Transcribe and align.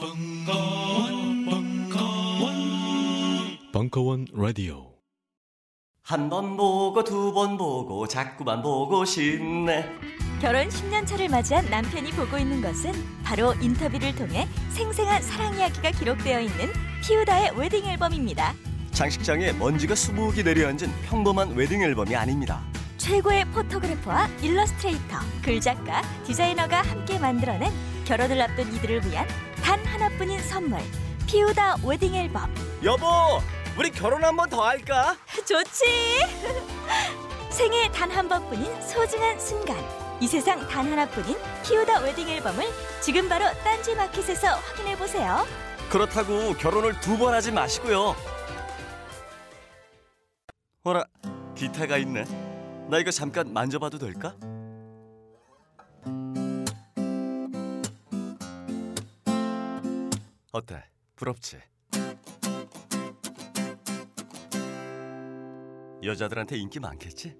벙커원, 0.00 1.44
벙커원, 1.44 2.54
벙커원 3.72 4.26
라디오. 4.32 4.94
한 6.02 6.30
번 6.30 6.56
보고 6.56 7.04
두 7.04 7.32
번 7.34 7.58
보고 7.58 8.08
자꾸만 8.08 8.62
보고 8.62 9.04
싶네. 9.04 9.84
결혼 10.40 10.68
10년 10.68 11.06
차를 11.06 11.28
맞이한 11.28 11.68
남편이 11.68 12.12
보고 12.12 12.38
있는 12.38 12.62
것은 12.62 12.92
바로 13.22 13.52
인터뷰를 13.60 14.14
통해 14.14 14.48
생생한 14.70 15.20
사랑 15.20 15.54
이야기가 15.58 15.90
기록되어 15.90 16.40
있는 16.40 16.72
피우다의 17.04 17.58
웨딩 17.58 17.84
앨범입니다. 17.84 18.54
장식장에 18.92 19.52
먼지가 19.52 19.94
수북이 19.94 20.42
내려앉은 20.44 20.90
평범한 21.10 21.50
웨딩 21.54 21.82
앨범이 21.82 22.16
아닙니다. 22.16 22.62
최고의 22.96 23.44
포토그래퍼와 23.52 24.28
일러스트레이터, 24.42 25.18
글작가, 25.42 26.00
디자이너가 26.26 26.80
함께 26.82 27.18
만들어낸 27.18 27.70
결혼을 28.04 28.40
앞둔 28.42 28.72
이들을 28.74 29.04
위한 29.06 29.26
단 29.62 29.84
하나뿐인 29.84 30.40
선물. 30.42 30.80
피우다 31.26 31.76
웨딩 31.84 32.14
앨범. 32.14 32.52
여보, 32.82 33.06
우리 33.78 33.90
결혼 33.90 34.24
한 34.24 34.36
번 34.36 34.48
더 34.50 34.64
할까? 34.64 35.16
좋지. 35.46 35.84
생애 37.50 37.90
단 37.92 38.10
한 38.10 38.28
번뿐인 38.28 38.80
소중한 38.82 39.38
순간. 39.38 39.76
이 40.20 40.26
세상 40.26 40.66
단 40.68 40.90
하나뿐인 40.90 41.36
피우다 41.64 42.00
웨딩 42.00 42.28
앨범을 42.28 42.64
지금 43.00 43.28
바로 43.28 43.46
딴지 43.64 43.94
마켓에서 43.94 44.48
확인해 44.48 44.96
보세요. 44.96 45.46
그렇다고 45.88 46.54
결혼을 46.54 46.98
두 47.00 47.16
번 47.18 47.32
하지 47.34 47.50
마시고요. 47.52 48.14
어라, 50.84 51.04
기타가 51.56 51.96
있네. 51.98 52.24
나 52.88 52.98
이거 52.98 53.10
잠깐 53.10 53.52
만져봐도 53.52 53.98
될까? 53.98 54.34
어때? 60.52 60.82
부럽지? 61.14 61.58
여자들한테 66.02 66.56
인기 66.56 66.80
많겠지? 66.80 67.36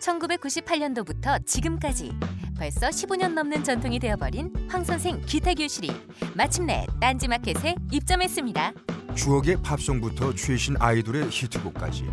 1998년도부터 0.00 1.44
지금까지 1.44 2.12
벌써 2.56 2.88
15년 2.88 3.32
넘는 3.32 3.64
전통이 3.64 3.98
되어버린 3.98 4.52
황선생 4.68 5.22
기타 5.22 5.54
교실이 5.54 5.90
마침내 6.36 6.86
딴지마켓에 7.00 7.74
입점했습니다. 7.90 8.72
추억의 9.16 9.56
팝송부터 9.62 10.34
최신 10.34 10.76
아이돌의 10.78 11.30
히트곡까지 11.30 12.04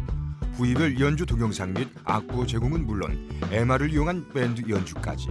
부위별 0.55 0.99
연주 0.99 1.25
동영상 1.25 1.73
및 1.73 1.89
악보 2.05 2.47
제공은 2.47 2.85
물론 2.87 3.29
MR을 3.51 3.91
이용한 3.91 4.29
밴드 4.33 4.67
연주까지 4.67 5.29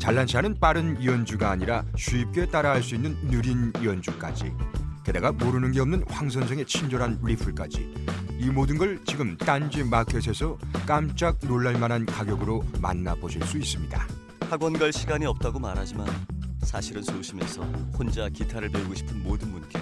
잘난치 0.00 0.38
않은 0.38 0.58
빠른 0.58 1.04
연주가 1.04 1.50
아니라 1.50 1.84
쉽게 1.94 2.46
따라할 2.46 2.82
수 2.82 2.94
있는 2.94 3.16
느린 3.28 3.70
연주까지 3.84 4.50
게다가 5.04 5.30
모르는 5.30 5.72
게 5.72 5.80
없는 5.80 6.04
황 6.08 6.30
선생의 6.30 6.64
친절한 6.64 7.20
리플까지 7.22 8.06
이 8.38 8.46
모든 8.46 8.78
걸 8.78 8.98
지금 9.04 9.36
딴지 9.36 9.84
마켓에서 9.84 10.56
깜짝 10.86 11.38
놀랄 11.42 11.78
만한 11.78 12.06
가격으로 12.06 12.64
만나보실 12.80 13.44
수 13.44 13.58
있습니다. 13.58 14.06
학원 14.48 14.72
갈 14.72 14.90
시간이 14.90 15.26
없다고 15.26 15.58
말하지만 15.58 16.06
사실은 16.62 17.02
소심해서 17.02 17.62
혼자 17.96 18.28
기타를 18.30 18.70
배우고 18.70 18.94
싶은 18.94 19.22
모든 19.22 19.52
분께 19.52 19.78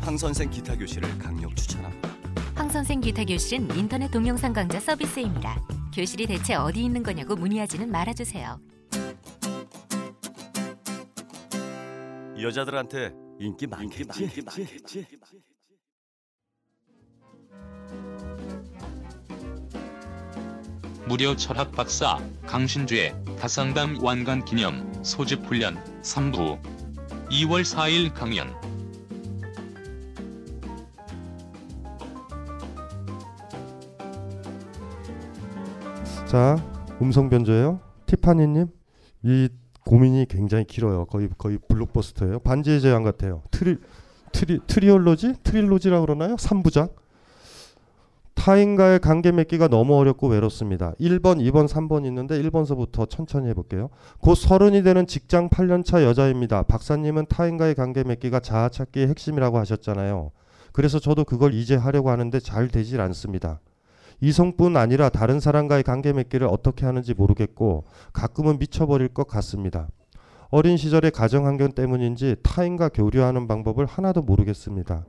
황 0.00 0.18
선생 0.18 0.50
기타 0.50 0.76
교실을 0.76 1.18
강력 1.18 1.54
추천합니다. 1.54 2.10
황 2.56 2.68
선생 2.68 3.00
기타 3.00 3.24
교실은 3.24 3.74
인터넷 3.76 4.10
동영상 4.10 4.52
강좌 4.52 4.80
서비스입니다. 4.80 5.60
교실이 5.94 6.26
대체 6.26 6.54
어디 6.54 6.84
있는 6.84 7.04
거냐고 7.04 7.36
문의하지는 7.36 7.90
말아주세요. 7.90 8.58
여자들한테 12.42 13.14
인기 13.38 13.66
많겠지? 13.66 14.30
무료 21.06 21.36
철학 21.36 21.72
박사 21.72 22.18
강신주의 22.46 23.14
다상담 23.38 24.02
완간 24.02 24.44
기념 24.44 24.92
소집 25.04 25.44
훈련 25.44 25.76
3부 26.02 26.60
2월 27.30 27.62
4일 27.62 28.12
강연 28.14 28.52
자, 36.26 36.56
음성 37.02 37.28
변조예요. 37.28 37.78
티파니님, 38.06 38.66
이 39.22 39.50
고민이 39.84 40.26
굉장히 40.28 40.64
길어요. 40.64 41.04
거의 41.06 41.28
거의 41.36 41.58
블록버스터예요. 41.68 42.40
반지의 42.40 42.80
제왕 42.80 43.02
같아요. 43.02 43.42
tri 43.50 43.76
tri 44.32 44.60
triology, 44.66 45.34
trilogy라 45.42 46.00
그러나요? 46.00 46.36
3부작. 46.36 47.02
타인과의 48.34 48.98
관계 49.00 49.30
맺기가 49.30 49.68
너무 49.68 49.94
어렵고 49.96 50.28
외롭습니다. 50.28 50.94
1번, 50.98 51.38
2번, 51.38 51.68
3번 51.68 52.06
있는데 52.06 52.42
1번서부터 52.42 53.08
천천히 53.08 53.48
해볼게요. 53.50 53.90
곧 54.18 54.34
서른이 54.34 54.82
되는 54.82 55.06
직장 55.06 55.48
8년차 55.48 56.02
여자입니다. 56.02 56.62
박사님은 56.62 57.26
타인과의 57.28 57.74
관계 57.74 58.02
맺기가 58.02 58.40
자아 58.40 58.70
찾기의 58.70 59.08
핵심이라고 59.08 59.58
하셨잖아요. 59.58 60.32
그래서 60.72 60.98
저도 60.98 61.24
그걸 61.24 61.54
이제 61.54 61.76
하려고 61.76 62.10
하는데 62.10 62.40
잘 62.40 62.68
되질 62.68 63.00
않습니다. 63.02 63.60
이성뿐 64.22 64.76
아니라 64.76 65.08
다른 65.08 65.40
사람과의 65.40 65.82
관계 65.82 66.12
맺기를 66.12 66.46
어떻게 66.46 66.86
하는지 66.86 67.12
모르겠고 67.12 67.84
가끔은 68.12 68.60
미쳐버릴 68.60 69.08
것 69.08 69.26
같습니다. 69.26 69.88
어린 70.50 70.76
시절의 70.76 71.10
가정 71.10 71.46
환경 71.46 71.72
때문인지 71.72 72.36
타인과 72.42 72.90
교류하는 72.90 73.48
방법을 73.48 73.84
하나도 73.84 74.22
모르겠습니다. 74.22 75.04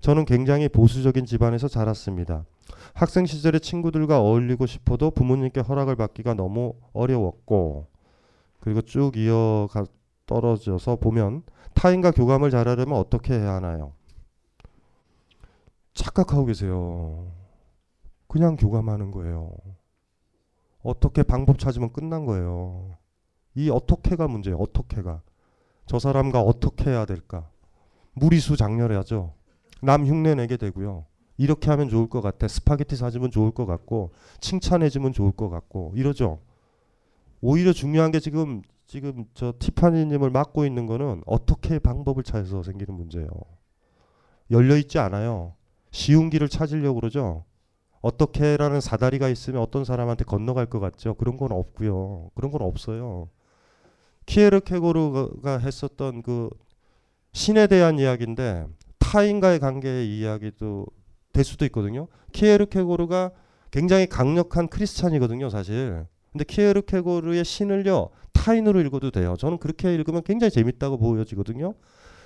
저는 0.00 0.26
굉장히 0.26 0.68
보수적인 0.68 1.24
집안에서 1.24 1.66
자랐습니다. 1.66 2.44
학생 2.92 3.24
시절에 3.24 3.58
친구들과 3.58 4.20
어울리고 4.20 4.66
싶어도 4.66 5.10
부모님께 5.12 5.60
허락을 5.60 5.96
받기가 5.96 6.34
너무 6.34 6.74
어려웠고 6.92 7.86
그리고 8.60 8.82
쭉 8.82 9.16
이어가 9.16 9.86
떨어져서 10.26 10.96
보면 10.96 11.42
타인과 11.72 12.10
교감을 12.10 12.50
잘하려면 12.50 12.98
어떻게 12.98 13.32
해야 13.32 13.54
하나요? 13.54 13.92
착각하고 15.94 16.44
계세요. 16.44 17.37
그냥 18.28 18.56
교감하는 18.56 19.10
거예요. 19.10 19.50
어떻게 20.82 21.22
방법 21.22 21.58
찾으면 21.58 21.92
끝난 21.92 22.24
거예요. 22.24 22.96
이 23.54 23.70
어떻게가 23.70 24.28
문제예요. 24.28 24.58
어떻게가. 24.58 25.22
저 25.86 25.98
사람과 25.98 26.40
어떻게 26.42 26.90
해야 26.90 27.04
될까? 27.06 27.50
무리수 28.12 28.56
작렬해야죠. 28.56 29.34
남 29.82 30.06
흉내 30.06 30.34
내게 30.34 30.56
되고요. 30.56 31.06
이렇게 31.38 31.70
하면 31.70 31.88
좋을 31.88 32.08
것 32.08 32.20
같아. 32.20 32.46
스파게티 32.48 32.96
사주면 32.96 33.30
좋을 33.30 33.52
것 33.52 33.64
같고 33.64 34.12
칭찬해주면 34.40 35.12
좋을 35.12 35.32
것 35.32 35.48
같고 35.48 35.92
이러죠. 35.94 36.40
오히려 37.40 37.72
중요한 37.72 38.10
게 38.10 38.20
지금 38.20 38.62
지금 38.86 39.26
저 39.34 39.52
티파니님을 39.58 40.30
막고 40.30 40.64
있는 40.64 40.86
거는 40.86 41.22
어떻게 41.26 41.78
방법을 41.78 42.22
찾아서 42.24 42.62
생기는 42.62 42.94
문제예요. 42.94 43.28
열려 44.50 44.76
있지 44.76 44.98
않아요. 44.98 45.54
쉬운 45.90 46.30
길을 46.30 46.48
찾으려고 46.48 47.00
그러죠. 47.00 47.44
어떻게라는 48.00 48.80
사다리가 48.80 49.28
있으면 49.28 49.60
어떤 49.60 49.84
사람한테 49.84 50.24
건너갈 50.24 50.66
것 50.66 50.80
같죠. 50.80 51.14
그런 51.14 51.36
건 51.36 51.52
없고요. 51.52 52.30
그런 52.34 52.50
건 52.50 52.62
없어요. 52.62 53.28
키에르 54.26 54.60
케고르가 54.60 55.58
했었던 55.58 56.22
그 56.22 56.50
신에 57.32 57.66
대한 57.66 57.98
이야기인데 57.98 58.66
타인과의 58.98 59.58
관계의 59.58 60.18
이야기도 60.18 60.86
될 61.32 61.44
수도 61.44 61.64
있거든요. 61.66 62.08
키에르 62.32 62.66
케고르가 62.66 63.30
굉장히 63.70 64.06
강력한 64.06 64.68
크리스찬이거든요, 64.68 65.50
사실. 65.50 66.04
근데 66.32 66.44
키에르 66.44 66.82
케고르의 66.82 67.44
신을요 67.44 68.10
타인으로 68.32 68.80
읽어도 68.80 69.10
돼요. 69.10 69.34
저는 69.38 69.58
그렇게 69.58 69.94
읽으면 69.94 70.22
굉장히 70.22 70.50
재밌다고 70.50 70.98
보여지거든요. 70.98 71.74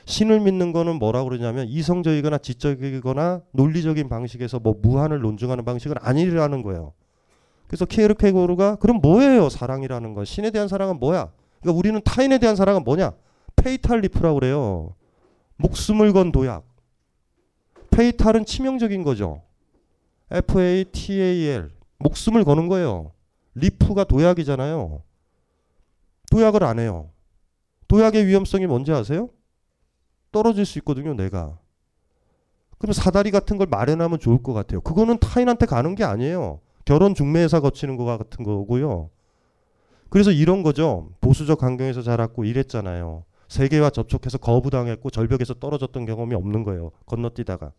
신을 0.04 0.40
믿는 0.40 0.72
거는 0.72 0.96
뭐라고 0.96 1.28
그러냐면 1.28 1.68
이성적이거나 1.68 2.38
지적이거나 2.38 3.42
논리적인 3.52 4.08
방식에서 4.08 4.58
뭐 4.58 4.74
무한을 4.80 5.20
논증하는 5.20 5.64
방식은 5.64 5.96
아니라는 6.00 6.62
거예요. 6.62 6.92
그래서 7.66 7.84
키에르케고르가 7.86 8.76
그럼 8.76 9.00
뭐예요? 9.00 9.48
사랑이라는 9.48 10.14
건 10.14 10.24
신에 10.24 10.50
대한 10.50 10.68
사랑은 10.68 10.98
뭐야? 10.98 11.30
그러니까 11.60 11.78
우리는 11.78 12.00
타인에 12.04 12.38
대한 12.38 12.56
사랑은 12.56 12.84
뭐냐? 12.84 13.12
Fatal 13.56 13.89
leap라고 13.89 14.40
그래요. 14.40 14.94
목숨을 15.56 16.12
건 16.12 16.32
도약. 16.32 16.64
Fatal은 17.90 18.44
치명적인 18.44 19.04
거죠. 19.04 19.42
F 20.30 20.60
A 20.60 20.84
T 20.84 21.20
A 21.20 21.46
L 21.46 21.70
목숨을 21.98 22.44
거는 22.44 22.68
거예요. 22.68 23.12
Leap가 23.54 24.04
도약이잖아요. 24.04 25.02
도약을 26.30 26.64
안 26.64 26.78
해요. 26.78 27.10
도약의 27.88 28.26
위험성이 28.26 28.66
뭔지 28.66 28.92
아세요? 28.92 29.28
떨어질 30.32 30.66
수 30.66 30.78
있거든요, 30.80 31.14
내가. 31.14 31.58
그럼 32.78 32.92
사다리 32.92 33.30
같은 33.30 33.58
걸 33.58 33.68
마련하면 33.68 34.18
좋을 34.18 34.42
것 34.42 34.52
같아요. 34.52 34.80
그거는 34.80 35.18
타인한테 35.18 35.66
가는 35.66 35.94
게 35.94 36.02
아니에요. 36.02 36.60
결혼 36.84 37.14
중매회사 37.14 37.60
거치는 37.60 37.96
거 37.96 38.04
같은 38.04 38.44
거고요. 38.44 39.10
그래서 40.08 40.32
이런 40.32 40.62
거죠. 40.62 41.10
보수적 41.20 41.62
환경에서 41.62 42.02
자랐고 42.02 42.44
이랬잖아요. 42.44 43.24
세계와 43.48 43.90
접촉해서 43.90 44.38
거부당했고 44.38 45.10
절벽에서 45.10 45.54
떨어졌던 45.54 46.06
경험이 46.06 46.34
없는 46.34 46.64
거예요. 46.64 46.90
건너뛰다가. 47.06 47.72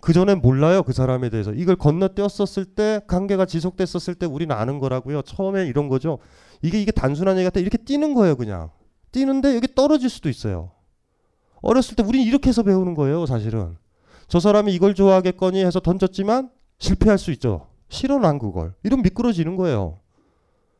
그 0.00 0.12
전엔 0.12 0.40
몰라요 0.40 0.82
그 0.84 0.92
사람에 0.92 1.30
대해서 1.30 1.52
이걸 1.52 1.74
건너뛰었었을 1.74 2.64
때 2.64 3.00
관계가 3.08 3.44
지속됐었을 3.44 4.14
때 4.14 4.26
우리는 4.26 4.54
아는 4.54 4.78
거라고요 4.78 5.22
처음에 5.22 5.66
이런 5.66 5.88
거죠 5.88 6.18
이게 6.62 6.80
이게 6.80 6.92
단순한 6.92 7.36
얘기 7.38 7.44
같아 7.44 7.58
이렇게 7.58 7.76
뛰는 7.78 8.14
거예요 8.14 8.36
그냥 8.36 8.70
뛰는데 9.10 9.56
여기 9.56 9.66
떨어질 9.74 10.08
수도 10.08 10.28
있어요 10.28 10.70
어렸을 11.62 11.96
때 11.96 12.02
우린 12.02 12.26
이렇게 12.26 12.48
해서 12.48 12.62
배우는 12.62 12.94
거예요 12.94 13.26
사실은 13.26 13.76
저 14.28 14.40
사람이 14.40 14.74
이걸 14.74 14.94
좋아하겠거니 14.94 15.64
해서 15.64 15.80
던졌지만 15.80 16.50
실패할 16.78 17.18
수 17.18 17.30
있죠 17.32 17.68
안 18.24 18.38
그걸 18.38 18.74
이러면 18.82 19.02
미끄러지는 19.02 19.56
거예요 19.56 19.98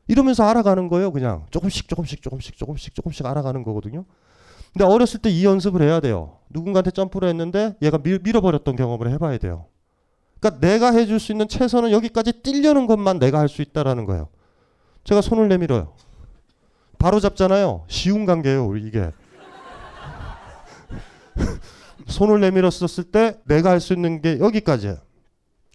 이러면서 0.09 0.45
알아가는 0.45 0.89
거예요 0.89 1.13
그냥 1.13 1.47
조금씩 1.51 1.89
조금씩 1.89 2.23
조금씩 2.23 2.57
조금씩 2.57 2.95
조금씩 2.95 3.27
알아가는 3.27 3.63
거거든요 3.63 4.05
근데 4.77 4.85
어렸을 4.85 5.21
때 5.21 5.31
이 5.31 5.43
연습을 5.47 5.81
해야 5.81 6.01
돼요. 6.01 6.37
누군가한테 6.51 6.91
점프를 6.91 7.31
했는데 7.31 7.75
얘가 7.81 7.97
밀, 7.97 8.21
밀어버렸던 8.23 8.77
경험을 8.77 9.11
해봐야 9.11 9.39
돼요. 9.39 9.65
그러니까 10.39 10.61
내가 10.61 10.93
해줄 10.93 11.19
수 11.19 11.33
있는 11.33 11.49
최선은 11.49 11.93
여기까지 11.93 12.43
뛰려는 12.43 12.87
것만 12.87 13.19
내가 13.19 13.39
할 13.39 13.49
수 13.49 13.63
있다라는 13.63 14.05
거예요. 14.05 14.29
제가 15.05 15.23
손을 15.23 15.49
내밀어요. 15.49 15.95
바로 16.99 17.21
잡잖아요. 17.21 17.85
쉬운 17.89 18.27
관계예요, 18.27 18.77
이게. 18.77 19.13
손을 22.07 22.41
내밀었었을 22.41 23.05
때 23.05 23.39
내가 23.45 23.71
할 23.71 23.81
수 23.81 23.93
있는 23.93 24.21
게 24.21 24.39
여기까지예요. 24.39 24.97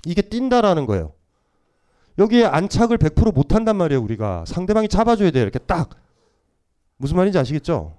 이게 0.05 0.21
뛴다라는 0.21 0.85
거예요. 0.85 1.13
여기에 2.17 2.45
안착을 2.45 2.97
100% 2.97 3.33
못한단 3.33 3.77
말이에요, 3.77 4.01
우리가. 4.01 4.43
상대방이 4.45 4.87
잡아줘야 4.87 5.31
돼요, 5.31 5.43
이렇게 5.43 5.59
딱. 5.59 5.89
무슨 6.97 7.17
말인지 7.17 7.37
아시겠죠? 7.37 7.97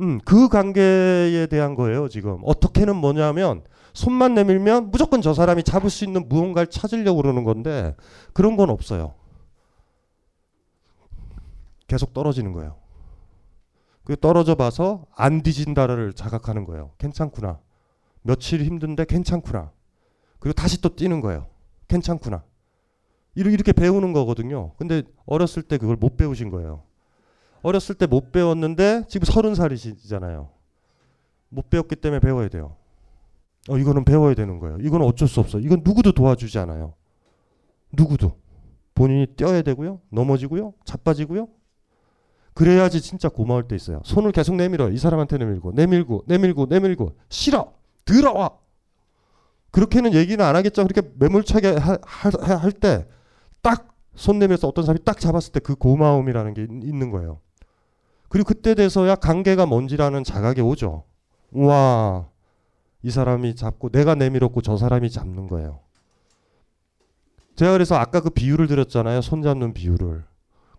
음, 0.00 0.20
그 0.24 0.48
관계에 0.48 1.46
대한 1.46 1.74
거예요, 1.74 2.08
지금. 2.08 2.38
어떻게는 2.44 2.94
뭐냐면, 2.96 3.62
손만 3.94 4.34
내밀면 4.34 4.90
무조건 4.90 5.22
저 5.22 5.32
사람이 5.32 5.62
잡을 5.62 5.88
수 5.88 6.04
있는 6.04 6.28
무언가를 6.28 6.66
찾으려고 6.68 7.22
그러는 7.22 7.44
건데, 7.44 7.96
그런 8.32 8.56
건 8.56 8.70
없어요. 8.70 9.14
계속 11.86 12.12
떨어지는 12.12 12.52
거예요. 12.52 12.76
그 14.06 14.16
떨어져 14.16 14.54
봐서 14.54 15.04
안 15.16 15.42
뒤진다를 15.42 16.12
자각하는 16.12 16.64
거예요. 16.64 16.92
괜찮구나. 16.96 17.58
며칠 18.22 18.62
힘든데 18.62 19.04
괜찮구나. 19.04 19.72
그리고 20.38 20.52
다시 20.52 20.80
또 20.80 20.94
뛰는 20.94 21.20
거예요. 21.20 21.48
괜찮구나. 21.88 22.44
이렇게 23.34 23.72
배우는 23.72 24.12
거거든요. 24.12 24.74
근데 24.76 25.02
어렸을 25.26 25.64
때 25.64 25.76
그걸 25.76 25.96
못 25.96 26.16
배우신 26.16 26.50
거예요. 26.50 26.84
어렸을 27.62 27.96
때 27.96 28.06
못 28.06 28.30
배웠는데 28.30 29.06
지금 29.08 29.24
서른 29.24 29.56
살이시잖아요. 29.56 30.50
못 31.48 31.68
배웠기 31.68 31.96
때문에 31.96 32.20
배워야 32.20 32.46
돼요. 32.48 32.76
어, 33.68 33.76
이거는 33.76 34.04
배워야 34.04 34.34
되는 34.34 34.60
거예요. 34.60 34.78
이건 34.82 35.02
어쩔 35.02 35.26
수 35.26 35.40
없어. 35.40 35.58
이건 35.58 35.82
누구도 35.84 36.12
도와주지 36.12 36.60
않아요. 36.60 36.94
누구도. 37.92 38.38
본인이 38.94 39.26
뛰어야 39.26 39.62
되고요. 39.62 40.00
넘어지고요. 40.10 40.74
자빠지고요. 40.84 41.48
그래야지 42.56 43.00
진짜 43.02 43.28
고마울 43.28 43.68
때 43.68 43.76
있어요. 43.76 44.00
손을 44.04 44.32
계속 44.32 44.56
내밀어. 44.56 44.90
이 44.90 44.96
사람한테 44.98 45.38
내밀고, 45.38 45.72
내밀고, 45.72 46.24
내밀고, 46.26 46.66
내밀고. 46.66 47.12
싫어! 47.28 47.72
들어와! 48.04 48.50
그렇게는 49.70 50.14
얘기는 50.14 50.42
안 50.44 50.56
하겠죠. 50.56 50.84
그렇게 50.86 51.08
매몰차게 51.18 51.76
할 52.02 52.72
때 52.72 53.06
딱 53.62 53.94
손 54.16 54.38
내밀어서 54.38 54.66
어떤 54.68 54.86
사람이 54.86 55.04
딱 55.04 55.20
잡았을 55.20 55.52
때 55.52 55.60
그 55.60 55.74
고마움이라는 55.76 56.54
게 56.54 56.62
있는 56.62 57.10
거예요. 57.10 57.40
그리고 58.30 58.48
그때 58.48 58.74
돼서야 58.74 59.14
관계가 59.16 59.66
뭔지라는 59.66 60.24
자각이 60.24 60.62
오죠. 60.62 61.04
우와, 61.52 62.26
이 63.02 63.10
사람이 63.10 63.54
잡고 63.54 63.90
내가 63.90 64.14
내밀었고 64.14 64.62
저 64.62 64.78
사람이 64.78 65.10
잡는 65.10 65.46
거예요. 65.48 65.80
제가 67.56 67.72
그래서 67.72 67.96
아까 67.96 68.20
그 68.20 68.30
비유를 68.30 68.66
드렸잖아요. 68.66 69.20
손 69.20 69.42
잡는 69.42 69.74
비유를. 69.74 70.24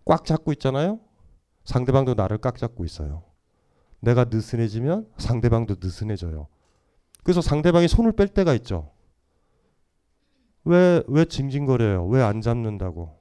꽉 0.04 0.24
잡고 0.24 0.50
있잖아요. 0.54 0.98
상대방도 1.68 2.14
나를 2.14 2.38
꽉 2.38 2.56
잡고 2.56 2.86
있어요. 2.86 3.24
내가 4.00 4.24
느슨해지면 4.24 5.06
상대방도 5.18 5.76
느슨해져요. 5.80 6.46
그래서 7.22 7.42
상대방이 7.42 7.88
손을 7.88 8.12
뺄 8.12 8.28
때가 8.28 8.54
있죠. 8.54 8.90
왜, 10.64 11.02
왜 11.06 11.26
징징거려요? 11.26 12.06
왜 12.06 12.22
안 12.22 12.40
잡는다고? 12.40 13.18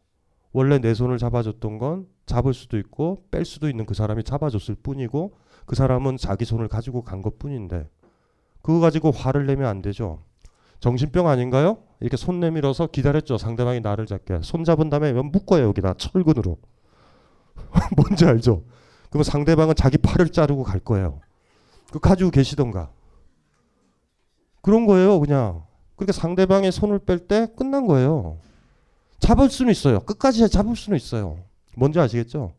원래 0.54 0.80
내 0.80 0.94
손을 0.94 1.18
잡아줬던 1.18 1.78
건 1.78 2.08
잡을 2.26 2.54
수도 2.54 2.78
있고 2.78 3.26
뺄 3.32 3.44
수도 3.44 3.68
있는 3.70 3.86
그 3.86 3.94
사람이 3.94 4.24
잡아줬을 4.24 4.76
뿐이고 4.76 5.34
그 5.66 5.76
사람은 5.76 6.16
자기 6.16 6.46
손을 6.46 6.70
가지고 6.70 7.02
간 7.04 7.22
것 7.22 7.38
뿐인데 7.38 7.90
그거 8.62 8.80
가지고 8.80 9.12
화를 9.12 9.46
내면 9.46 9.68
안 9.68 9.82
되죠. 9.82 10.24
정신병 10.80 11.28
아닌가요? 11.28 11.80
이렇게 12.00 12.16
손 12.16 12.40
내밀어서 12.40 12.88
기다렸죠. 12.88 13.38
상대방이 13.38 13.82
나를 13.82 14.06
잡게. 14.06 14.40
손 14.42 14.64
잡은 14.64 14.90
다음에 14.90 15.12
묶어요. 15.12 15.66
여기다 15.68 15.96
철근으로. 15.96 16.58
뭔지 17.96 18.26
알죠? 18.26 18.64
그러면 19.10 19.24
상대방은 19.24 19.76
자기 19.76 19.98
팔을 19.98 20.30
자르고 20.30 20.64
갈 20.64 20.80
거예요. 20.80 21.20
그 21.92 22.00
가지고 22.00 22.30
계시던가. 22.32 22.90
그런 24.62 24.86
거예요. 24.86 25.20
그냥. 25.20 25.64
그렇게 25.96 26.12
상대방의 26.12 26.72
손을 26.72 27.00
뺄 27.00 27.20
때 27.20 27.48
끝난 27.58 27.88
거예요. 27.88 28.38
잡을 29.20 29.50
수는 29.50 29.72
있어요. 29.72 30.00
끝까지 30.02 30.48
잡을 30.50 30.76
수는 30.76 30.98
있어요. 30.98 31.40
뭔지 31.76 32.00
아시겠죠? 32.00 32.54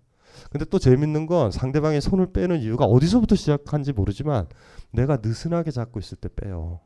근데 0.51 0.65
또 0.65 0.79
재밌는 0.79 1.27
건 1.27 1.51
상대방의 1.51 2.01
손을 2.01 2.33
빼는 2.33 2.61
이유가 2.61 2.85
어디서부터 2.85 3.37
시작한지 3.37 3.93
모르지만 3.93 4.47
내가 4.91 5.19
느슨하게 5.23 5.71
잡고 5.71 6.01
있을 6.01 6.17
때 6.17 6.29
빼요. 6.35 6.81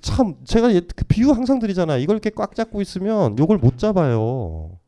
참 0.00 0.36
제가 0.44 0.68
그 0.68 1.04
비유 1.06 1.30
항상 1.30 1.58
드리잖아요. 1.58 1.98
이걸 2.00 2.14
이렇게 2.16 2.30
꽉 2.30 2.54
잡고 2.54 2.80
있으면 2.80 3.38
요걸 3.38 3.58
못 3.58 3.78
잡아요. 3.78 4.78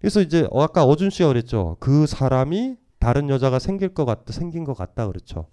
그래서 0.00 0.20
이제 0.20 0.48
아까 0.54 0.84
어준 0.84 1.10
씨가 1.10 1.28
그랬죠. 1.28 1.76
그 1.80 2.06
사람이 2.06 2.76
다른 2.98 3.28
여자가 3.28 3.58
생길 3.58 3.94
것 3.94 4.04
같다, 4.04 4.32
생긴 4.32 4.64
것 4.64 4.74
같다 4.74 5.06
그렇죠. 5.06 5.48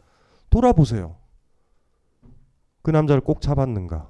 돌아보세요. 0.49 1.17
그 2.81 2.91
남자를 2.91 3.21
꼭 3.21 3.41
잡았는가? 3.41 4.09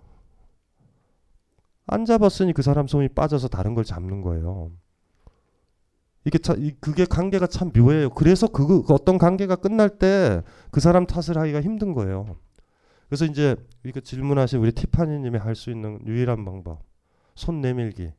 안 1.87 2.05
잡았으니 2.05 2.53
그 2.53 2.61
사람 2.61 2.87
손이 2.87 3.09
빠져서 3.09 3.47
다른 3.47 3.75
걸 3.75 3.83
잡는 3.83 4.21
거예요. 4.21 4.71
이게 6.25 6.39
참 6.39 6.57
그게 6.79 7.05
관계가 7.05 7.47
참 7.47 7.71
묘해요. 7.75 8.09
그래서 8.09 8.47
그, 8.47 8.81
그 8.83 8.93
어떤 8.93 9.17
관계가 9.17 9.57
끝날 9.57 9.89
때 9.99 10.41
그 10.71 10.79
사람 10.79 11.05
탓을 11.05 11.37
하기가 11.37 11.61
힘든 11.61 11.93
거예요. 11.93 12.37
그래서 13.07 13.25
이제 13.25 13.55
이거 13.85 13.99
질문하신 13.99 14.59
우리 14.59 14.71
티파니님이 14.71 15.37
할 15.37 15.55
수 15.55 15.69
있는 15.71 15.99
유일한 16.07 16.43
방법 16.43 16.83
손 17.35 17.61
내밀기 17.61 18.11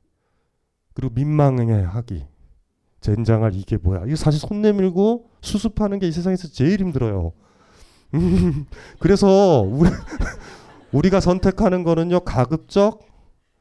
그리고 0.96 1.12
민망해 1.14 1.82
하기 1.82 2.26
젠장할 3.02 3.54
이게 3.54 3.76
뭐야? 3.76 4.04
이거 4.06 4.16
사실 4.16 4.40
손 4.40 4.62
내밀고 4.62 5.28
수습하는 5.42 5.98
게 5.98 6.08
이 6.08 6.12
세상에서 6.12 6.48
제일 6.48 6.80
힘들어요. 6.80 7.32
그래서 8.98 9.60
우리 9.60 9.90
우리가 10.92 11.20
선택하는 11.20 11.84
거는요 11.84 12.20
가급적 12.20 13.06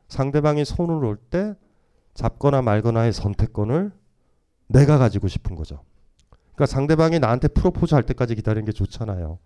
상대방이 0.07 0.63
손을 0.63 1.03
올 1.03 1.17
때 1.29 1.53
잡거나 2.13 2.61
말거나의 2.61 3.11
선택권을 3.11 3.91
내가 4.69 4.97
가지고 4.97 5.27
싶은 5.27 5.55
거죠. 5.57 5.81
그러니까 6.53 6.67
상대방이 6.67 7.19
나한테 7.19 7.49
프로포즈 7.49 7.93
할 7.93 8.03
때까지 8.03 8.35
기다리는 8.35 8.65
게 8.65 8.71
좋잖아요. 8.71 9.37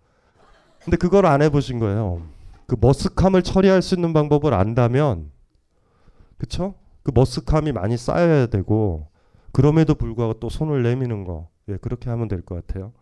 근데 0.84 0.96
그걸 0.96 1.26
안 1.26 1.42
해보신 1.42 1.80
거예요. 1.80 2.22
그 2.66 2.76
머쓱함을 2.76 3.42
처리할 3.42 3.82
수 3.82 3.96
있는 3.96 4.12
방법을 4.12 4.54
안다면, 4.54 5.32
그쵸? 6.38 6.74
그 7.10 7.20
머쓱함이 7.20 7.72
많이 7.72 7.96
쌓여야 7.96 8.46
되고, 8.46 9.08
그럼에도 9.52 9.94
불구하고 9.94 10.34
또 10.34 10.48
손을 10.48 10.82
내미는 10.82 11.24
거, 11.24 11.48
예, 11.68 11.76
그렇게 11.76 12.08
하면 12.10 12.28
될 12.28 12.42
것 12.42 12.66
같아요. 12.66 12.92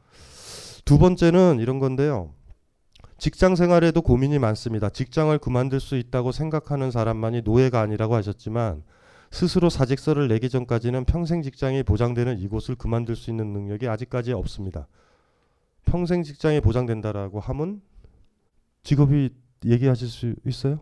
두 0.85 0.99
번째는 0.99 1.59
이런 1.61 1.79
건데요. 1.79 2.33
직장 3.19 3.57
생활에도 3.57 4.01
고민이 4.01 4.39
많습니다. 4.39 4.89
직장을 4.89 5.37
그만둘 5.39 5.81
수 5.81 5.97
있다고 5.97 6.33
생각하는 6.33 6.91
사람만이 6.91 7.43
노예가 7.43 7.81
아니라고 7.81 8.15
하셨지만 8.15 8.83
스스로 9.31 9.69
사직서를 9.69 10.29
내기 10.29 10.49
전까지는 10.49 11.05
평생 11.05 11.43
직장이 11.43 11.83
보장되는 11.83 12.39
이곳을 12.39 12.77
그만둘 12.77 13.17
수 13.17 13.29
있는 13.31 13.53
능력이 13.53 13.89
아직까지 13.89 14.33
없습니다. 14.33 14.89
평생 15.85 16.23
직장이 16.23 16.61
보장된다라고 16.61 17.41
하면 17.41 17.83
직업이 18.85 19.31
얘기하실 19.67 20.09
수 20.09 20.35
있어요? 20.47 20.81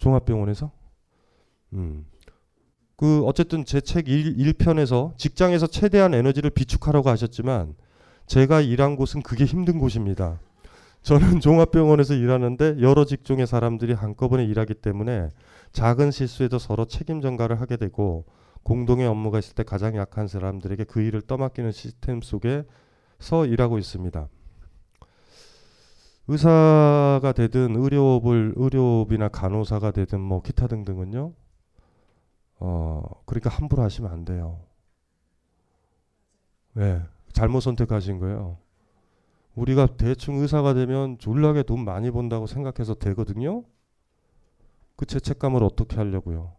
종합병원에서? 0.00 0.70
음. 1.74 2.06
그 2.96 3.24
어쨌든 3.24 3.64
제 3.64 3.80
책 3.80 4.06
1편에서 4.06 5.16
직장에서 5.16 5.66
최대한 5.66 6.12
에너지를 6.12 6.50
비축하라고 6.50 7.08
하셨지만 7.08 7.74
제가 8.26 8.60
일한 8.60 8.96
곳은 8.96 9.22
그게 9.22 9.44
힘든 9.44 9.78
곳입니다. 9.78 10.40
저는 11.02 11.40
종합병원에서 11.40 12.14
일하는데 12.14 12.76
여러 12.80 13.04
직종의 13.04 13.46
사람들이 13.46 13.94
한꺼번에 13.94 14.44
일하기 14.44 14.74
때문에 14.74 15.30
작은 15.72 16.10
실수에도 16.10 16.58
서로 16.58 16.84
책임 16.84 17.20
전가를 17.20 17.60
하게 17.60 17.76
되고 17.76 18.24
공동의 18.62 19.06
업무가 19.06 19.38
있을 19.38 19.54
때 19.54 19.62
가장 19.62 19.96
약한 19.96 20.28
사람들에게 20.28 20.84
그 20.84 21.00
일을 21.00 21.22
떠맡기는 21.22 21.72
시스템 21.72 22.20
속에서 22.20 23.46
일하고 23.46 23.78
있습니다. 23.78 24.28
의사가 26.30 27.32
되든 27.34 27.74
의료업을 27.74 28.54
의료업이나 28.56 29.28
간호사가 29.28 29.90
되든 29.90 30.20
뭐 30.20 30.42
기타 30.42 30.68
등등은요. 30.68 31.32
어 32.60 33.02
그러니까 33.26 33.50
함부로 33.50 33.82
하시면 33.82 34.12
안 34.12 34.24
돼요. 34.24 34.60
네, 36.74 37.02
잘못 37.32 37.60
선택하신 37.60 38.20
거예요. 38.20 38.58
우리가 39.56 39.96
대충 39.96 40.36
의사가 40.36 40.72
되면 40.74 41.18
졸라게 41.18 41.64
돈 41.64 41.84
많이 41.84 42.12
번다고 42.12 42.46
생각해서 42.46 42.94
되거든요. 42.94 43.64
그 44.94 45.06
죄책감을 45.06 45.64
어떻게 45.64 45.96
하려고요? 45.96 46.52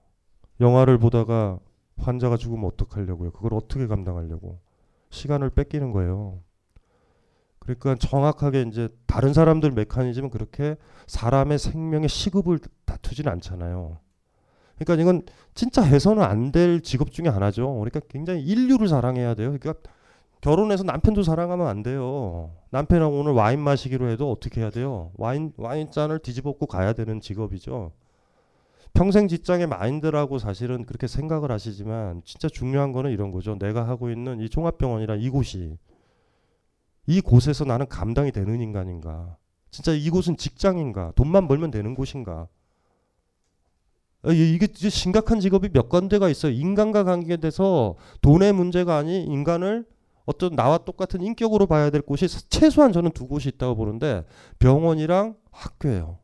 영화를 0.59 0.97
보다가 0.97 1.59
환자가 1.97 2.35
죽으면 2.35 2.65
어떡하려고요? 2.65 3.31
그걸 3.31 3.53
어떻게 3.53 3.87
감당하려고? 3.87 4.59
시간을 5.11 5.51
뺏기는 5.51 5.93
거예요. 5.93 6.41
그러니까 7.61 7.95
정확하게 7.95 8.63
이제 8.63 8.89
다른 9.05 9.33
사람들 9.33 9.71
메커니즘은 9.71 10.29
그렇게 10.31 10.75
사람의 11.07 11.59
생명의 11.59 12.09
시급을 12.09 12.59
다투진 12.85 13.27
않잖아요. 13.27 13.99
그러니까 14.79 15.01
이건 15.01 15.21
진짜 15.53 15.83
해서는 15.83 16.23
안 16.23 16.51
될 16.51 16.81
직업 16.81 17.11
중에 17.11 17.27
하나죠. 17.27 17.71
그러니까 17.75 17.99
굉장히 18.09 18.41
인류를 18.43 18.87
사랑해야 18.87 19.35
돼요. 19.35 19.55
그러니까 19.57 19.75
결혼해서 20.41 20.83
남편도 20.83 21.21
사랑하면 21.21 21.67
안 21.67 21.83
돼요. 21.83 22.51
남편하고 22.71 23.19
오늘 23.19 23.33
와인 23.33 23.59
마시기로 23.59 24.09
해도 24.09 24.31
어떻게 24.31 24.61
해야 24.61 24.71
돼요? 24.71 25.11
와인 25.17 25.53
와인 25.57 25.91
잔을 25.91 26.17
뒤집어고 26.17 26.65
가야 26.65 26.93
되는 26.93 27.21
직업이죠. 27.21 27.91
평생 28.93 29.27
직장의 29.27 29.67
마인드라고 29.67 30.39
사실은 30.39 30.85
그렇게 30.85 31.05
생각을 31.07 31.51
하시지만 31.51 32.23
진짜 32.25 32.49
중요한 32.49 32.91
거는 32.91 33.11
이런 33.11 33.31
거죠. 33.31 33.55
내가 33.59 33.87
하고 33.87 34.09
있는 34.09 34.39
이 34.41 34.49
종합병원이란 34.49 35.19
이곳이 35.21 35.77
이 37.11 37.19
곳에서 37.19 37.65
나는 37.65 37.87
감당이 37.87 38.31
되는 38.31 38.61
인간인가? 38.61 39.35
진짜 39.69 39.91
이곳은 39.91 40.37
직장인가? 40.37 41.11
돈만 41.15 41.49
벌면 41.49 41.69
되는 41.69 41.93
곳인가? 41.93 42.47
아, 44.23 44.31
이게 44.31 44.67
심각한 44.89 45.41
직업이 45.41 45.69
몇 45.69 45.89
군데가 45.89 46.29
있어요. 46.29 46.53
인간과 46.53 47.03
관계돼서 47.03 47.95
돈의 48.21 48.53
문제가 48.53 48.95
아닌 48.97 49.29
인간을 49.29 49.85
어떤 50.25 50.55
나와 50.55 50.77
똑같은 50.77 51.21
인격으로 51.21 51.67
봐야 51.67 51.89
될 51.89 52.01
곳이 52.01 52.27
최소한 52.49 52.93
저는 52.93 53.11
두 53.11 53.27
곳이 53.27 53.49
있다고 53.49 53.75
보는데 53.75 54.23
병원이랑 54.59 55.35
학교예요. 55.51 56.19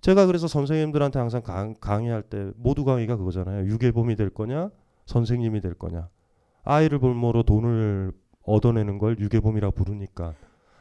제가 0.00 0.26
그래서 0.26 0.48
선생님들한테 0.48 1.20
항상 1.20 1.42
강, 1.42 1.74
강의할 1.74 2.22
때 2.22 2.50
모두 2.56 2.84
강의가 2.84 3.16
그거잖아요. 3.16 3.66
유괴범이 3.66 4.16
될 4.16 4.30
거냐, 4.30 4.70
선생님이 5.06 5.60
될 5.60 5.74
거냐. 5.74 6.08
아이를 6.64 6.98
볼모로 6.98 7.44
돈을 7.44 8.12
얻어내는 8.48 8.98
걸 8.98 9.18
유괴범이라 9.18 9.70
부르니까 9.70 10.34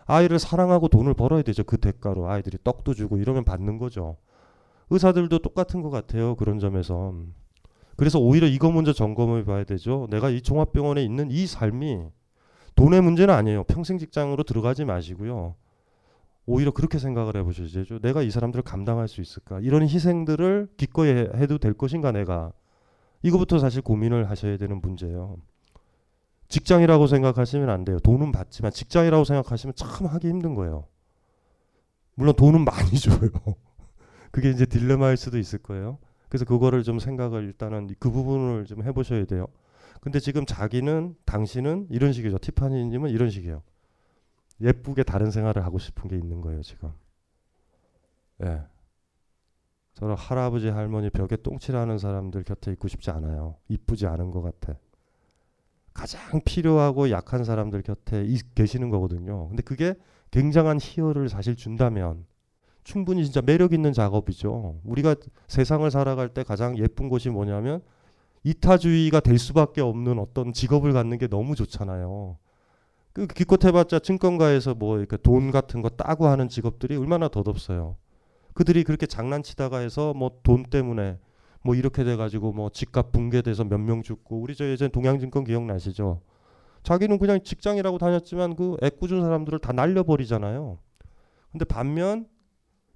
아이를 0.05 0.39
사랑하고 0.39 0.88
돈을 0.88 1.13
벌어야 1.13 1.41
되죠. 1.41 1.63
그 1.63 1.77
대가로 1.77 2.29
아이들이 2.29 2.57
떡도 2.63 2.93
주고 2.93 3.17
이러면 3.17 3.43
받는 3.43 3.77
거죠. 3.77 4.17
의사들도 4.89 5.39
똑같은 5.39 5.81
것 5.81 5.89
같아요. 5.89 6.36
그런 6.36 6.59
점에서. 6.59 7.13
그래서 7.97 8.19
오히려 8.19 8.47
이거 8.47 8.71
먼저 8.71 8.93
점검해 8.93 9.43
봐야 9.43 9.63
되죠. 9.63 10.07
내가 10.09 10.29
이 10.29 10.41
종합병원에 10.41 11.03
있는 11.03 11.29
이 11.29 11.45
삶이 11.45 12.05
돈의 12.75 13.01
문제는 13.01 13.33
아니에요. 13.33 13.63
평생 13.65 13.97
직장으로 13.97 14.43
들어가지 14.43 14.86
마시고요. 14.86 15.55
오히려 16.45 16.71
그렇게 16.71 17.00
생각을 17.00 17.36
해보셔야죠. 17.36 18.00
내가 18.00 18.21
이 18.21 18.31
사람들을 18.31 18.63
감당할 18.63 19.09
수 19.09 19.19
있을까? 19.19 19.59
이런 19.59 19.81
희생들을 19.81 20.69
기꺼이 20.77 21.09
해도 21.09 21.57
될 21.57 21.74
것인가 21.74 22.13
내가? 22.13 22.53
이거부터 23.24 23.59
사실 23.59 23.81
고민을 23.81 24.29
하셔야 24.29 24.55
되는 24.57 24.79
문제예요. 24.79 25.38
직장이라고 26.50 27.08
생각하시면 27.08 27.70
안 27.70 27.84
돼요. 27.84 28.00
돈은 28.00 28.32
받지만 28.32 28.72
직장이라고 28.72 29.24
생각하시면 29.24 29.74
참 29.75 30.08
하기 30.08 30.27
힘든 30.27 30.56
거예요. 30.56 30.88
물론 32.16 32.36
돈은 32.36 32.63
많이 32.63 32.92
줘요. 33.00 33.30
그게 34.32 34.50
이제 34.50 34.66
딜레마일 34.66 35.18
수도 35.18 35.38
있을 35.38 35.60
거예요. 35.60 36.00
그래서 36.30 36.46
그거를 36.46 36.84
좀 36.84 37.00
생각을 37.00 37.44
일단은 37.44 37.89
그 38.00 38.12
부분을 38.12 38.66
좀 38.66 38.84
해보셔야 38.84 39.25
돼요. 39.25 39.48
근데 40.01 40.20
지금 40.20 40.46
자기는 40.46 41.16
당신은 41.25 41.88
이런 41.89 42.13
식이죠. 42.13 42.38
티파니님은 42.38 43.10
이런 43.10 43.30
식이에요. 43.30 43.62
예쁘게 44.62 45.04
다른 45.04 45.32
생활을 45.32 45.63
하고 45.66 45.80
싶은 45.80 46.10
게 46.10 46.18
있는 46.18 46.42
거예요 46.42 46.62
지금. 46.62 46.92
예. 48.44 48.62
저는 49.94 50.16
할아버지 50.16 50.68
할머니 50.68 51.10
벽에 51.10 51.36
똥칠하는 51.38 51.98
사람들 51.98 52.44
곁에 52.44 52.72
있고 52.72 52.88
싶지 52.88 53.10
않아요. 53.12 53.56
이쁘지 53.68 54.06
않은 54.08 54.32
것 54.32 54.42
같아. 54.42 54.77
가장 55.98 56.22
필요하고 56.46 57.10
약한 57.10 57.44
사람들 57.44 57.82
곁에 57.82 58.24
있, 58.24 58.54
계시는 58.54 58.92
거거든요. 58.92 59.48
근데 59.48 59.63
그게 59.63 59.96
굉장한 60.30 60.77
희열을 60.80 61.27
사실 61.27 61.56
준다면 61.56 62.25
충분히 62.84 63.24
진짜 63.25 63.42
매력 63.42 63.74
있는 63.74 63.94
작업이죠. 63.94 64.80
우리가 64.84 65.16
세상을 65.48 65.89
살아갈 65.89 66.30
때 66.30 66.44
가장 66.44 66.77
예쁜 66.77 67.10
것이 67.10 67.30
뭐냐면 67.30 67.82
이타주의가 68.44 69.22
될 69.22 69.39
수밖에 69.39 69.82
없는 69.82 70.20
어떤 70.20 70.54
직업을 70.54 70.94
갖는 70.94 71.18
게 71.18 71.27
너무 71.27 71.56
좋잖아요. 71.56 72.38
그 73.12 73.25
기껏 73.25 73.66
해봤자 73.66 73.98
증권가에서 73.98 74.75
뭐 74.75 75.00
이렇게 75.00 75.18
돈 75.18 75.50
같은 75.50 75.82
거 75.82 75.89
따고 75.89 76.27
하는 76.27 76.48
직업들이 76.48 76.96
얼마나 76.96 77.27
덧없어요. 77.27 77.98
그들이 78.54 78.84
그렇게 78.84 79.08
장난치다가 79.08 79.80
해서 79.80 80.13
뭐 80.13 80.42
돈 80.44 80.63
때문에 80.63 81.18
뭐 81.67 81.75
이렇게 81.75 82.03
돼가지고 82.05 82.53
뭐 82.53 82.69
집값 82.69 83.12
붕괴돼서 83.12 83.65
몇 83.65 83.77
명 83.81 84.01
죽고 84.01 84.39
우리 84.41 84.55
저 84.55 84.63
예전 84.65 84.89
동양증권 84.89 85.43
기억나시죠? 85.43 86.21
자기는 86.83 87.17
그냥 87.19 87.43
직장이라고 87.43 87.97
다녔지만 87.97 88.55
그 88.55 88.77
애꿎은 88.81 89.21
사람들을 89.21 89.59
다 89.59 89.74
날려버리잖아요. 89.74 90.77
근데 91.51 91.65
반면 91.65 92.27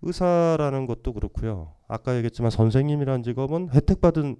의사라는 0.01 0.85
것도 0.87 1.11
그렇고요. 1.13 1.73
아까 1.89 2.15
얘기했지만 2.15 2.49
선생님이라는 2.51 3.23
직업은 3.23 3.69
혜택받은 3.73 4.37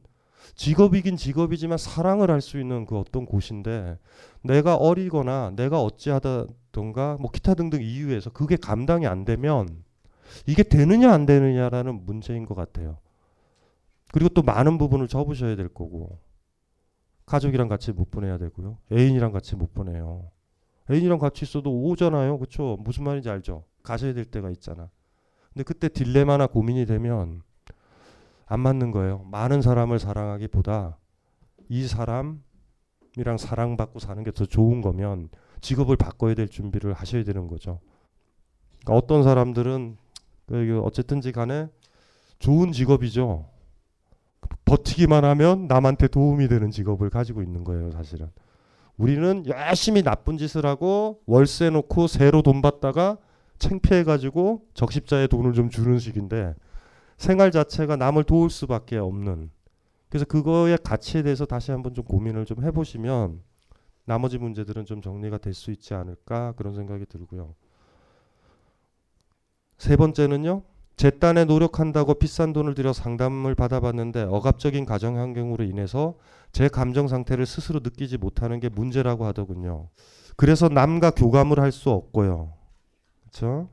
직업이긴 0.56 1.18
직업이지만 1.18 1.78
사랑을 1.78 2.32
할 2.32 2.42
수 2.42 2.60
있는 2.60 2.86
그 2.86 2.98
어떤 2.98 3.26
곳인데 3.26 3.98
내가 4.44 4.76
어리거나 4.78 5.52
내가 5.56 5.82
어찌하다던가 5.84 7.18
뭐 7.20 7.30
기타 7.32 7.54
등등 7.54 7.82
이유에서 7.84 8.30
그게 8.32 8.56
감당이 8.56 9.06
안 9.08 9.26
되면 9.26 9.84
이게 10.48 10.64
되느냐 10.64 11.12
안 11.12 11.26
되느냐라는 11.26 12.06
문제인 12.06 12.46
것 12.46 12.56
같아요. 12.56 12.98
그리고 14.12 14.30
또 14.30 14.42
많은 14.42 14.78
부분을 14.78 15.08
접으셔야 15.08 15.56
될 15.56 15.68
거고 15.70 16.20
가족이랑 17.26 17.68
같이 17.70 17.92
못 17.92 18.12
보내야 18.12 18.38
되고요. 18.38 18.78
애인이랑 18.92 19.32
같이 19.32 19.56
못 19.56 19.74
보내요. 19.74 20.30
애인이랑 20.90 21.18
같이 21.20 21.46
있어도 21.46 21.72
오잖아요. 21.84 22.38
그렇죠? 22.38 22.78
무슨 22.82 23.04
말인지 23.06 23.30
알죠? 23.30 23.64
가셔야 23.84 24.14
될 24.14 24.26
때가 24.26 24.50
있잖아. 24.50 24.90
근데 25.54 25.64
그때 25.64 25.88
딜레마나 25.88 26.48
고민이 26.48 26.86
되면 26.86 27.42
안 28.48 28.60
맞는 28.60 28.92
거예요. 28.92 29.20
많은 29.32 29.62
사람을 29.62 30.00
사랑하기보다 30.00 30.98
이 31.70 31.88
사람이랑 31.88 33.38
사랑받고 33.38 34.00
사는 34.00 34.22
게 34.26 34.32
더 34.32 34.46
좋은 34.46 34.82
거면 34.82 35.30
직업을 35.62 35.96
바꿔야 35.96 36.34
될 36.36 36.50
준비를 36.50 36.92
하셔야 36.94 37.24
되는 37.24 37.48
거죠. 37.48 37.80
그러니까 38.82 38.94
어떤 38.96 39.24
사람들은 39.24 39.98
그 40.48 40.82
어쨌든지 40.84 41.32
간에 41.32 41.70
좋은 42.40 42.74
직업이죠. 42.74 43.48
버티기만 44.66 45.26
하면 45.26 45.68
남한테 45.68 46.08
도움이 46.08 46.48
되는 46.48 46.72
직업을 46.72 47.10
가지고 47.10 47.42
있는 47.42 47.64
거예요, 47.64 47.92
사실은. 47.92 48.30
우리는 48.98 49.46
열심히 49.48 50.04
나쁜 50.04 50.38
짓을 50.38 50.66
하고 50.66 51.22
월세 51.26 51.70
놓고 51.70 52.08
새로 52.08 52.42
돈 52.42 52.62
받다가 52.62 53.18
창피해 53.58 54.04
가지고 54.04 54.66
적십자에 54.74 55.28
돈을 55.28 55.54
좀 55.54 55.70
주는 55.70 55.98
식인데 55.98 56.56
생활 57.18 57.52
자체가 57.52 57.96
남을 57.96 58.24
도울 58.24 58.50
수밖에 58.50 58.98
없는 58.98 59.50
그래서 60.10 60.26
그거의 60.26 60.78
가치에 60.84 61.24
대해서 61.24 61.46
다시 61.46 61.72
한번 61.72 61.94
좀 61.94 62.04
고민을 62.06 62.46
좀 62.46 62.64
해보시면 62.64 63.42
나머지 64.06 64.38
문제들은 64.38 64.86
좀 64.86 65.02
정리가 65.02 65.38
될 65.38 65.54
수 65.54 65.72
있지 65.72 65.94
않을까 65.94 66.54
그런 66.54 66.74
생각이 66.76 67.06
들고요. 67.06 67.56
세 69.78 69.96
번째는요. 69.96 70.64
재단에 70.98 71.46
노력한다고 71.46 72.16
비싼 72.16 72.54
돈을 72.54 72.76
들여 72.76 72.94
상담을 72.94 73.56
받아봤는데 73.56 74.24
억압적인 74.24 74.86
가정 74.86 75.18
환경으로 75.18 75.64
인해서 75.64 76.16
제 76.52 76.68
감정 76.68 77.08
상태를 77.08 77.46
스스로 77.46 77.80
느끼지 77.82 78.18
못하는 78.18 78.60
게 78.60 78.70
문제라고 78.70 79.26
하더군요. 79.26 79.90
그래서 80.36 80.70
남과 80.70 81.12
교감을 81.12 81.60
할 81.60 81.72
수 81.72 81.90
없고요. 81.90 82.54
그렇죠? 83.22 83.70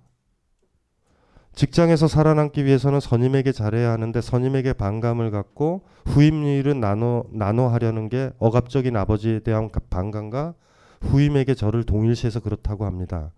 직장에서 1.54 2.06
살아남기 2.06 2.64
위해서는 2.64 3.00
선임에게 3.00 3.50
잘해야 3.50 3.90
하는데 3.90 4.20
선임에게 4.20 4.75
반감을 4.75 5.32
갖고 5.32 5.82
후임일은 6.06 6.78
나눠 6.78 7.25
나눠 7.32 7.68
하려는 7.68 8.08
게 8.08 8.30
억압적인 8.38 8.96
아버지에 8.96 9.40
대한 9.40 9.68
반감과 9.90 10.54
후임에게 11.00 11.54
저를 11.54 11.82
동일시해서 11.84 12.40
그렇다고 12.40 12.84
합니다. 12.84 13.32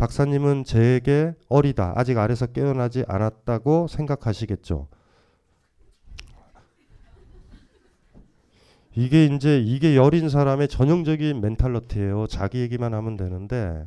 박사님은 0.00 0.64
제게 0.64 1.34
어리다. 1.50 1.92
아직 1.94 2.16
아래서 2.16 2.46
깨어나지 2.46 3.04
않았다고 3.06 3.86
생각하시겠죠. 3.86 4.88
이게 8.96 9.26
이제 9.26 9.60
이게 9.60 9.96
여린 9.96 10.30
사람의 10.30 10.68
전형적인 10.68 11.42
멘탈러티예요. 11.42 12.28
자기 12.28 12.60
얘기만 12.60 12.94
하면 12.94 13.18
되는데 13.18 13.86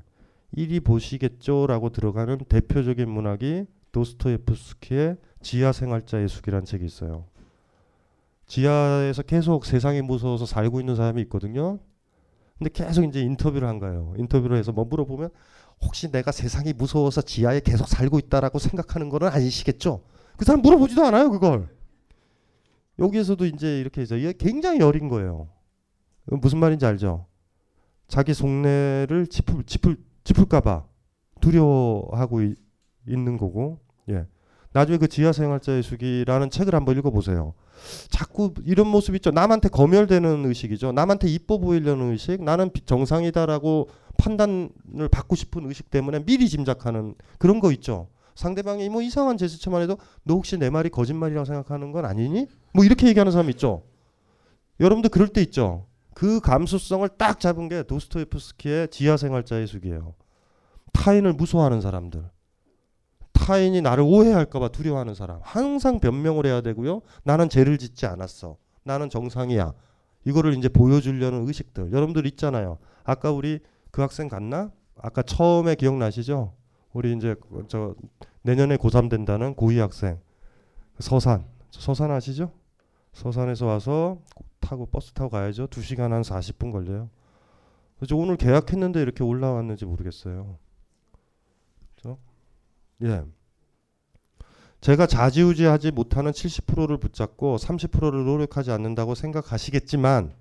이리 0.51 0.79
보시겠죠라고 0.81 1.89
들어가는 1.89 2.37
대표적인 2.47 3.09
문학이 3.09 3.65
도스토예프스키의 3.91 5.17
지하 5.41 5.71
생활자의 5.71 6.29
숙이라는 6.29 6.65
책이 6.65 6.85
있어요. 6.85 7.25
지하에서 8.45 9.23
계속 9.23 9.65
세상이 9.65 10.03
무서워서 10.03 10.45
살고 10.45 10.79
있는 10.79 10.95
사람이 10.95 11.23
있거든요. 11.23 11.79
근데 12.59 12.69
계속 12.71 13.03
이제 13.03 13.19
인터뷰를 13.19 13.67
한 13.67 13.79
거예요. 13.79 14.13
인터뷰를 14.17 14.57
해서 14.57 14.71
뭐 14.71 14.85
물어보면 14.85 15.29
혹시 15.81 16.11
내가 16.11 16.31
세상이 16.31 16.73
무서워서 16.73 17.21
지하에 17.21 17.59
계속 17.59 17.87
살고 17.87 18.19
있다라고 18.19 18.59
생각하는 18.59 19.09
거는 19.09 19.27
아니시겠죠? 19.27 20.03
그 20.37 20.45
사람 20.45 20.61
물어보지도 20.61 21.03
않아요, 21.05 21.29
그걸. 21.29 21.69
여기에서도 22.99 23.45
이제 23.45 23.79
이렇게 23.79 24.01
해서 24.01 24.15
굉장히 24.37 24.79
여린 24.79 25.09
거예요. 25.09 25.49
무슨 26.25 26.59
말인지 26.59 26.85
알죠? 26.85 27.25
자기 28.07 28.33
속내를 28.33 29.27
짚을 29.27 29.63
짚을 29.63 29.97
짚을까봐 30.23 30.85
두려워하고 31.41 32.41
이, 32.41 32.55
있는 33.07 33.37
거고, 33.37 33.79
예. 34.09 34.25
나중에 34.71 34.97
그 34.97 35.07
지하 35.07 35.31
생활자의 35.31 35.83
수기라는 35.83 36.49
책을 36.49 36.73
한번 36.73 36.97
읽어보세요. 36.97 37.53
자꾸 38.09 38.53
이런 38.63 38.87
모습 38.87 39.15
있죠. 39.15 39.31
남한테 39.31 39.69
검열되는 39.69 40.45
의식이죠. 40.45 40.93
남한테 40.93 41.27
이뻐 41.27 41.57
보이려는 41.57 42.11
의식, 42.11 42.43
나는 42.43 42.71
정상이다라고 42.85 43.89
판단을 44.17 45.09
받고 45.11 45.35
싶은 45.35 45.67
의식 45.67 45.89
때문에 45.89 46.23
미리 46.25 46.47
짐작하는 46.49 47.15
그런 47.37 47.59
거 47.59 47.71
있죠. 47.71 48.09
상대방이 48.35 48.89
뭐 48.89 49.01
이상한 49.01 49.37
제스처만 49.37 49.81
해도 49.81 49.97
너 50.23 50.35
혹시 50.35 50.57
내 50.57 50.69
말이 50.69 50.89
거짓말이라고 50.89 51.45
생각하는 51.45 51.91
건 51.91 52.05
아니니? 52.05 52.47
뭐 52.73 52.83
이렇게 52.83 53.07
얘기하는 53.07 53.31
사람 53.31 53.49
있죠. 53.51 53.83
여러분도 54.79 55.09
그럴 55.09 55.27
때 55.27 55.41
있죠. 55.41 55.85
그 56.13 56.39
감수성을 56.39 57.07
딱 57.17 57.39
잡은 57.39 57.69
게 57.69 57.83
도스토예프스키의 57.83 58.89
지하생활자의 58.89 59.67
숙이에요. 59.67 60.15
타인을 60.93 61.33
무서워하는 61.33 61.81
사람들. 61.81 62.29
타인이 63.33 63.81
나를 63.81 64.03
오해할까봐 64.03 64.69
두려워하는 64.69 65.15
사람. 65.15 65.39
항상 65.41 65.99
변명을 65.99 66.45
해야 66.45 66.61
되고요. 66.61 67.01
나는 67.23 67.49
죄를 67.49 67.77
짓지 67.77 68.05
않았어. 68.05 68.57
나는 68.83 69.09
정상이야. 69.09 69.73
이거를 70.25 70.53
이제 70.57 70.69
보여주려는 70.69 71.47
의식들. 71.47 71.91
여러분들 71.91 72.25
있잖아요. 72.27 72.77
아까 73.03 73.31
우리 73.31 73.59
그 73.93 74.01
학생 74.01 74.27
갔나? 74.27 74.71
아까 74.97 75.21
처음에 75.21 75.75
기억나시죠? 75.75 76.51
우리 76.93 77.15
이제 77.15 77.35
저 77.67 77.93
내년에 78.41 78.75
고3 78.75 79.07
된다는 79.07 79.55
고2 79.55 79.77
학생. 79.77 80.19
서산. 80.99 81.45
서산 81.69 82.09
아시죠? 82.09 82.51
서산에서 83.13 83.67
와서 83.67 84.19
타고 84.59 84.87
버스 84.87 85.11
타고 85.13 85.29
가야죠. 85.29 85.67
2시간 85.67 86.09
한 86.09 86.23
40분 86.23 86.71
걸려요. 86.71 87.11
그래서 87.97 88.15
오늘 88.15 88.35
계약했는데 88.35 88.99
이렇게 88.99 89.23
올라왔는지 89.23 89.85
모르겠어요. 89.85 90.57
그렇죠? 91.95 92.17
예. 93.03 93.23
제가 94.81 95.05
좌지우지하지 95.05 95.91
못하는 95.91 96.31
70%를 96.31 96.97
붙잡고 96.97 97.57
30%를 97.57 98.25
노력하지 98.25 98.71
않는다고 98.71 99.13
생각하시겠지만 99.13 100.33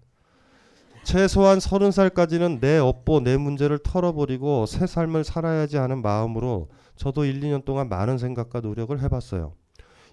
최소한 1.04 1.59
30살까지는 1.59 2.61
내 2.61 2.78
업보 2.78 3.21
내 3.21 3.37
문제를 3.37 3.78
털어버리고 3.78 4.66
새 4.66 4.87
삶을 4.87 5.25
살아야지 5.25 5.76
하는 5.76 6.00
마음으로 6.00 6.68
저도 6.97 7.25
1, 7.25 7.40
2년 7.40 7.64
동안 7.64 7.88
많은 7.88 8.18
생각과 8.18 8.61
노력을 8.61 8.99
해봤어요. 9.02 9.52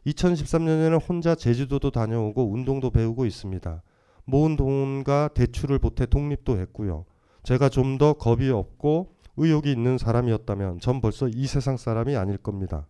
2013년에는 0.08 1.00
혼자 1.08 1.36
제주도도 1.36 1.92
다녀오고 1.92 2.52
운동도 2.52 2.90
배우고 2.90 3.26
있습니다. 3.26 3.84
모은 4.26 4.56
돈과 4.56 5.30
대출을 5.34 5.80
보태 5.80 6.08
독립도 6.08 6.58
했고요. 6.58 7.06
제가 7.44 7.70
좀 7.70 7.98
더 7.98 8.14
겁이 8.14 8.50
없고 8.50 9.16
의욕이 9.38 9.72
있는 9.72 9.98
사람이었다면 9.98 10.80
전 10.80 11.02
벌써 11.02 11.28
이 11.28 11.48
세상 11.48 11.78
사람이 11.78 12.16
아닐 12.16 12.38
겁니다. 12.38 12.88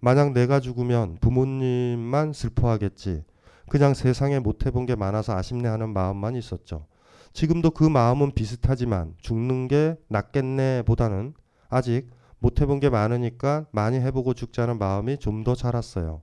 만약 0.00 0.32
내가 0.32 0.60
죽으면 0.60 1.18
부모님만 1.20 2.32
슬퍼하겠지. 2.32 3.24
그냥 3.68 3.94
세상에 3.94 4.38
못 4.38 4.66
해본 4.66 4.86
게 4.86 4.96
많아서 4.96 5.34
아쉽네 5.34 5.68
하는 5.68 5.90
마음만 5.90 6.34
있었죠. 6.36 6.86
지금도 7.32 7.70
그 7.70 7.84
마음은 7.84 8.32
비슷하지만 8.32 9.14
죽는 9.18 9.68
게 9.68 9.96
낫겠네 10.08 10.82
보다는 10.82 11.34
아직 11.68 12.10
못 12.38 12.60
해본 12.60 12.80
게 12.80 12.90
많으니까 12.90 13.66
많이 13.72 13.98
해보고 13.98 14.34
죽자는 14.34 14.78
마음이 14.78 15.18
좀 15.18 15.44
더 15.44 15.54
자랐어요. 15.54 16.22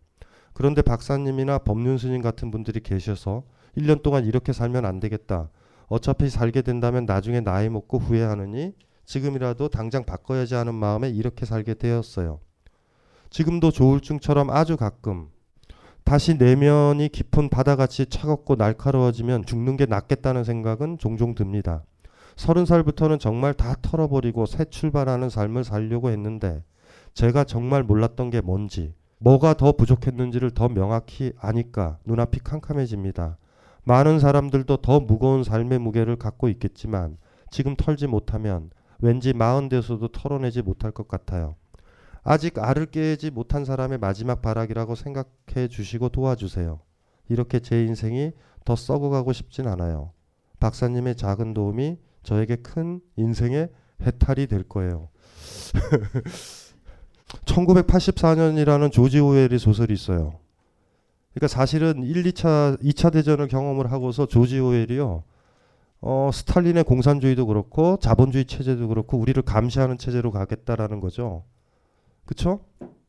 그런데 0.54 0.82
박사님이나 0.82 1.60
법륜 1.60 1.98
스님 1.98 2.22
같은 2.22 2.52
분들이 2.52 2.82
계셔서 2.82 3.44
1년 3.78 4.04
동안 4.04 4.26
이렇게 4.26 4.54
살면 4.54 4.86
안 4.86 5.00
되겠다. 5.00 5.50
어차피 5.88 6.30
살게 6.30 6.62
된다면 6.62 7.06
나중에 7.06 7.40
나이 7.42 7.70
먹고 7.70 7.98
후회하느니 7.98 8.74
지금이라도 9.06 9.70
당장 9.70 10.06
바꿔야지 10.06 10.54
하는 10.56 10.76
마음에 10.76 11.10
이렇게 11.10 11.46
살게 11.46 11.74
되었어요. 11.76 12.40
지금도 13.30 13.72
조울증처럼 13.72 14.50
아주 14.50 14.78
가끔 14.78 15.30
다시 16.10 16.34
내면이 16.34 17.10
깊은 17.10 17.50
바다같이 17.50 18.08
차갑고 18.08 18.56
날카로워지면 18.56 19.46
죽는 19.46 19.78
게 19.78 19.86
낫겠다는 19.86 20.44
생각은 20.44 20.98
종종 20.98 21.36
듭니다. 21.36 21.84
서른 22.36 22.66
살부터는 22.66 23.20
정말 23.20 23.54
다 23.54 23.76
털어버리고 23.80 24.48
새 24.48 24.66
출발하는 24.66 25.30
삶을 25.30 25.64
살려고 25.64 26.10
했는데 26.10 26.64
제가 27.14 27.44
정말 27.44 27.84
몰랐던 27.84 28.32
게 28.32 28.42
뭔지 28.42 28.96
뭐가 29.20 29.54
더 29.54 29.74
부족했는지를 29.74 30.50
더 30.50 30.68
명확히 30.68 31.32
아니까 31.38 32.00
눈앞이 32.06 32.40
캄캄해집니다. 32.40 33.38
많은 33.84 34.20
사람들도 34.20 34.78
더 34.78 35.00
무거운 35.00 35.44
삶의 35.44 35.78
무게를 35.78 36.16
갖고 36.16 36.50
있겠지만 36.50 37.18
지금 37.52 37.76
털지 37.76 38.08
못하면 38.08 38.72
왠지 39.00 39.32
마흔 39.32 39.70
돼서도 39.70 40.08
털어내지 40.08 40.64
못할 40.64 40.90
것 40.90 41.08
같아요. 41.08 41.54
아직 42.30 42.60
알을 42.60 42.86
깨지 42.86 43.32
못한 43.32 43.66
사람의 43.66 43.98
마지막 43.98 44.44
발악이라고 44.44 44.94
생각해 44.94 45.68
주시고 45.68 46.10
도와주세요. 46.10 46.80
이렇게 47.28 47.60
제 47.60 47.84
인생이 47.84 48.34
더 48.66 48.76
썩어가고 48.76 49.34
싶진 49.34 49.68
않아요. 49.68 50.12
박사님의 50.60 51.16
작은 51.16 51.56
도움이 51.56 51.98
저에게 52.22 52.58
큰 52.58 53.02
인생의 53.16 53.70
해탈이 54.04 54.46
될 54.46 54.62
거예요. 54.62 55.10
1984년이라는 57.46 58.92
조지 58.92 59.20
오웰의 59.20 59.58
소설이 59.58 59.92
있어요. 59.92 60.38
그러니까 61.34 61.48
사실은 61.48 62.04
1, 62.04 62.22
2차, 62.26 62.80
2차 62.80 63.12
대전을 63.12 63.48
경험을 63.48 63.92
하고서 63.92 64.28
조지 64.28 64.60
오웰이요. 64.60 65.24
어, 66.02 66.30
스탈린의 66.32 66.84
공산주의도 66.84 67.48
그렇고 67.48 67.98
자본주의 67.98 68.46
체제도 68.46 68.88
그렇고 68.88 69.18
우리를 69.18 69.42
감시하는 69.42 69.98
체제로 69.98 70.30
가겠다라는 70.30 71.00
거죠. 71.00 71.44
그쵸? 72.30 72.64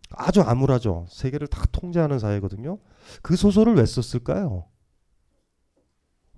아주 0.08 0.40
암울하죠. 0.40 1.04
세계를 1.10 1.46
다 1.46 1.62
통제하는 1.72 2.18
사회거든요. 2.18 2.78
그 3.20 3.36
소설을 3.36 3.74
왜 3.74 3.84
썼을까요? 3.84 4.64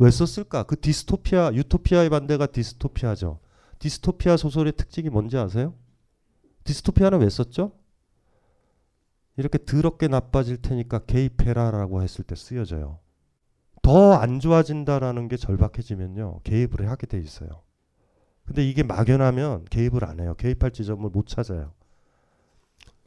왜 0.00 0.10
썼을까? 0.10 0.64
그 0.64 0.80
디스토피아, 0.80 1.52
유토피아의 1.54 2.10
반대가 2.10 2.46
디스토피아죠. 2.46 3.38
디스토피아 3.78 4.36
소설의 4.36 4.72
특징이 4.72 5.10
뭔지 5.10 5.38
아세요? 5.38 5.76
디스토피아는 6.64 7.20
왜 7.20 7.30
썼죠? 7.30 7.70
이렇게 9.36 9.64
더럽게 9.64 10.08
나빠질 10.08 10.60
테니까 10.60 11.04
개입해라라고 11.04 12.02
했을 12.02 12.24
때 12.24 12.34
쓰여져요. 12.34 12.98
더 13.82 14.14
안 14.14 14.40
좋아진다라는 14.40 15.28
게 15.28 15.36
절박해지면요. 15.36 16.40
개입을 16.42 16.90
하게 16.90 17.06
돼 17.06 17.20
있어요. 17.20 17.62
근데 18.44 18.68
이게 18.68 18.82
막연하면 18.82 19.66
개입을 19.66 20.04
안 20.04 20.18
해요. 20.18 20.34
개입할 20.36 20.72
지점을 20.72 21.08
못 21.10 21.28
찾아요. 21.28 21.74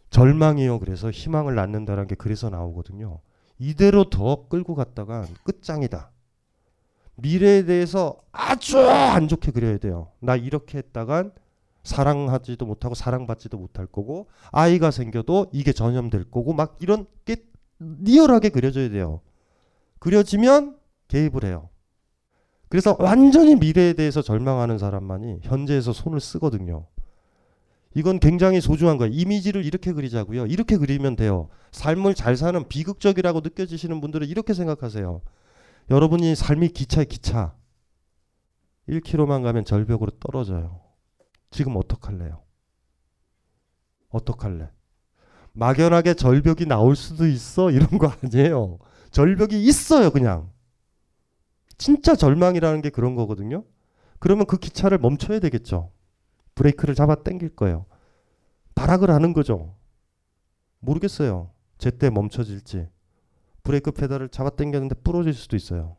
절망이요. 0.10 0.80
그래서 0.80 1.12
희망을 1.12 1.56
낳는다는 1.56 2.08
게 2.08 2.16
그래서 2.16 2.50
나오거든요. 2.50 3.20
이대로 3.58 4.10
더 4.10 4.48
끌고 4.48 4.76
갔다가 4.76 5.26
끝장이다. 5.44 6.12
미래에 7.16 7.66
대해서 7.66 8.18
아주 8.32 8.80
안 8.80 9.28
좋게 9.28 9.52
그려야 9.52 9.78
돼요. 9.78 10.12
나 10.20 10.36
이렇게 10.36 10.78
했다간 10.80 11.32
사랑하지도 11.84 12.66
못하고 12.66 12.96
사랑받지도 12.96 13.58
못할 13.58 13.86
거고 13.86 14.28
아이가 14.52 14.92
생겨도 14.92 15.48
이게 15.54 15.72
전염될 15.72 16.32
거고 16.32 16.54
막 16.54 16.78
이런 16.82 17.06
게 17.24 17.38
리얼하게 17.80 18.50
그려져야 18.50 18.90
돼요. 18.90 19.22
그려지면 20.00 20.78
개입을 21.08 21.46
해요. 21.46 21.70
그래서 22.70 22.98
완전히 23.00 23.56
미래에 23.56 23.94
대해서 23.94 24.22
절망하는 24.22 24.78
사람만이 24.78 25.40
현재에서 25.44 25.94
손을 25.94 26.20
쓰거든요. 26.20 26.88
이건 27.96 28.20
굉장히 28.20 28.60
소중한 28.60 28.98
거예요. 28.98 29.14
이미지를 29.14 29.66
이렇게 29.66 29.94
그리자고요. 29.94 30.48
이렇게 30.48 30.78
그리면 30.78 31.16
돼요. 31.16 31.48
삶을 31.72 32.14
잘 32.14 32.36
사는 32.36 32.68
비극적이라고 32.68 33.40
느껴지시는 33.40 34.02
분들은 34.02 34.28
이렇게 34.28 34.54
생각하세요. 34.54 35.22
여러분이 35.90 36.36
삶이 36.36 36.70
기차에 36.70 37.06
기차. 37.06 37.56
1km만 38.90 39.44
가면 39.44 39.64
절벽으로 39.64 40.12
떨어져요. 40.20 40.82
지금 41.52 41.78
어떡할래요? 41.78 42.44
어떡할래? 44.10 44.70
막연하게 45.54 46.16
절벽이 46.16 46.66
나올 46.68 46.98
수도 46.98 47.26
있어 47.26 47.72
이런 47.72 47.88
거 47.98 48.12
아니에요. 48.22 48.78
절벽이 49.12 49.64
있어요, 49.64 50.12
그냥. 50.12 50.52
진짜 51.78 52.16
절망이라는 52.16 52.82
게 52.82 52.90
그런 52.90 53.16
거거든요. 53.16 53.64
그러면 54.20 54.46
그 54.46 54.58
기차를 54.58 54.98
멈춰야 54.98 55.40
되겠죠. 55.40 55.95
브레이크를 56.56 56.96
잡아 56.96 57.16
당길 57.16 57.56
거예요. 57.56 57.86
발악을 58.74 59.10
하는 59.10 59.34
거죠. 59.34 59.76
모르겠어요. 60.80 61.52
제때 61.78 62.10
멈춰질지. 62.10 62.88
브레이크 63.64 63.92
페달을 63.92 64.30
잡아 64.30 64.50
당겼는데 64.50 64.96
부러질 64.96 65.34
수도 65.34 65.56
있어요. 65.56 65.98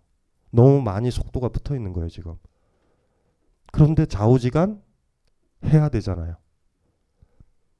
너무 0.51 0.81
많이 0.81 1.11
속도가 1.11 1.49
붙어 1.51 1.75
있는 1.75 1.93
거예요, 1.93 2.09
지금. 2.09 2.37
그런데 3.73 4.07
좌우지간 4.07 4.83
해야 5.65 5.89
되잖아요. 5.89 6.37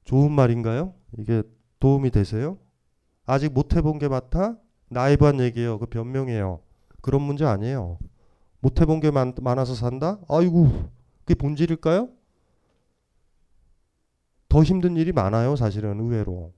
좋은 0.03 0.31
말인가요? 0.31 0.93
이게 1.17 1.43
도움이 1.79 2.11
되세요? 2.11 2.57
아직 3.25 3.51
못 3.51 3.75
해본 3.75 3.99
게 3.99 4.07
많다? 4.07 4.57
나이브한 4.89 5.39
얘기예요. 5.41 5.79
그 5.79 5.85
변명이에요. 5.85 6.61
그런 7.01 7.21
문제 7.21 7.45
아니에요. 7.45 7.97
못 8.59 8.79
해본 8.81 8.99
게 8.99 9.11
많, 9.11 9.33
많아서 9.41 9.75
산다? 9.75 10.19
아이고, 10.29 10.89
그게 11.19 11.35
본질일까요? 11.35 12.09
더 14.49 14.63
힘든 14.63 14.95
일이 14.97 15.11
많아요, 15.11 15.55
사실은 15.55 15.99
의외로. 15.99 16.53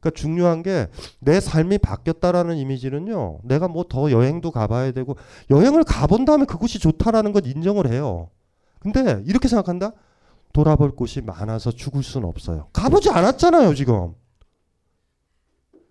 그러니까 0.00 0.18
중요한 0.18 0.62
게 0.62 0.88
내 1.20 1.40
삶이 1.40 1.78
바뀌었다라는 1.78 2.56
이미지는요. 2.56 3.40
내가 3.44 3.68
뭐 3.68 3.84
더 3.84 4.10
여행도 4.10 4.50
가봐야 4.50 4.92
되고 4.92 5.16
여행을 5.50 5.84
가본 5.84 6.24
다음에 6.24 6.44
그곳이 6.46 6.78
좋다라는 6.78 7.32
건 7.32 7.44
인정을 7.44 7.90
해요. 7.92 8.30
근데 8.78 9.22
이렇게 9.26 9.46
생각한다. 9.48 9.92
돌아볼 10.52 10.96
곳이 10.96 11.20
많아서 11.20 11.70
죽을 11.70 12.02
수는 12.02 12.26
없어요. 12.28 12.68
가보지 12.72 13.10
않았잖아요, 13.10 13.74
지금. 13.74 14.14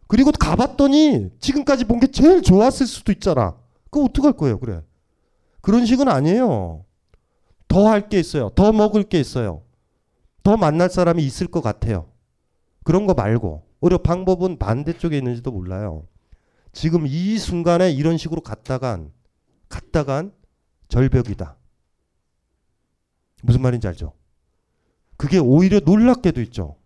그리고 0.07 0.31
가봤더니 0.31 1.29
지금까지 1.39 1.85
본 1.85 1.99
게 1.99 2.07
제일 2.07 2.41
좋았을 2.41 2.87
수도 2.87 3.11
있잖아. 3.11 3.55
그거 3.91 4.05
어떡할 4.05 4.33
거예요, 4.33 4.59
그래. 4.59 4.81
그런 5.61 5.85
식은 5.85 6.07
아니에요. 6.07 6.83
더 7.67 7.87
할 7.87 8.09
게 8.09 8.19
있어요. 8.19 8.49
더 8.55 8.71
먹을 8.71 9.03
게 9.03 9.19
있어요. 9.19 9.61
더 10.49 10.57
만날 10.57 10.89
사람이 10.89 11.23
있을 11.23 11.45
것 11.45 11.61
같아요. 11.61 12.11
그런 12.83 13.05
거 13.05 13.13
말고. 13.13 13.67
오히려 13.81 13.99
방법은 13.99 14.57
반대쪽에 14.57 15.15
있는지도 15.15 15.51
몰라요. 15.51 16.07
지금 16.71 17.05
이 17.05 17.37
순간에 17.37 17.91
이런 17.91 18.17
식으로 18.17 18.41
갔다간, 18.41 19.11
갔다간 19.69 20.33
절벽이다. 20.87 21.55
무슨 23.43 23.61
말인지 23.61 23.87
알죠? 23.89 24.13
그게 25.17 25.37
오히려 25.37 25.81
놀랍게도 25.81 26.41
있죠. 26.41 26.77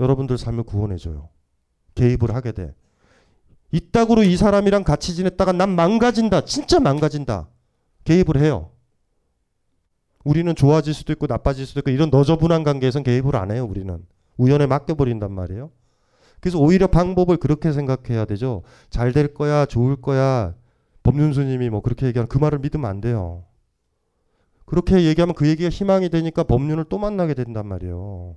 여러분들 0.00 0.38
삶을 0.38 0.62
구원해줘요. 0.62 1.28
개입을 1.96 2.34
하게 2.34 2.52
돼. 2.52 2.74
이따구로 3.72 4.22
이 4.22 4.38
사람이랑 4.38 4.84
같이 4.84 5.14
지냈다가 5.14 5.52
난 5.52 5.68
망가진다. 5.68 6.46
진짜 6.46 6.80
망가진다. 6.80 7.50
개입을 8.04 8.38
해요. 8.40 8.70
우리는 10.28 10.54
좋아질 10.54 10.92
수도 10.92 11.12
있고 11.14 11.26
나빠질 11.26 11.64
수도 11.66 11.80
있고 11.80 11.90
이런 11.90 12.10
너저분한 12.10 12.62
관계에선 12.62 13.02
개입을 13.02 13.34
안 13.36 13.50
해요. 13.50 13.64
우리는. 13.64 14.04
우연에 14.36 14.66
맡겨버린단 14.66 15.32
말이에요. 15.32 15.70
그래서 16.40 16.58
오히려 16.58 16.86
방법을 16.86 17.38
그렇게 17.38 17.72
생각해야 17.72 18.26
되죠. 18.26 18.62
잘 18.90 19.12
될 19.12 19.32
거야, 19.34 19.64
좋을 19.66 19.96
거야. 19.96 20.54
법륜스님이 21.02 21.70
뭐 21.70 21.80
그렇게 21.80 22.06
얘기하는 22.06 22.28
그 22.28 22.36
말을 22.38 22.58
믿으면 22.58 22.88
안 22.90 23.00
돼요. 23.00 23.44
그렇게 24.66 25.02
얘기하면 25.04 25.34
그 25.34 25.48
얘기가 25.48 25.70
희망이 25.70 26.10
되니까 26.10 26.44
법륜을 26.44 26.84
또 26.90 26.98
만나게 26.98 27.32
된단 27.34 27.66
말이에요. 27.66 28.36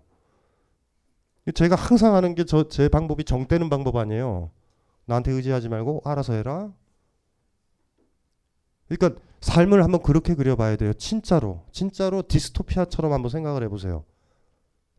제가 1.53 1.75
항상 1.75 2.15
하는 2.15 2.35
게 2.35 2.45
저 2.45 2.69
제 2.69 2.87
방법이 2.87 3.25
정 3.25 3.47
떼는 3.47 3.69
방법 3.69 3.97
아니에요. 3.97 4.51
나한테 5.05 5.31
의지하지 5.33 5.67
말고 5.69 6.01
알아서 6.05 6.33
해라. 6.33 6.71
그러니까 8.97 9.21
삶을 9.39 9.83
한번 9.83 10.01
그렇게 10.01 10.35
그려봐야 10.35 10.75
돼요. 10.75 10.93
진짜로. 10.93 11.63
진짜로 11.71 12.23
디스토피아처럼 12.27 13.13
한번 13.13 13.29
생각을 13.29 13.63
해보세요. 13.63 14.03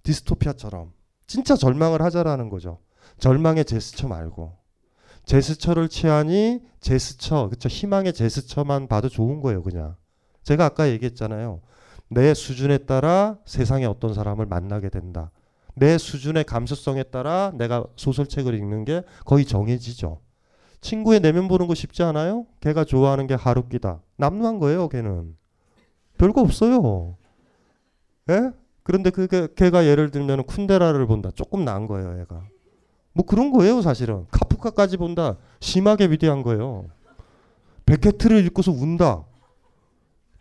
디스토피아처럼. 0.02 0.92
진짜 1.26 1.56
절망을 1.56 2.02
하자라는 2.02 2.48
거죠. 2.48 2.78
절망의 3.18 3.64
제스처 3.66 4.08
말고. 4.08 4.56
제스처를 5.24 5.88
취하니 5.88 6.60
제스처, 6.80 7.48
그쵸 7.48 7.68
희망의 7.68 8.12
제스처만 8.12 8.88
봐도 8.88 9.08
좋은 9.08 9.40
거예요, 9.40 9.62
그냥. 9.62 9.94
제가 10.42 10.64
아까 10.64 10.88
얘기했잖아요. 10.88 11.60
내 12.08 12.34
수준에 12.34 12.78
따라 12.78 13.38
세상에 13.44 13.84
어떤 13.84 14.14
사람을 14.14 14.46
만나게 14.46 14.88
된다. 14.88 15.30
내 15.74 15.96
수준의 15.96 16.44
감수성에 16.44 17.04
따라 17.04 17.52
내가 17.54 17.84
소설책을 17.96 18.54
읽는 18.54 18.84
게 18.84 19.02
거의 19.24 19.44
정해지죠. 19.44 20.20
친구의 20.82 21.20
내면 21.20 21.48
보는 21.48 21.68
거 21.68 21.74
쉽지 21.74 22.02
않아요? 22.02 22.44
걔가 22.60 22.84
좋아하는 22.84 23.26
게 23.26 23.34
하루끼다. 23.34 24.02
남루한 24.16 24.58
거예요, 24.58 24.88
걔는. 24.88 25.36
별거 26.18 26.42
없어요. 26.42 27.16
예? 28.28 28.50
그런데 28.82 29.10
그게 29.10 29.48
걔가 29.56 29.86
예를 29.86 30.10
들면 30.10 30.42
쿤데라를 30.42 31.06
본다. 31.06 31.30
조금 31.34 31.64
나은 31.64 31.86
거예요, 31.86 32.20
얘가. 32.20 32.42
뭐 33.14 33.24
그런 33.24 33.52
거예요, 33.52 33.80
사실은. 33.80 34.26
카프카까지 34.30 34.96
본다. 34.96 35.36
심하게 35.60 36.06
위대한 36.06 36.42
거예요. 36.42 36.86
베케트를 37.86 38.44
읽고서 38.46 38.72
운다. 38.72 39.24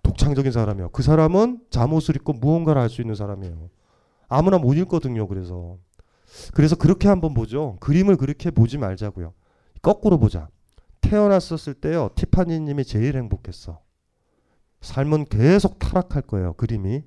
독창적인 0.03 0.51
사람이요. 0.51 0.89
그 0.89 1.03
사람은 1.03 1.61
잠옷을 1.69 2.15
입고 2.15 2.33
무언가를 2.33 2.81
할 2.81 2.89
수 2.89 3.01
있는 3.01 3.13
사람이에요. 3.15 3.69
아무나 4.27 4.57
못 4.57 4.73
읽거든요. 4.73 5.27
그래서 5.27 5.77
그래서 6.53 6.75
그렇게 6.75 7.07
한번 7.07 7.33
보죠. 7.33 7.77
그림을 7.81 8.17
그렇게 8.17 8.49
보지 8.49 8.77
말자고요. 8.77 9.33
거꾸로 9.81 10.17
보자. 10.19 10.47
태어났었을 11.01 11.73
때요. 11.73 12.09
티파니 12.15 12.59
님이 12.59 12.83
제일 12.85 13.17
행복했어. 13.17 13.81
삶은 14.81 15.25
계속 15.25 15.79
타락할 15.79 16.23
거예요. 16.23 16.53
그림이. 16.53 17.03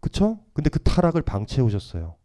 그쵸? 0.00 0.38
근데 0.52 0.70
그 0.70 0.78
타락을 0.82 1.22
방치해 1.22 1.62
오셨어요. 1.62 2.16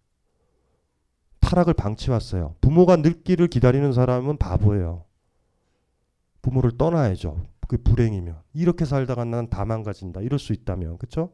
타락을 1.40 1.74
방치해 1.74 2.14
왔어요. 2.14 2.56
부모가 2.62 2.98
늙기를 2.98 3.48
기다리는 3.48 3.92
사람은 3.92 4.38
바보예요. 4.38 5.06
부모를 6.42 6.78
떠나야죠. 6.78 7.44
그 7.68 7.78
불행이면. 7.82 8.40
이렇게 8.54 8.86
살다가 8.86 9.26
난 9.26 9.50
다 9.50 9.66
망가진다. 9.66 10.22
이럴 10.22 10.40
수 10.40 10.54
있다면. 10.54 10.98
그쵸? 10.98 11.32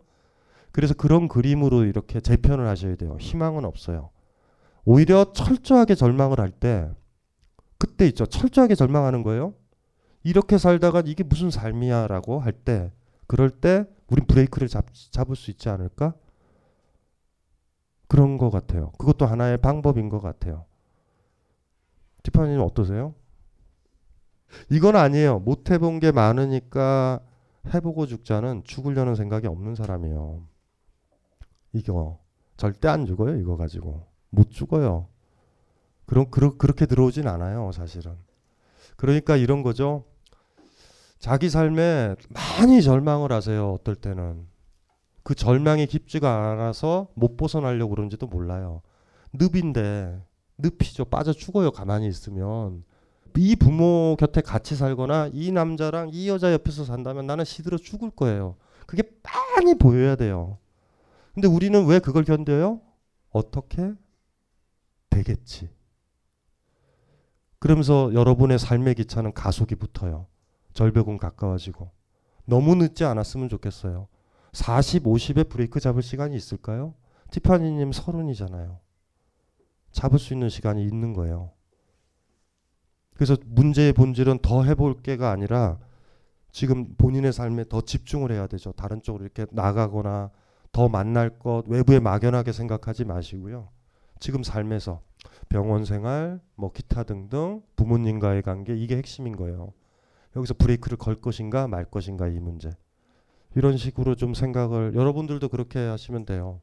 그래서 0.72 0.94
그런 0.94 1.28
그림으로 1.28 1.84
이렇게 1.86 2.20
재편을 2.20 2.68
하셔야 2.68 2.96
돼요. 2.96 3.18
희망은 3.20 3.66
없어요. 3.66 4.10
오히려 4.86 5.32
철저하게 5.34 5.96
절망을 5.96 6.40
할 6.40 6.52
때 6.52 6.90
그때 7.78 8.08
있죠. 8.08 8.26
철저하게 8.26 8.76
절망하는 8.76 9.24
거예요. 9.24 9.54
이렇게 10.24 10.58
살다가 10.58 11.04
이게 11.06 11.24
무슨 11.24 11.50
삶이야라고 11.50 12.40
할 12.40 12.52
때 12.52 12.92
그럴 13.28 13.50
때 13.50 13.86
우린 14.10 14.26
브레이크를 14.26 14.68
잡, 14.68 14.86
잡을 15.12 15.36
수 15.36 15.52
있지 15.52 15.70
않을까? 15.70 16.14
그런 18.08 18.38
것 18.38 18.50
같아요. 18.50 18.92
그것도 18.98 19.26
하나의 19.26 19.58
방법인 19.58 20.10
것 20.10 20.22
같아요. 20.22 20.66
티파니는 22.24 22.62
어떠세요? 22.62 23.14
이건 24.72 24.96
아니에요. 24.96 25.40
못 25.40 25.72
해본 25.72 26.00
게 26.00 26.12
많으니까 26.14 27.20
해보고 27.74 28.06
죽자는 28.06 28.64
죽으려는 28.64 29.16
생각이 29.16 29.48
없는 29.48 29.76
사람이에요. 29.76 30.48
이거 31.74 32.20
절대 32.56 32.88
안 32.88 33.06
죽어요. 33.06 33.36
이거 33.36 33.58
가지고 33.58 34.08
못 34.30 34.50
죽어요. 34.50 35.10
그럼 36.08 36.32
그러, 36.32 36.58
그렇게 36.58 36.88
들어오진 36.88 37.28
않아요. 37.28 37.72
사실은. 37.72 38.14
그러니까 38.96 39.36
이런 39.36 39.62
거죠. 39.62 40.06
자기 41.20 41.50
삶에 41.50 42.16
많이 42.30 42.82
절망을 42.82 43.32
하세요. 43.32 43.74
어떨 43.74 43.96
때는 43.96 44.48
그 45.24 45.36
절망이 45.36 45.86
깊지가 45.86 46.52
않아서 46.52 47.10
못 47.14 47.38
벗어나려고 47.38 47.94
그런지도 47.94 48.26
몰라요. 48.28 48.82
늪인데 49.34 50.20
늪이죠. 50.58 51.06
빠져 51.06 51.34
죽어요. 51.34 51.72
가만히 51.72 52.08
있으면. 52.08 52.84
이 53.36 53.56
부모 53.56 54.16
곁에 54.18 54.42
같이 54.42 54.76
살거나 54.76 55.30
이 55.32 55.52
남자랑 55.52 56.10
이 56.12 56.28
여자 56.28 56.52
옆에서 56.54 56.86
산다면 56.86 57.28
나는 57.28 57.46
시들어 57.46 57.78
죽을 57.78 58.10
거예요. 58.10 58.56
그게 58.88 59.04
빤히 59.22 59.76
보여야 59.76 60.16
돼요. 60.16 60.58
근데 61.36 61.48
우리는 61.48 61.86
왜 61.86 62.00
그걸 62.00 62.24
견뎌요? 62.24 62.82
어떻게 63.30 63.94
되겠지. 65.12 65.70
그러면서 67.60 68.14
여러분의 68.14 68.60
삶의 68.60 68.96
기차는 68.96 69.34
가속이 69.34 69.76
붙어요. 69.76 70.28
절벽은 70.74 71.18
가까워지고. 71.18 71.92
너무 72.46 72.76
늦지 72.76 73.04
않았으면 73.04 73.50
좋겠어요. 73.50 74.08
40, 74.54 75.04
50에 75.04 75.50
브레이크 75.50 75.80
잡을 75.80 76.02
시간이 76.02 76.36
있을까요? 76.36 76.94
티파니님 77.32 77.92
서른이잖아요. 77.92 78.80
잡을 79.92 80.20
수 80.20 80.34
있는 80.34 80.50
시간이 80.50 80.84
있는 80.84 81.14
거예요. 81.14 81.52
그래서 83.16 83.36
문제의 83.46 83.94
본질은 83.94 84.40
더 84.40 84.64
해볼 84.64 85.02
게가 85.02 85.32
아니라 85.32 85.80
지금 86.52 86.96
본인의 86.96 87.34
삶에 87.34 87.66
더 87.68 87.82
집중을 87.82 88.32
해야 88.32 88.48
되죠. 88.48 88.72
다른 88.72 89.02
쪽으로 89.02 89.24
이렇게 89.24 89.46
나가거나 89.52 90.32
더 90.72 90.88
만날 90.88 91.40
것 91.40 91.64
외부에 91.68 92.00
막연하게 92.00 92.52
생각하지 92.52 93.06
마시고요. 93.06 93.70
지금 94.20 94.44
삶에서 94.44 95.02
병원 95.50 95.86
생활, 95.86 96.40
뭐 96.56 96.72
기타 96.72 97.04
등등 97.04 97.62
부모님과의 97.76 98.42
관계 98.42 98.76
이게 98.76 98.98
핵심인 98.98 99.36
거예요. 99.36 99.74
여기서 100.36 100.54
브레이크를 100.56 100.98
걸 100.98 101.16
것인가 101.16 101.68
말 101.68 101.86
것인가 101.86 102.28
이 102.28 102.40
문제. 102.40 102.72
이런 103.56 103.78
식으로 103.78 104.16
좀 104.16 104.34
생각을 104.34 104.94
여러분들도 104.94 105.50
그렇게 105.50 105.80
하시면 105.80 106.26
돼요. 106.26 106.62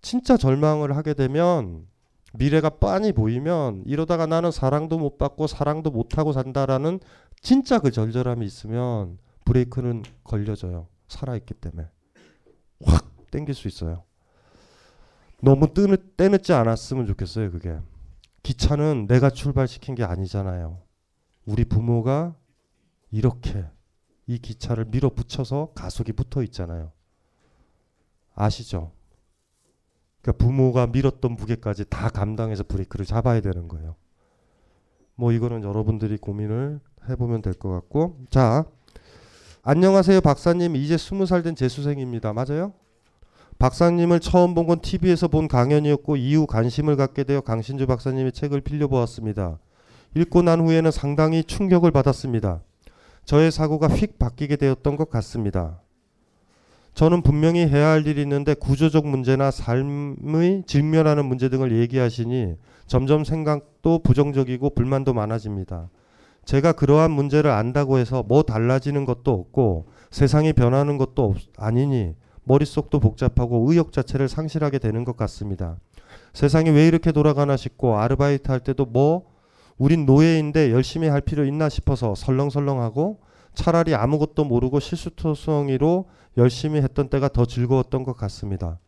진짜 0.00 0.36
절망을 0.36 0.96
하게 0.96 1.14
되면 1.14 1.86
미래가 2.34 2.70
빤히 2.70 3.12
보이면 3.12 3.82
이러다가 3.84 4.26
나는 4.26 4.50
사랑도 4.50 4.98
못 4.98 5.18
받고 5.18 5.46
사랑도 5.46 5.90
못 5.90 6.16
하고 6.16 6.32
산다라는 6.32 7.00
진짜 7.40 7.78
그 7.78 7.90
절절함이 7.90 8.46
있으면 8.46 9.18
브레이크는 9.44 10.02
걸려져요. 10.24 10.86
살아있기 11.08 11.54
때문에 11.54 11.88
확 12.84 13.04
땡길 13.30 13.54
수 13.54 13.68
있어요. 13.68 14.04
너무 15.42 15.74
뜨느, 15.74 15.96
때늦지 15.96 16.52
않았으면 16.52 17.06
좋겠어요. 17.06 17.50
그게 17.50 17.76
기차는 18.42 19.06
내가 19.08 19.28
출발시킨 19.30 19.94
게 19.96 20.04
아니잖아요. 20.04 20.78
우리 21.46 21.64
부모가 21.64 22.36
이렇게 23.10 23.64
이 24.26 24.38
기차를 24.38 24.84
밀어붙여서 24.86 25.72
가속이 25.74 26.12
붙어 26.12 26.42
있잖아요. 26.44 26.92
아시죠? 28.34 28.92
그러니까 30.22 30.44
부모가 30.44 30.86
밀었던 30.86 31.32
무게까지 31.32 31.86
다 31.90 32.08
감당해서 32.08 32.62
브레이크를 32.62 33.04
잡아야 33.04 33.40
되는 33.40 33.66
거예요. 33.66 33.96
뭐 35.16 35.32
이거는 35.32 35.64
여러분들이 35.64 36.16
고민을 36.18 36.80
해보면 37.08 37.42
될 37.42 37.54
것 37.54 37.68
같고 37.68 38.24
자 38.30 38.64
안녕하세요 39.62 40.20
박사님 40.20 40.76
이제 40.76 40.96
스무 40.96 41.26
살 41.26 41.42
된 41.42 41.54
재수생입니다 41.56 42.32
맞아요? 42.32 42.72
박사님을 43.62 44.18
처음 44.18 44.54
본 44.54 44.66
건 44.66 44.80
TV에서 44.80 45.28
본 45.28 45.46
강연이었고 45.46 46.16
이후 46.16 46.48
관심을 46.48 46.96
갖게 46.96 47.22
되어 47.22 47.42
강신주 47.42 47.86
박사님의 47.86 48.32
책을 48.32 48.60
빌려보았습니다. 48.60 49.60
읽고 50.16 50.42
난 50.42 50.60
후에는 50.60 50.90
상당히 50.90 51.44
충격을 51.44 51.92
받았습니다. 51.92 52.60
저의 53.24 53.52
사고가 53.52 53.86
휙 53.86 54.18
바뀌게 54.18 54.56
되었던 54.56 54.96
것 54.96 55.10
같습니다. 55.10 55.80
저는 56.94 57.22
분명히 57.22 57.60
해야 57.60 57.90
할 57.90 58.04
일이 58.04 58.22
있는데 58.22 58.54
구조적 58.54 59.06
문제나 59.06 59.52
삶의 59.52 60.64
직면하는 60.66 61.24
문제 61.24 61.48
등을 61.48 61.70
얘기하시니 61.78 62.56
점점 62.88 63.22
생각도 63.22 64.00
부정적이고 64.00 64.70
불만도 64.70 65.14
많아집니다. 65.14 65.88
제가 66.44 66.72
그러한 66.72 67.12
문제를 67.12 67.52
안다고 67.52 67.98
해서 67.98 68.24
뭐 68.26 68.42
달라지는 68.42 69.04
것도 69.04 69.30
없고 69.32 69.86
세상이 70.10 70.52
변하는 70.52 70.98
것도 70.98 71.22
없, 71.22 71.36
아니니 71.56 72.16
머릿속도 72.44 73.00
복잡하고 73.00 73.70
의욕 73.70 73.92
자체를 73.92 74.28
상실하게 74.28 74.78
되는 74.78 75.04
것 75.04 75.16
같습니다. 75.16 75.76
세상이 76.32 76.70
왜 76.70 76.86
이렇게 76.86 77.12
돌아가나 77.12 77.56
싶고 77.56 77.98
아르바이트 77.98 78.50
할 78.50 78.60
때도 78.60 78.86
뭐 78.86 79.30
우린 79.78 80.06
노예인데 80.06 80.70
열심히 80.72 81.08
할 81.08 81.20
필요 81.20 81.44
있나 81.44 81.68
싶어서 81.68 82.14
설렁설렁하고 82.14 83.20
차라리 83.54 83.94
아무것도 83.94 84.44
모르고 84.44 84.80
실수토성이로 84.80 86.08
열심히 86.38 86.80
했던 86.80 87.08
때가 87.08 87.28
더 87.28 87.44
즐거웠던 87.44 88.04
것 88.04 88.16
같습니다. 88.16 88.78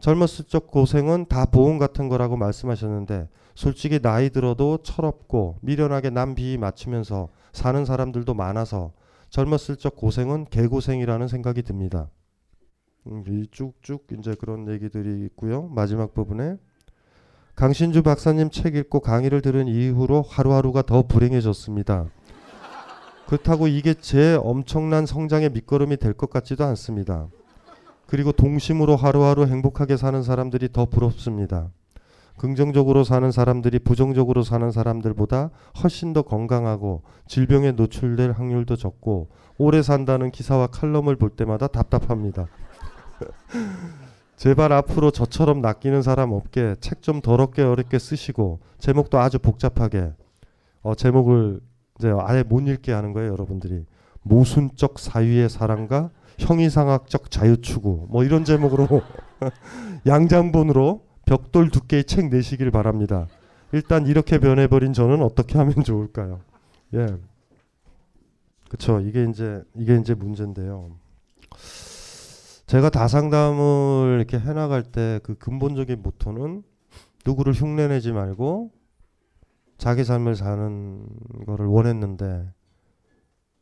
젊었을 0.00 0.46
적 0.46 0.70
고생은 0.70 1.26
다 1.28 1.44
보험 1.44 1.78
같은 1.78 2.08
거라고 2.08 2.36
말씀하셨는데 2.36 3.28
솔직히 3.54 4.00
나이 4.00 4.30
들어도 4.30 4.78
철없고 4.82 5.58
미련하게 5.60 6.10
남 6.10 6.34
비위 6.34 6.56
맞추면서 6.56 7.28
사는 7.52 7.84
사람들도 7.84 8.32
많아서 8.34 8.92
젊었을 9.28 9.76
적 9.76 9.96
고생은 9.96 10.46
개고생이라는 10.50 11.28
생각이 11.28 11.62
듭니다. 11.62 12.08
음, 13.06 13.24
이 13.26 13.46
쭉쭉 13.50 14.06
이제 14.18 14.34
그런 14.38 14.68
얘기들이 14.68 15.24
있고요. 15.26 15.68
마지막 15.68 16.14
부분에 16.14 16.56
강신주 17.54 18.02
박사님 18.02 18.50
책 18.50 18.76
읽고 18.76 19.00
강의를 19.00 19.42
들은 19.42 19.66
이후로 19.68 20.22
하루하루가 20.22 20.82
더 20.82 21.02
불행해졌습니다. 21.02 22.06
그렇다고 23.26 23.68
이게 23.68 23.94
제 23.94 24.38
엄청난 24.42 25.06
성장의 25.06 25.50
밑거름이 25.50 25.96
될 25.98 26.14
것 26.14 26.30
같지도 26.30 26.64
않습니다. 26.64 27.28
그리고 28.06 28.32
동심으로 28.32 28.96
하루하루 28.96 29.46
행복하게 29.46 29.96
사는 29.96 30.22
사람들이 30.22 30.70
더 30.72 30.84
부럽습니다. 30.84 31.70
긍정적으로 32.36 33.04
사는 33.04 33.30
사람들이 33.30 33.78
부정적으로 33.80 34.42
사는 34.42 34.68
사람들보다 34.70 35.50
훨씬 35.82 36.12
더 36.12 36.22
건강하고 36.22 37.02
질병에 37.28 37.72
노출될 37.72 38.32
확률도 38.32 38.76
적고 38.76 39.28
오래 39.58 39.82
산다는 39.82 40.30
기사와 40.30 40.68
칼럼을 40.68 41.16
볼 41.16 41.30
때마다 41.30 41.66
답답합니다. 41.66 42.48
제발 44.36 44.72
앞으로 44.72 45.10
저처럼 45.10 45.60
낚이는 45.60 46.02
사람 46.02 46.32
없게 46.32 46.76
책 46.80 47.02
좀 47.02 47.20
더럽게 47.20 47.62
어렵게 47.62 47.98
쓰시고 47.98 48.60
제목도 48.78 49.18
아주 49.18 49.38
복잡하게 49.38 50.12
어, 50.82 50.94
제목을 50.94 51.60
이제 51.98 52.12
아예 52.20 52.42
못 52.42 52.60
읽게 52.66 52.92
하는 52.92 53.12
거예요, 53.12 53.32
여러분들이. 53.32 53.84
모순적 54.22 54.98
사유의 54.98 55.48
사랑과 55.50 56.10
형이상학적 56.38 57.30
자유추구 57.30 58.06
뭐 58.10 58.24
이런 58.24 58.44
제목으로 58.44 59.02
양장본으로 60.06 61.04
벽돌 61.26 61.70
두께의 61.70 62.04
책 62.04 62.28
내시길 62.28 62.70
바랍니다. 62.70 63.26
일단 63.72 64.06
이렇게 64.06 64.38
변해버린 64.38 64.92
저는 64.92 65.22
어떻게 65.22 65.58
하면 65.58 65.84
좋을까요? 65.84 66.40
예, 66.94 67.06
그렇죠. 68.68 69.00
이게 69.00 69.24
이제 69.24 69.62
이게 69.74 69.96
이제 69.96 70.14
문제인데요. 70.14 70.90
제가 72.70 72.88
다상담을 72.88 74.14
이렇게 74.16 74.38
해나갈 74.38 74.84
때 74.84 75.18
그 75.24 75.34
근본적인 75.34 76.02
모토는 76.02 76.62
누구를 77.26 77.52
흉내내지 77.52 78.12
말고 78.12 78.70
자기 79.76 80.04
삶을 80.04 80.36
사는 80.36 81.04
거를 81.46 81.66
원했는데 81.66 82.48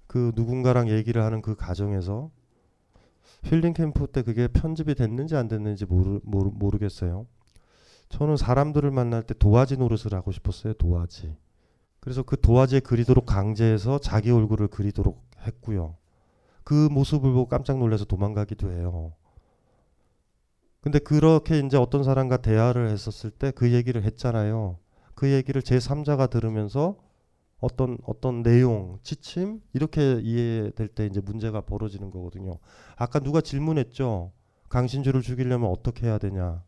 그 0.07 0.33
누군가랑 0.35 0.90
얘기를 0.90 1.23
하는 1.23 1.40
그 1.40 1.57
과정에서 1.57 2.31
힐링 3.44 3.73
캠프 3.73 4.07
때 4.09 4.21
그게 4.21 4.47
편집이 4.47 4.94
됐는지 4.94 5.37
안 5.37 5.49
됐는지 5.49 5.87
모르, 5.87 6.21
모르, 6.23 6.51
모르겠어요. 6.53 7.27
저는 8.11 8.37
사람들을 8.37 8.90
만날 8.90 9.23
때 9.23 9.33
도화지 9.33 9.79
노릇을 9.79 10.12
하고 10.12 10.33
싶었어요. 10.33 10.75
도화지. 10.75 11.35
그래서 12.01 12.23
그 12.23 12.38
도화지에 12.38 12.81
그리도록 12.81 13.25
강제해서 13.25 14.01
자기 14.01 14.31
얼굴을 14.31 14.68
그리도록 14.68 15.25
했고요. 15.47 15.97
그 16.68 16.74
모습을 16.90 17.33
보고 17.33 17.48
깜짝 17.48 17.78
놀라서 17.78 18.04
도망가기도 18.04 18.70
해요. 18.72 19.14
근데 20.83 20.98
그렇게 20.98 21.61
이제 21.61 21.78
어떤 21.78 22.04
사람과 22.04 22.37
대화를 22.38 22.90
했었을 22.90 23.31
때 23.31 23.52
그 23.52 23.72
얘기를 23.72 24.02
했잖아요. 24.04 24.78
그 25.14 25.33
얘기를 25.33 25.62
제3자가 25.62 26.28
들으면서 26.28 26.98
어떤 27.59 27.96
어떤 28.04 28.42
내용, 28.42 28.98
지침 29.02 29.62
이렇게 29.72 30.20
이해될 30.20 30.88
때 30.88 31.07
이제 31.07 31.22
문제가 31.22 31.62
벌어지는 31.62 32.11
거거든요. 32.11 32.59
아까 32.96 33.18
누가 33.18 33.40
질문했죠. 33.40 34.33
강신주를 34.68 35.22
죽이려면 35.22 35.70
어떻게 35.70 36.07
해야 36.07 36.18
되냐? 36.18 36.62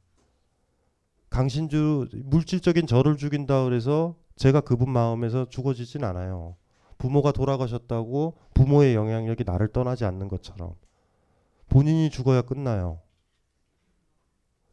강신주 1.28 2.08
물질적인 2.24 2.86
저를 2.86 3.18
죽인다 3.18 3.64
그래서 3.64 4.16
제가 4.36 4.62
그분 4.62 4.88
마음에서 4.90 5.46
죽어지진 5.50 6.04
않아요. 6.04 6.56
부모가 7.00 7.32
돌아가셨다고 7.32 8.36
부모의 8.54 8.94
영향력이 8.94 9.44
나를 9.44 9.68
떠나지 9.68 10.04
않는 10.04 10.28
것처럼 10.28 10.74
본인이 11.68 12.10
죽어야 12.10 12.42
끝나요. 12.42 13.00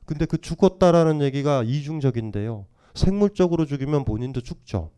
근데 0.06 0.26
그 0.26 0.38
죽었다라는 0.38 1.22
얘기가 1.22 1.64
이중적인데요. 1.64 2.66
생물적으로 2.94 3.66
죽이면 3.66 4.04
본인도 4.04 4.42
죽죠. 4.42 4.92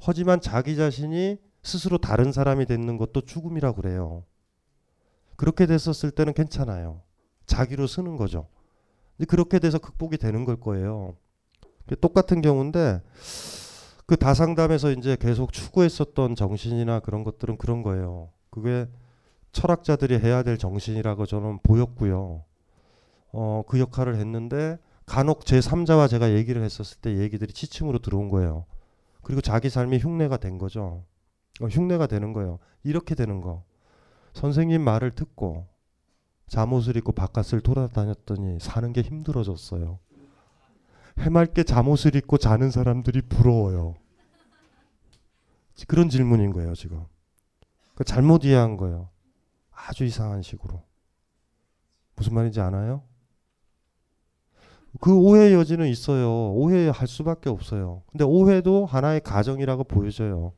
하지만 0.00 0.40
자기 0.40 0.76
자신이 0.76 1.38
스스로 1.62 1.98
다른 1.98 2.30
사람이 2.30 2.66
되는 2.66 2.96
것도 2.98 3.22
죽음이라고 3.22 3.80
그래요. 3.80 4.24
그렇게 5.36 5.64
됐었을 5.66 6.10
때는 6.10 6.34
괜찮아요. 6.34 7.00
자기로 7.46 7.86
쓰는 7.86 8.16
거죠. 8.16 8.48
그렇게 9.28 9.58
돼서 9.58 9.78
극복이 9.78 10.18
되는 10.18 10.44
걸 10.44 10.60
거예요. 10.60 11.16
똑같은 12.00 12.42
경우인데 12.42 13.00
그 14.10 14.16
다상담에서 14.16 14.90
이제 14.90 15.16
계속 15.20 15.52
추구했었던 15.52 16.34
정신이나 16.34 16.98
그런 16.98 17.22
것들은 17.22 17.58
그런 17.58 17.84
거예요. 17.84 18.30
그게 18.50 18.88
철학자들이 19.52 20.18
해야 20.18 20.42
될 20.42 20.58
정신이라고 20.58 21.26
저는 21.26 21.60
보였고요. 21.62 22.42
어, 23.32 23.62
그 23.68 23.78
역할을 23.78 24.16
했는데 24.16 24.78
간혹 25.06 25.46
제 25.46 25.60
3자와 25.60 26.10
제가 26.10 26.32
얘기를 26.32 26.60
했었을 26.60 26.98
때 27.00 27.18
얘기들이 27.18 27.52
지침으로 27.52 28.00
들어온 28.00 28.30
거예요. 28.30 28.64
그리고 29.22 29.40
자기 29.40 29.70
삶이 29.70 29.98
흉내가 29.98 30.38
된 30.38 30.58
거죠. 30.58 31.04
어, 31.60 31.66
흉내가 31.68 32.08
되는 32.08 32.32
거예요. 32.32 32.58
이렇게 32.82 33.14
되는 33.14 33.40
거. 33.40 33.62
선생님 34.32 34.82
말을 34.82 35.12
듣고 35.12 35.68
잠옷을 36.48 36.96
입고 36.96 37.12
바깥을 37.12 37.60
돌아다녔더니 37.60 38.58
사는 38.58 38.92
게 38.92 39.02
힘들어졌어요. 39.02 40.00
해맑게 41.20 41.64
잠옷을 41.64 42.16
입고 42.16 42.38
자는 42.38 42.70
사람들이 42.70 43.22
부러워요. 43.22 43.94
그런 45.86 46.08
질문인 46.08 46.52
거예요, 46.52 46.74
지금. 46.74 47.04
그 47.94 48.04
잘못 48.04 48.44
이해한 48.44 48.76
거예요. 48.76 49.08
아주 49.70 50.04
이상한 50.04 50.42
식으로. 50.42 50.82
무슨 52.16 52.34
말인지 52.34 52.60
아나요? 52.60 53.02
그 55.00 55.16
오해 55.16 55.54
여지는 55.54 55.86
있어요. 55.88 56.52
오해할 56.52 57.06
수밖에 57.06 57.48
없어요. 57.48 58.02
근데 58.10 58.24
오해도 58.24 58.86
하나의 58.86 59.20
가정이라고 59.20 59.84
보여져요. 59.84 60.52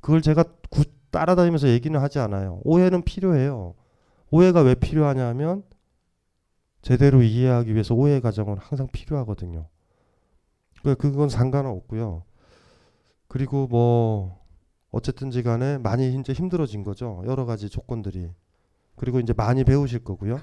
그걸 0.00 0.22
제가 0.22 0.44
구, 0.70 0.84
따라다니면서 1.10 1.68
얘기는 1.68 1.98
하지 2.00 2.18
않아요. 2.18 2.60
오해는 2.64 3.02
필요해요. 3.02 3.74
오해가 4.30 4.62
왜 4.62 4.74
필요하냐면 4.74 5.62
제대로 6.82 7.22
이해하기 7.22 7.72
위해서 7.72 7.94
오해 7.94 8.20
과정은 8.20 8.56
항상 8.58 8.88
필요하거든요. 8.90 9.66
그 10.82 10.94
그건 10.96 11.28
상관은 11.28 11.70
없고요. 11.70 12.22
그리고 13.28 13.66
뭐 13.68 14.40
어쨌든지 14.90 15.42
간에 15.42 15.78
많이 15.78 16.12
이제 16.14 16.32
힘들어진 16.32 16.82
거죠. 16.82 17.22
여러 17.26 17.44
가지 17.44 17.68
조건들이. 17.68 18.30
그리고 18.96 19.20
이제 19.20 19.32
많이 19.32 19.64
배우실 19.64 20.04
거고요. 20.04 20.40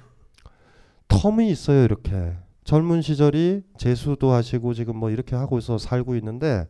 텀이 1.10 1.50
있어요, 1.50 1.84
이렇게. 1.84 2.36
젊은 2.64 3.02
시절이 3.02 3.64
재수도 3.78 4.32
하시고 4.32 4.74
지금 4.74 4.98
뭐 4.98 5.10
이렇게 5.10 5.36
하고 5.36 5.58
있어 5.58 5.78
살고 5.78 6.16
있는데 6.18 6.68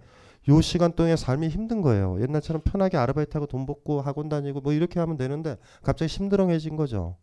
요 0.47 0.62
시간 0.62 0.93
동안에 0.93 1.15
삶이 1.15 1.49
힘든 1.49 1.82
거예요. 1.82 2.21
옛날처럼 2.21 2.62
편하게 2.63 2.97
아르바이트하고 2.97 3.47
돈 3.47 3.65
벌고 3.65 4.01
학원 4.01 4.30
다니고 4.30 4.62
뭐 4.62 4.73
이렇게 4.73 4.99
하면 4.99 5.17
되는데 5.17 5.58
갑자기 5.82 6.10
심드렁해진 6.10 6.75
거죠. 6.75 7.17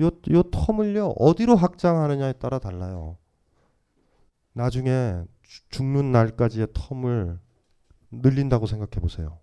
요, 0.00 0.06
요 0.06 0.42
텀을요, 0.42 1.14
어디로 1.18 1.56
확장하느냐에 1.56 2.32
따라 2.34 2.58
달라요. 2.58 3.16
나중에 4.54 5.22
주- 5.39 5.39
죽는 5.70 6.12
날까지의 6.12 6.68
텀을 6.68 7.38
늘린다고 8.12 8.66
생각해 8.66 9.00
보세요. 9.00 9.38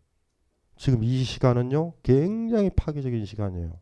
지금 0.78 1.04
이 1.04 1.24
시간은요, 1.24 1.94
굉장히 2.04 2.70
파괴적인 2.70 3.26
시간이에요. 3.26 3.74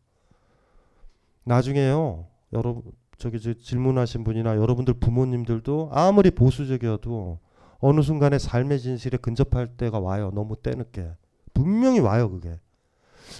나중에요, 1.44 2.26
여러분, 2.52 2.82
저기 3.18 3.40
저 3.40 3.54
질문하신 3.54 4.24
분이나 4.24 4.56
여러분들 4.56 4.94
부모님들도 4.94 5.90
아무리 5.92 6.30
보수적이어도 6.30 7.38
어느 7.78 8.00
순간에 8.00 8.38
삶의 8.38 8.80
진실에 8.80 9.18
근접할 9.18 9.76
때가 9.76 10.00
와요. 10.00 10.30
너무 10.34 10.56
때늦게. 10.56 11.12
분명히 11.54 12.00
와요, 12.00 12.30
그게. 12.30 12.58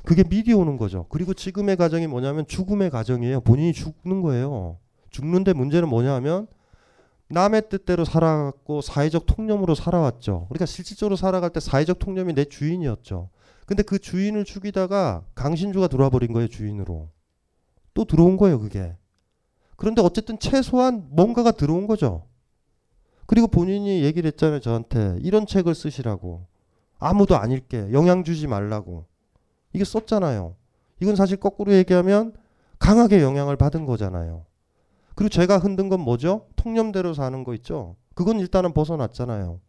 그게 0.04 0.22
미리 0.22 0.52
오는 0.52 0.76
거죠. 0.76 1.06
그리고 1.08 1.34
지금의 1.34 1.76
가정이 1.76 2.06
뭐냐면 2.06 2.46
죽음의 2.46 2.90
가정이에요. 2.90 3.40
본인이 3.40 3.72
죽는 3.72 4.20
거예요. 4.22 4.78
죽는데 5.10 5.52
문제는 5.52 5.88
뭐냐면 5.88 6.46
남의 7.28 7.68
뜻대로 7.68 8.04
살아갔고 8.04 8.80
사회적 8.80 9.26
통념으로 9.26 9.74
살아왔죠. 9.74 10.46
그러니까 10.48 10.66
실질적으로 10.66 11.16
살아갈 11.16 11.50
때 11.50 11.60
사회적 11.60 11.98
통념이 11.98 12.34
내 12.34 12.44
주인이었죠. 12.44 13.30
근데 13.66 13.82
그 13.82 13.98
주인을 13.98 14.44
죽이다가 14.44 15.24
강신주가 15.34 15.88
들어와 15.88 16.08
버린 16.08 16.32
거예요, 16.32 16.48
주인으로. 16.48 17.08
또 17.94 18.04
들어온 18.04 18.36
거예요, 18.36 18.60
그게. 18.60 18.96
그런데 19.76 20.02
어쨌든 20.02 20.38
최소한 20.38 21.08
뭔가가 21.10 21.50
들어온 21.50 21.86
거죠. 21.86 22.26
그리고 23.26 23.48
본인이 23.48 24.04
얘기를 24.04 24.28
했잖아요, 24.28 24.60
저한테. 24.60 25.18
이런 25.20 25.46
책을 25.46 25.74
쓰시라고. 25.74 26.46
아무도 26.98 27.36
안 27.36 27.50
읽게. 27.50 27.92
영향 27.92 28.22
주지 28.22 28.46
말라고. 28.46 29.04
이게 29.72 29.84
썼잖아요. 29.84 30.54
이건 31.00 31.16
사실 31.16 31.36
거꾸로 31.36 31.72
얘기하면 31.74 32.34
강하게 32.78 33.20
영향을 33.22 33.56
받은 33.56 33.84
거잖아요. 33.84 34.44
그리고 35.16 35.30
제가 35.30 35.58
흔든 35.58 35.88
건 35.88 36.00
뭐죠? 36.00 36.46
통념대로 36.56 37.14
사는 37.14 37.42
거 37.42 37.54
있죠? 37.54 37.96
그건 38.14 38.38
일단은 38.38 38.72
벗어났잖아요. 38.72 39.60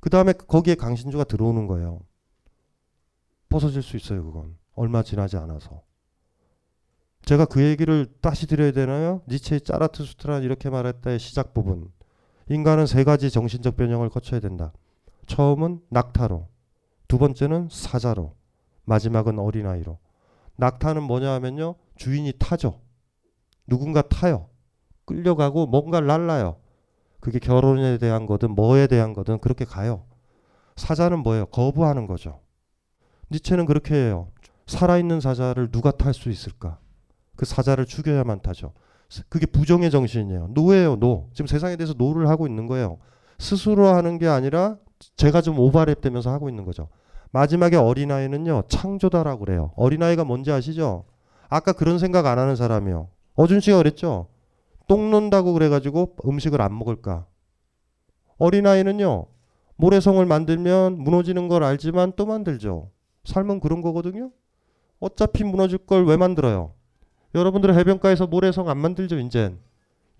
그 0.00 0.10
다음에 0.10 0.32
거기에 0.34 0.74
강신주가 0.74 1.24
들어오는 1.24 1.66
거예요. 1.66 2.00
벗어질 3.48 3.82
수 3.82 3.96
있어요, 3.96 4.22
그건. 4.22 4.56
얼마 4.74 5.02
지나지 5.02 5.36
않아서. 5.38 5.82
제가 7.24 7.46
그 7.46 7.62
얘기를 7.62 8.06
다시 8.20 8.46
드려야 8.46 8.72
되나요? 8.72 9.22
니체의 9.26 9.62
짜라투스트란 9.62 10.42
이렇게 10.42 10.70
말했다의 10.70 11.18
시작 11.18 11.54
부분. 11.54 11.90
인간은 12.50 12.86
세 12.86 13.04
가지 13.04 13.30
정신적 13.30 13.76
변형을 13.76 14.10
거쳐야 14.10 14.38
된다. 14.38 14.72
처음은 15.26 15.80
낙타로, 15.88 16.46
두 17.08 17.18
번째는 17.18 17.68
사자로, 17.70 18.34
마지막은 18.84 19.38
어린아이로. 19.38 19.98
낙타는 20.56 21.02
뭐냐 21.04 21.32
하면요. 21.32 21.74
주인이 21.96 22.32
타죠. 22.38 22.80
누군가 23.66 24.02
타요. 24.02 24.48
끌려가고 25.08 25.66
뭔가를 25.66 26.06
날라요. 26.06 26.56
그게 27.20 27.38
결혼에 27.38 27.96
대한 27.96 28.26
거든 28.26 28.50
뭐에 28.54 28.86
대한 28.86 29.14
거든 29.14 29.38
그렇게 29.38 29.64
가요. 29.64 30.04
사자는 30.76 31.20
뭐예요? 31.20 31.46
거부하는 31.46 32.06
거죠. 32.06 32.40
니체는 33.30 33.64
그렇게 33.64 33.94
해요. 33.94 34.28
살아있는 34.66 35.20
사자를 35.20 35.70
누가 35.70 35.90
탈 35.90 36.12
수 36.12 36.28
있을까? 36.28 36.78
그 37.36 37.46
사자를 37.46 37.86
죽여야만 37.86 38.42
타죠. 38.42 38.72
그게 39.30 39.46
부정의 39.46 39.90
정신이에요. 39.90 40.48
no예요, 40.50 40.96
no. 40.96 41.30
지금 41.32 41.46
세상에 41.46 41.76
대해서 41.76 41.94
no를 41.96 42.28
하고 42.28 42.46
있는 42.46 42.66
거예요. 42.66 42.98
스스로 43.38 43.86
하는 43.86 44.18
게 44.18 44.28
아니라 44.28 44.76
제가 45.16 45.40
좀 45.40 45.56
오버랩 45.56 46.02
되면서 46.02 46.30
하고 46.30 46.50
있는 46.50 46.64
거죠. 46.66 46.88
마지막에 47.30 47.76
어린아이는요, 47.76 48.64
창조다라고 48.68 49.44
그래요. 49.44 49.72
어린아이가 49.76 50.24
뭔지 50.24 50.52
아시죠? 50.52 51.04
아까 51.48 51.72
그런 51.72 51.98
생각 51.98 52.26
안 52.26 52.38
하는 52.38 52.56
사람이요. 52.56 53.08
어준 53.36 53.60
씨가 53.60 53.78
그랬죠? 53.78 54.28
똥 54.88 55.10
논다고 55.10 55.52
그래가지고 55.52 56.16
음식을 56.26 56.60
안 56.60 56.76
먹을까? 56.76 57.26
어린아이는요, 58.38 59.26
모래성을 59.76 60.24
만들면 60.24 60.98
무너지는 60.98 61.46
걸 61.48 61.62
알지만 61.62 62.12
또 62.16 62.26
만들죠. 62.26 62.90
삶은 63.24 63.60
그런 63.60 63.82
거거든요? 63.82 64.30
어차피 64.98 65.44
무너질 65.44 65.78
걸 65.78 66.04
왜 66.04 66.16
만들어요? 66.16 66.72
여러분들 67.34 67.74
해변가에서 67.74 68.26
모래성 68.26 68.68
안 68.68 68.78
만들죠, 68.78 69.18
이젠. 69.18 69.60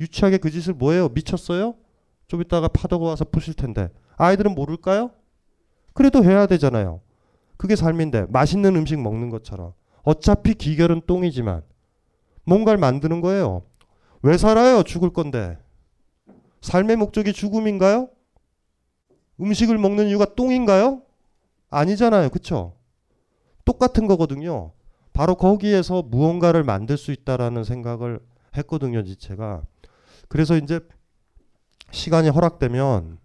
유치하게 0.01 0.39
그 0.39 0.51
짓을 0.51 0.75
뭐예요? 0.75 1.09
미쳤어요? 1.09 1.75
좀 2.29 2.43
이따가 2.43 2.69
파도가 2.69 3.07
와서 3.07 3.25
부실 3.25 3.55
텐데. 3.55 3.89
아이들은 4.17 4.55
모를까요? 4.55 5.11
그래도 5.95 6.23
해야 6.23 6.47
되잖아요. 6.47 7.01
그게 7.57 7.75
삶인데 7.75 8.27
맛있는 8.29 8.77
음식 8.77 9.01
먹는 9.01 9.31
것처럼 9.31 9.73
어차피 10.05 10.55
기결은 10.55 11.01
똥이지만 11.07 11.63
뭔가를 12.45 12.79
만드는 12.79 13.21
거예요. 13.21 13.63
왜 14.23 14.37
살아요? 14.37 14.83
죽을 14.83 15.11
건데. 15.11 15.59
삶의 16.61 16.97
목적이 16.97 17.33
죽음인가요? 17.33 18.09
음식을 19.41 19.79
먹는 19.79 20.09
이유가 20.09 20.25
똥인가요? 20.35 21.03
아니잖아요. 21.71 22.31
그쵸? 22.31 22.75
똑같은 23.65 24.07
거거든요. 24.07 24.73
바로 25.13 25.35
거기에서 25.35 26.03
무언가를 26.03 26.65
만들 26.65 26.97
수 26.97 27.13
있다라는 27.13 27.65
생각을 27.65 28.21
했거든요. 28.57 29.05
지체가. 29.05 29.63
그래서 30.29 30.57
이제 30.57 30.81
시간이 31.93 32.29
허락되면 32.29 33.19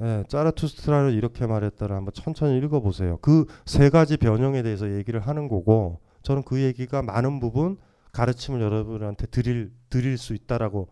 예, 0.00 0.24
짜라투스트라를 0.28 1.12
이렇게 1.12 1.46
말했다를 1.46 1.94
한번 1.94 2.12
천천히 2.14 2.56
읽어보세요. 2.58 3.18
그 3.18 3.46
세 3.66 3.90
가지 3.90 4.16
변형에 4.16 4.62
대해서 4.62 4.92
얘기를 4.94 5.20
하는 5.20 5.48
거고 5.48 6.00
저는 6.22 6.44
그 6.44 6.62
얘기가 6.62 7.02
많은 7.02 7.40
부분 7.40 7.78
가르침을 8.12 8.60
여러분한테 8.60 9.26
드릴 9.26 9.72
드릴 9.90 10.18
수 10.18 10.34
있다라고 10.34 10.88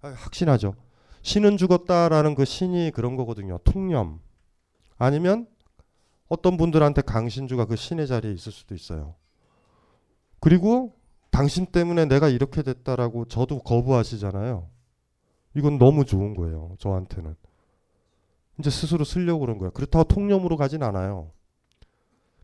확신하죠. 0.00 0.74
신은 1.22 1.56
죽었다라는 1.56 2.34
그 2.34 2.44
신이 2.44 2.92
그런 2.92 3.16
거거든요. 3.16 3.58
통념 3.64 4.20
아니면 4.98 5.46
어떤 6.28 6.56
분들한테 6.56 7.02
강신주가 7.02 7.66
그 7.66 7.76
신의 7.76 8.06
자리에 8.06 8.32
있을 8.32 8.52
수도 8.52 8.74
있어요. 8.74 9.16
그리고 10.38 10.94
당신 11.30 11.66
때문에 11.66 12.06
내가 12.06 12.28
이렇게 12.28 12.62
됐다라고 12.62 13.26
저도 13.26 13.60
거부하시잖아요. 13.60 14.68
이건 15.56 15.78
너무 15.78 16.04
좋은 16.04 16.34
거예요. 16.34 16.76
저한테는. 16.78 17.34
이제 18.58 18.70
스스로 18.70 19.04
쓰려고 19.04 19.40
그런 19.40 19.58
거예요. 19.58 19.70
그렇다고 19.72 20.04
통념으로 20.04 20.56
가진 20.56 20.82
않아요. 20.82 21.32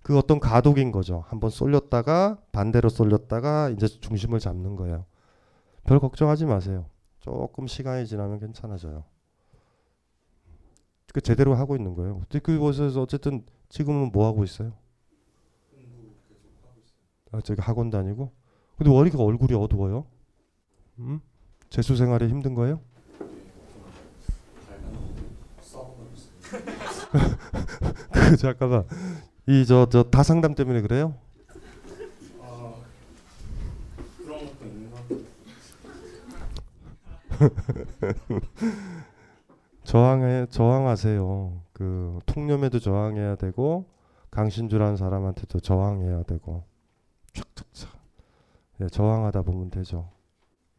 그 0.06 0.16
어떤 0.16 0.38
가독인 0.38 0.92
거죠. 0.92 1.24
한번 1.26 1.50
쏠렸다가 1.50 2.38
반대로 2.52 2.88
쏠렸다가 2.88 3.70
이제 3.70 3.88
중심을 3.88 4.38
잡는 4.38 4.76
거예요. 4.76 5.04
별 5.82 5.98
걱정하지 5.98 6.44
마세요. 6.44 6.86
조금 7.18 7.66
시간이 7.66 8.06
지나면 8.06 8.38
괜찮아져요. 8.38 9.02
그 11.12 11.20
제대로 11.20 11.56
하고 11.56 11.74
있는 11.74 11.94
거예요. 11.94 12.22
그곳에서 12.40 13.02
어쨌든 13.02 13.44
지금은 13.68 14.12
뭐 14.12 14.26
하고 14.26 14.44
있어요? 14.44 14.74
아, 17.32 17.40
저기 17.40 17.61
학원 17.61 17.90
다니고. 17.90 18.30
근데 18.78 18.92
머리가 18.92 19.20
얼굴이 19.20 19.54
어두워요. 19.54 20.07
음? 21.00 21.20
재수 21.68 21.96
생활이 21.96 22.28
힘든 22.28 22.54
거예요? 22.54 22.80
그 28.12 28.36
잠깐만 28.36 28.84
이 29.49 29.64
저 29.64 29.86
저 29.88 30.03
다상담 30.05 30.55
때문에 30.55 30.80
그래요? 30.82 31.14
그런 34.18 34.47
것도 34.47 34.66
있는 34.66 34.90
것. 34.90 34.99
저항해 39.84 40.47
저항하세요. 40.51 41.62
그 41.72 42.18
통념에도 42.26 42.78
저항해야 42.80 43.36
되고 43.36 43.86
강신주라는 44.30 44.97
사람한테도 44.97 45.61
저항해야 45.61 46.24
되고 46.24 46.64
착착착 47.32 47.90
예, 48.80 48.88
저항하다 48.88 49.42
보면 49.42 49.70
되죠. 49.70 50.11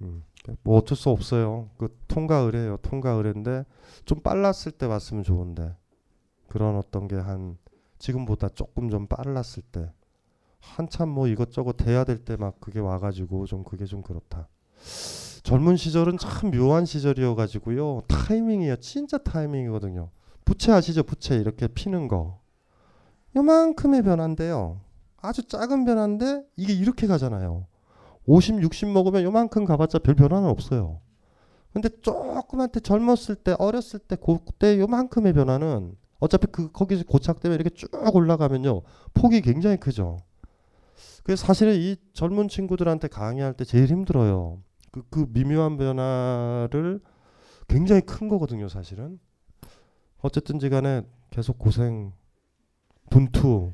음. 0.01 0.24
뭐 0.63 0.78
어쩔 0.78 0.95
수 0.97 1.09
없어요. 1.09 1.70
그 1.78 1.95
통과 2.07 2.38
의뢰예요. 2.38 2.78
통과 2.82 3.11
의뢰인데 3.11 3.65
좀 4.05 4.20
빨랐을 4.22 4.72
때 4.78 4.86
왔으면 4.86 5.24
좋은데 5.24 5.76
그런 6.47 6.76
어떤 6.78 7.07
게 7.07 7.15
한 7.15 7.57
지금보다 8.00 8.50
조금 8.50 8.89
좀 8.89 9.08
빨랐을 9.08 9.64
때 9.72 9.91
한참 10.60 11.10
뭐 11.10 11.28
이것저것 11.28 11.74
돼야 11.78 12.04
될 12.04 12.24
때 12.26 12.36
막 12.38 12.60
그게 12.60 12.80
와가지고 12.80 13.45
좀 13.45 13.64
그게 13.64 13.86
좀 13.86 14.02
그렇다. 14.02 14.48
젊은 15.43 15.78
시절은 15.78 16.18
참 16.18 16.52
묘한 16.52 16.86
시절이어가지고요 16.86 18.02
타이밍이에요 18.08 18.76
진짜 18.78 19.18
타이밍이거든요. 19.18 20.10
부채 20.45 20.72
아시죠 20.72 21.04
부채 21.04 21.36
이렇게 21.38 21.68
피는 21.68 22.08
거 22.08 22.39
요만큼의 23.36 24.04
변화인데요. 24.04 24.82
아주 25.18 25.43
작은 25.48 25.86
변화인데 25.86 26.43
이게 26.56 26.74
이렇게 26.74 27.08
가잖아요. 27.08 27.66
50, 28.26 28.62
60 28.62 28.89
먹으면 28.89 29.24
요만큼 29.24 29.66
가봤자 29.66 30.00
별 30.00 30.16
변화는 30.16 30.48
없어요. 30.50 31.00
근데 31.74 31.89
조그맣게 32.02 32.80
젊었을 32.82 33.36
때 33.36 33.56
어렸을 33.60 34.00
때 34.00 34.16
그때 34.16 34.80
요만큼의 34.80 35.34
변화는 35.34 35.95
어차피 36.20 36.47
그 36.47 36.72
거기서 36.72 37.03
고착되면 37.05 37.55
이렇게 37.59 37.70
쭉 37.70 37.89
올라가면요 38.13 38.82
폭이 39.13 39.41
굉장히 39.41 39.78
크죠. 39.78 40.18
그래서 41.24 41.45
사실은 41.45 41.76
이 41.76 41.97
젊은 42.13 42.47
친구들한테 42.47 43.07
강의할 43.07 43.53
때 43.53 43.65
제일 43.65 43.88
힘들어요. 43.88 44.61
그, 44.91 45.03
그 45.09 45.26
미묘한 45.30 45.78
변화를 45.78 47.01
굉장히 47.68 48.01
큰 48.01 48.30
거거든요, 48.30 48.70
사실은. 48.70 49.20
어쨌든지 50.20 50.70
간에 50.70 51.01
계속 51.30 51.59
고생, 51.59 52.13
분투, 53.09 53.74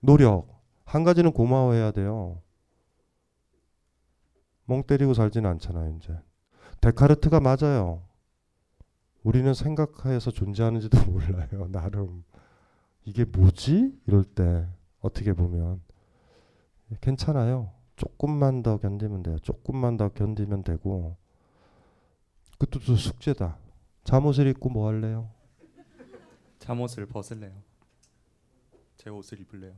노력. 0.00 0.48
한 0.84 1.04
가지는 1.04 1.32
고마워해야 1.32 1.92
돼요. 1.92 2.42
멍 4.66 4.82
때리고 4.82 5.14
살지는 5.14 5.48
않잖아요, 5.50 5.96
이제. 5.96 6.18
데카르트가 6.80 7.40
맞아요. 7.40 8.02
우리는 9.24 9.52
생각해서 9.54 10.30
존재하는지도 10.30 11.02
몰라요, 11.10 11.66
나름. 11.72 12.22
이게 13.04 13.24
뭐지? 13.24 13.98
이럴 14.06 14.22
때 14.24 14.68
어떻게 15.00 15.32
보면 15.32 15.82
괜찮아요. 17.00 17.72
조금만 17.96 18.62
더 18.62 18.76
견디면 18.78 19.22
돼요. 19.22 19.38
조금만 19.40 19.96
더 19.96 20.10
견디면 20.10 20.62
되고 20.62 21.16
그것도 22.58 22.96
숙제다. 22.96 23.56
잠옷을 24.04 24.46
입고 24.48 24.68
뭐 24.68 24.88
할래요? 24.88 25.30
잠옷을 26.58 27.06
벗을래요. 27.06 27.52
제 28.96 29.10
옷을 29.10 29.40
입을래요. 29.40 29.74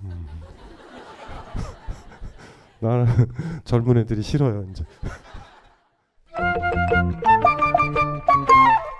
나는 2.80 3.06
젊은 3.64 3.98
애들이 3.98 4.22
싫어요 4.22 4.66
이제. 4.70 4.84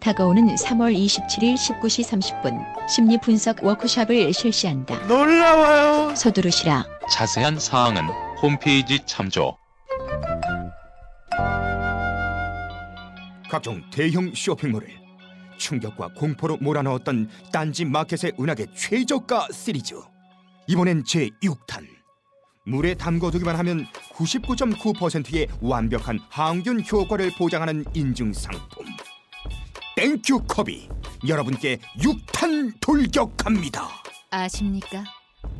다가오는 0.00 0.54
3월 0.54 0.94
27일 0.96 1.54
19시 1.54 2.04
30분 2.04 2.88
심리 2.88 3.18
분석 3.18 3.62
워크숍을 3.62 4.32
실시한다. 4.32 4.96
놀라워요. 5.06 6.14
서두르시라. 6.14 6.84
자세한 7.10 7.58
사항은 7.58 8.04
홈페이지 8.40 9.00
참조. 9.04 9.56
각종 13.50 13.82
대형 13.90 14.32
쇼핑몰을 14.34 14.88
충격과 15.56 16.08
공포로 16.14 16.58
몰아넣었던 16.58 17.28
딴지 17.50 17.84
마켓의 17.84 18.34
은하계 18.38 18.66
최저가 18.76 19.48
시리즈 19.52 19.94
이번엔 20.68 21.02
제6탄 21.02 21.86
물에 22.66 22.94
담궈두기만 22.94 23.56
하면 23.56 23.86
99.9%의 24.12 25.48
완벽한 25.62 26.20
항균 26.28 26.84
효과를 26.84 27.32
보장하는 27.38 27.84
인증 27.94 28.34
상품 28.34 28.84
땡큐 29.98 30.44
컵이 30.46 30.88
여러분께 31.26 31.78
6탄 31.98 32.72
돌격합니다 32.78 33.88
아십니까? 34.30 35.02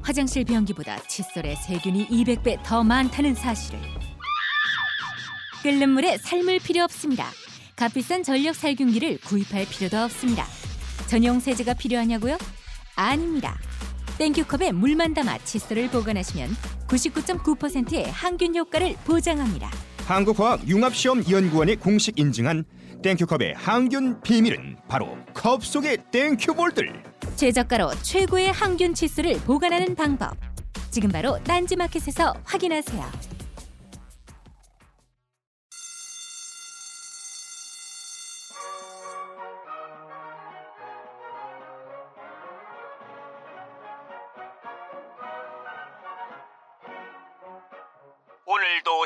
화장실 0.01 0.45
변기보다 0.45 0.97
칫솔에 1.09 1.57
세균이 1.57 2.07
200배 2.07 2.63
더 2.63 2.85
많다는 2.85 3.35
사실을. 3.35 3.81
끓는 5.65 5.89
물에 5.91 6.19
삶을 6.19 6.61
필요 6.61 6.85
없습니다. 6.85 7.27
값비싼 7.75 8.23
전력 8.23 8.55
살균기를 8.55 9.19
구입할 9.23 9.67
필요도 9.67 9.97
없습니다. 10.05 10.47
전용 11.09 11.41
세제가 11.41 11.75
필요하냐고요? 11.75 12.39
아닙니다. 12.95 13.59
땡큐컵에 14.19 14.71
물만 14.71 15.15
담아 15.15 15.39
칫솔을 15.39 15.91
보관하시면 15.91 16.51
99.9%의 16.87 18.09
항균 18.13 18.55
효과를 18.55 18.95
보장합니다. 19.05 19.69
한국화학융합시험연구원이 20.07 21.75
공식 21.77 22.21
인증한 22.21 22.65
땡큐컵의 23.03 23.55
항균 23.55 24.21
비밀은 24.23 24.77
바로 24.89 25.17
컵 25.33 25.65
속의 25.65 25.99
땡큐볼들 26.11 27.03
최저가로 27.37 27.93
최고의 28.03 28.51
항균 28.51 28.95
칫솔을 28.95 29.41
보관하는 29.43 29.95
방법. 29.95 30.33
지금 30.91 31.09
바로 31.11 31.39
딴지마켓에서 31.45 32.35
확인하세요. 32.43 33.38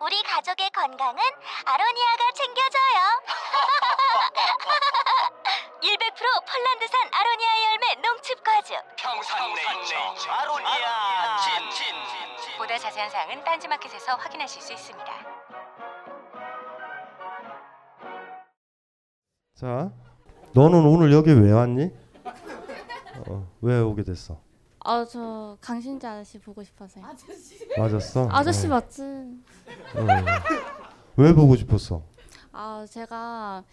우리 0.00 0.22
가족의 0.22 0.70
건강은 0.70 1.18
아로니아가 1.64 2.32
챙겨줘요. 2.34 3.20
100% 5.80 6.46
폴란드산 6.46 7.00
아로니아 7.12 7.48
열매 7.70 7.94
농축 8.00 8.42
과즙. 8.42 8.76
평산네이처 8.96 9.96
아로니아 10.30 11.36
친 11.38 11.52
보다 12.58 12.78
자세한 12.78 13.10
사항은 13.10 13.44
딴지마켓에서 13.44 14.14
확인하실 14.16 14.62
수 14.62 14.72
있습니다. 14.72 15.06
자, 19.56 19.90
너는 20.54 20.86
오늘 20.86 21.12
여기 21.12 21.30
왜 21.32 21.52
왔니? 21.52 21.90
어, 23.28 23.46
왜 23.60 23.78
오게 23.80 24.02
됐어? 24.04 24.40
아 24.82 25.04
저 25.04 25.58
강신지 25.60 26.06
아저씨 26.06 26.38
보고 26.40 26.64
싶어서요. 26.64 27.04
맞았어? 27.76 28.28
아저씨 28.32 28.66
어. 28.66 28.70
맞지? 28.70 29.02
어. 29.96 30.06
왜 31.16 31.34
보고 31.34 31.56
싶었어? 31.56 32.02
아 32.52 32.86
제가 32.88 33.64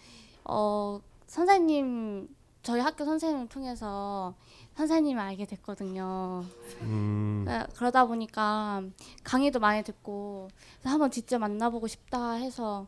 어 0.44 1.00
선생님 1.26 2.28
저희 2.62 2.80
학교 2.80 3.04
선생님을 3.04 3.48
통해서 3.48 4.34
선생님을 4.74 5.20
알게 5.20 5.46
됐거든요. 5.46 6.44
음, 6.82 7.44
네, 7.46 7.66
그러다 7.76 8.06
보니까 8.06 8.82
강의도 9.24 9.58
많이 9.58 9.82
듣고 9.82 10.48
한번 10.84 11.10
직접 11.10 11.38
만나보고 11.38 11.86
싶다 11.86 12.32
해서 12.32 12.86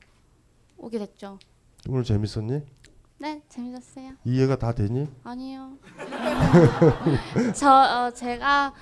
오게 0.77 0.99
됐죠. 0.99 1.39
오늘 1.89 2.05
재밌었니? 2.05 2.63
네 3.19 3.43
재밌었어요. 3.49 4.13
이해가 4.25 4.57
다 4.57 4.73
되니? 4.73 5.09
아니요. 5.25 5.79
저 7.55 7.71
어, 7.71 8.11
제가 8.11 8.73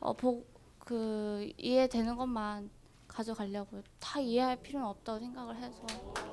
어, 0.00 0.12
보, 0.14 0.44
그 0.78 1.50
이해되는 1.58 2.16
것만 2.16 2.70
가져가려고 3.18 3.82
다 3.98 4.20
이해할 4.20 4.62
필요는 4.62 4.86
없다고 4.86 5.18
생각을 5.18 5.56
해서 5.56 5.82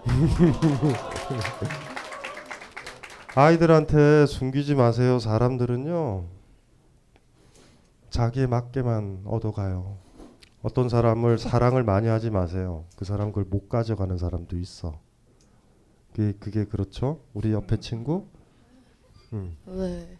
아이들한테 3.33 4.27
숨기지 4.27 4.75
마세요. 4.75 5.17
사람들은요. 5.17 6.27
자기에 8.11 8.45
맞게만 8.45 9.23
얻어가요. 9.25 9.97
어떤 10.61 10.87
사람을 10.87 11.39
사랑을 11.39 11.83
많이 11.83 12.07
하지 12.07 12.29
마세요. 12.29 12.85
그 12.95 13.03
사람 13.03 13.29
그걸 13.29 13.45
못 13.45 13.67
가져가는 13.67 14.15
사람도 14.15 14.55
있어. 14.57 14.99
그게 16.13 16.33
그게 16.39 16.65
그렇죠? 16.65 17.19
우리 17.33 17.51
옆에 17.51 17.77
친구? 17.77 18.27
음. 19.33 19.57
네. 19.65 20.15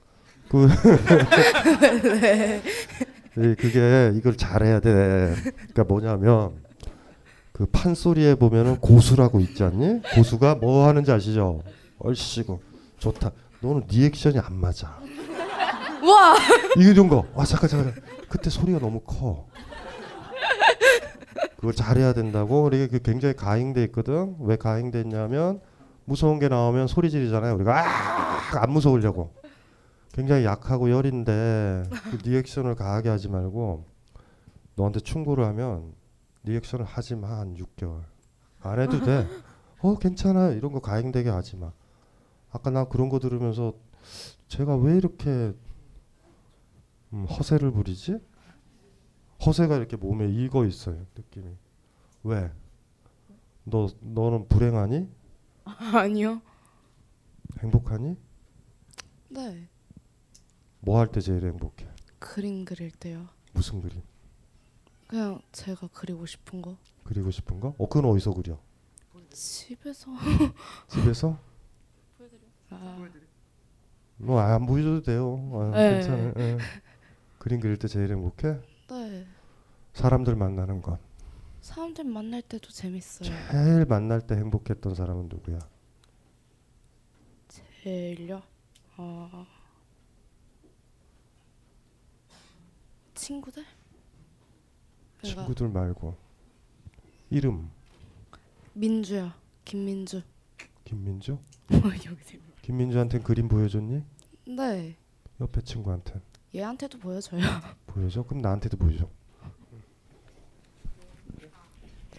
그 0.50 0.68
네. 2.20 2.64
예, 3.38 3.56
그게 3.56 4.12
이걸 4.16 4.36
잘해야 4.38 4.80
돼. 4.80 5.34
그러니까 5.74 5.84
뭐냐면 5.84 6.54
그 7.52 7.66
판소리에 7.66 8.36
보면은 8.36 8.78
고수라고 8.78 9.40
있지 9.40 9.64
않니? 9.64 10.02
고수가 10.14 10.56
뭐 10.56 10.88
하는지 10.88 11.12
아시죠? 11.12 11.62
얼씨구 12.00 12.60
좋다. 13.00 13.32
너는 13.62 13.84
리액션이 13.90 14.40
안 14.40 14.56
맞아. 14.56 14.98
와. 16.04 16.36
이게 16.78 16.94
좀 16.94 17.10
거. 17.10 17.26
아 17.36 17.44
잠깐 17.46 17.70
잠깐. 17.70 17.94
그때 18.30 18.50
소리가 18.50 18.80
너무 18.80 19.00
커. 19.02 19.48
그걸 21.58 21.74
잘해야 21.74 22.14
된다고. 22.14 22.64
우리 22.64 22.88
그 22.88 23.00
굉장히 23.02 23.36
가행돼 23.36 23.84
있거든. 23.86 24.36
왜 24.42 24.56
가행돼 24.56 25.02
있냐면 25.02 25.62
무서운 26.06 26.40
게 26.40 26.48
나오면 26.48 26.88
소리 26.88 27.10
지르잖아요. 27.10 27.56
우리가 27.56 27.84
아 27.84 28.36
안 28.58 28.72
무서우려고. 28.72 29.34
굉장히 30.16 30.46
약하고 30.46 30.90
여린데 30.92 31.84
그 32.10 32.16
리액션을 32.26 32.76
강하게 32.76 33.10
하지 33.10 33.28
말고 33.28 33.86
너한테 34.76 35.02
충고를 35.02 35.44
하면 35.46 35.94
리액션을 36.44 36.86
하지 36.86 37.16
마 37.16 37.40
한 37.40 37.54
6개월. 37.56 38.06
안 38.62 38.80
해도 38.80 39.04
돼. 39.04 39.28
어 39.82 39.98
괜찮아 39.98 40.52
이런 40.52 40.72
거 40.72 40.80
가행되게 40.80 41.30
하지 41.30 41.58
마. 41.58 41.74
아까 42.50 42.70
나 42.70 42.86
그런 42.86 43.10
거 43.10 43.20
들으면서 43.20 43.74
제가 44.48 44.78
왜 44.78 44.96
이렇게 44.96 45.54
음, 47.12 47.26
허세를 47.26 47.72
부리지? 47.72 48.18
허세가 49.46 49.76
이렇게 49.76 49.98
몸에 49.98 50.30
익어 50.30 50.66
있어요 50.66 51.06
느낌이. 51.18 51.58
왜? 52.24 52.52
너 53.66 53.90
너는 54.00 54.48
불행하니? 54.48 55.10
아니요. 55.66 56.42
행복하니? 57.60 58.16
네. 59.30 59.68
뭐 60.86 61.00
할 61.00 61.12
때 61.12 61.20
제일 61.22 61.44
행복해? 61.46 61.88
그림 62.20 62.64
그릴 62.66 62.92
때요. 62.92 63.28
무슨 63.54 63.82
그림? 63.82 64.02
그냥 65.08 65.42
제가 65.52 65.90
그리고 65.94 66.26
싶은 66.26 66.62
거. 66.62 66.78
그리고 67.04 67.32
싶은 67.32 67.60
거? 67.60 67.76
어 67.78 67.88
그건 67.88 68.06
어디서 68.12 68.34
그려? 68.34 68.60
집에서. 69.32 70.12
집에서? 70.88 71.38
아, 72.70 73.10
뭐안 74.18 74.66
보여줘도 74.66 75.02
돼요. 75.04 75.50
아, 75.54 75.78
네. 75.78 75.92
괜찮아요. 75.94 76.34
예. 76.38 76.58
그림 77.38 77.60
그릴 77.60 77.78
때 77.78 77.88
제일 77.88 78.12
행복해? 78.12 78.60
네. 78.90 79.28
사람들 79.94 80.36
만나는 80.36 80.82
건 80.82 80.98
사람들 81.62 82.04
만날 82.06 82.42
때도 82.42 82.70
재밌어요. 82.70 83.30
제일 83.52 83.86
만날 83.86 84.22
때 84.22 84.36
행복했던 84.36 84.96
사람은 84.96 85.30
누구야? 85.30 85.60
제일요? 87.84 88.42
어... 88.98 89.46
친구들? 93.26 93.66
친구들 95.24 95.68
말고 95.70 96.16
이름 97.32 97.72
민주야. 98.74 99.36
김민주. 99.64 100.22
김민주? 100.84 101.40
여기 101.74 102.40
김민주한테 102.62 103.18
그림 103.18 103.48
보여줬니? 103.48 104.04
네. 104.56 104.96
옆에 105.42 105.62
친구한테 105.62 106.22
얘한테도 106.54 107.00
보여줘요. 107.00 107.42
보여줘? 107.88 108.22
그럼 108.22 108.44
나한테도 108.44 108.78
보여줘. 108.78 109.10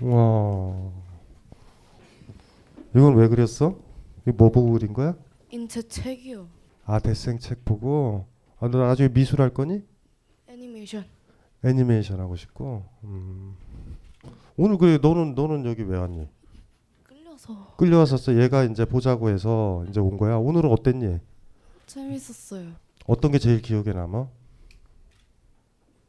와 0.01 0.93
이건 2.97 3.15
왜 3.15 3.29
그렸어? 3.29 3.79
이거 4.27 4.33
뭐 4.37 4.51
보고 4.51 4.73
그린 4.73 4.93
거야? 4.93 5.15
인체 5.51 5.83
책이요. 5.83 6.49
아 6.85 6.99
대생 6.99 7.39
책 7.39 7.65
보고 7.65 8.27
아, 8.59 8.67
너 8.67 8.79
나중에 8.79 9.09
미술 9.11 9.41
할 9.41 9.55
거니? 9.55 9.85
애니메이션. 10.61 11.05
애니메이션 11.65 12.19
하고 12.21 12.35
싶고 12.37 12.85
음. 13.05 13.55
오늘 14.57 14.79
그 14.79 14.99
너는 15.03 15.35
너는 15.35 15.67
여기 15.67 15.83
왜 15.83 15.99
왔니? 15.99 16.29
끌려서. 17.03 17.75
끌려왔었어. 17.77 18.37
얘가 18.41 18.65
이제 18.65 18.85
보자고 18.87 19.29
해서 19.29 19.85
이제 19.91 20.01
온 20.01 20.17
거야. 20.17 20.37
오늘은 20.37 20.71
어땠니? 20.71 21.19
재밌었어요. 21.87 22.71
어떤 23.07 23.33
게 23.33 23.39
제일 23.39 23.61
기억에 23.61 23.93
남아? 23.93 24.29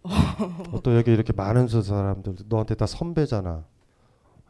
어떤 0.71 0.95
여기 0.95 1.11
이렇게 1.11 1.33
많은 1.33 1.67
저 1.67 1.81
사람들 1.81 2.35
너한테 2.47 2.75
다 2.75 2.85
선배잖아. 2.87 3.65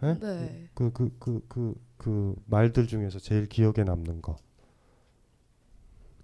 예? 0.04 0.20
네. 0.20 0.70
그 0.76 0.92
그 0.92 1.10
그 1.20 1.42
그 1.48 1.74
그 1.98 2.36
말들 2.46 2.86
중에서 2.86 3.18
제일 3.18 3.48
기억에 3.50 3.84
남는 3.84 4.22
거. 4.22 4.38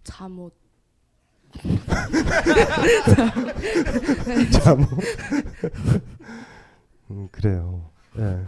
잠옷. 0.03 0.53
잠옷. 4.63 4.87
음 7.11 7.27
그래요. 7.31 7.89
예. 8.17 8.45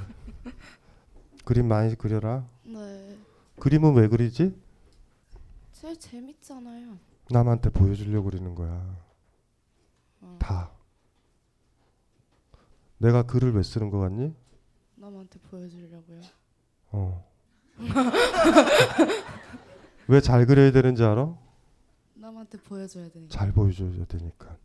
그림 1.44 1.68
많이 1.68 1.96
그려라. 1.96 2.46
네. 2.64 3.18
그림은 3.60 3.94
왜 3.96 4.08
그리지? 4.08 4.56
제일 5.74 6.00
재밌잖아요. 6.00 6.98
남한테 7.30 7.70
보여주려고 7.70 8.30
그리는 8.30 8.56
거야. 8.56 8.96
어. 10.22 10.38
다. 10.40 10.72
내가 12.98 13.24
글을 13.24 13.54
왜 13.54 13.62
쓰는 13.64 13.90
거 13.90 14.00
같니? 14.00 14.34
남한테 14.96 15.40
보여주려고요. 15.50 16.22
어. 16.92 17.26
왜 20.08 20.22
잘 20.22 20.46
그려야 20.46 20.72
되는지 20.72 21.04
알아? 21.04 21.36
남한테 22.46 22.58
보여줘야 22.60 23.10
되니까. 23.10 23.36
잘 23.36 23.52
보여줘야 23.52 24.06
되니까. 24.06 24.58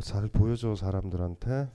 잘 0.00 0.28
보여줘 0.28 0.74
사람들한테. 0.74 1.70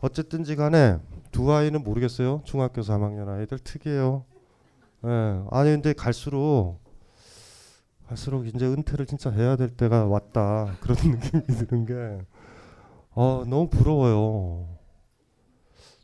어쨌든지 0.00 0.56
간에 0.56 0.98
두 1.30 1.52
아이는 1.52 1.82
모르겠어요. 1.82 2.42
중학교 2.44 2.80
3학년 2.80 3.28
아이들 3.28 3.58
특이해요. 3.58 4.24
예. 5.04 5.44
아니 5.50 5.70
근데 5.70 5.92
갈수록 5.92 6.78
갈수록 8.06 8.46
이제 8.46 8.66
은퇴를 8.66 9.06
진짜 9.06 9.30
해야 9.30 9.56
될 9.56 9.70
때가 9.70 10.06
왔다 10.06 10.76
그런 10.80 10.96
느낌이 11.16 11.46
드는 11.46 11.86
게 11.86 12.24
어, 13.12 13.44
너무 13.46 13.68
부러워요. 13.68 14.78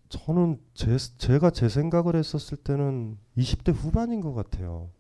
저는 0.09 0.61
제, 0.75 0.97
제가 0.97 1.51
제 1.51 1.69
생각을 1.69 2.15
했었을 2.17 2.57
때는 2.59 3.19
20대 3.37 3.73
후반인 3.75 4.21
것 4.21 4.35
같아요. 4.35 4.91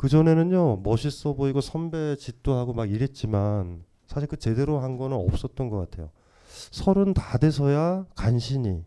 그 0.00 0.08
전에는요 0.08 0.80
멋있어 0.82 1.34
보이고 1.34 1.60
선배 1.60 2.16
짓도 2.16 2.54
하고 2.54 2.72
막 2.72 2.90
이랬지만 2.90 3.84
사실 4.06 4.30
그 4.30 4.38
제대로 4.38 4.78
한 4.78 4.96
거는 4.96 5.14
없었던 5.14 5.68
것 5.68 5.76
같아요. 5.76 6.08
서른 6.70 7.12
다 7.12 7.36
돼서야 7.36 8.06
간신히 8.16 8.86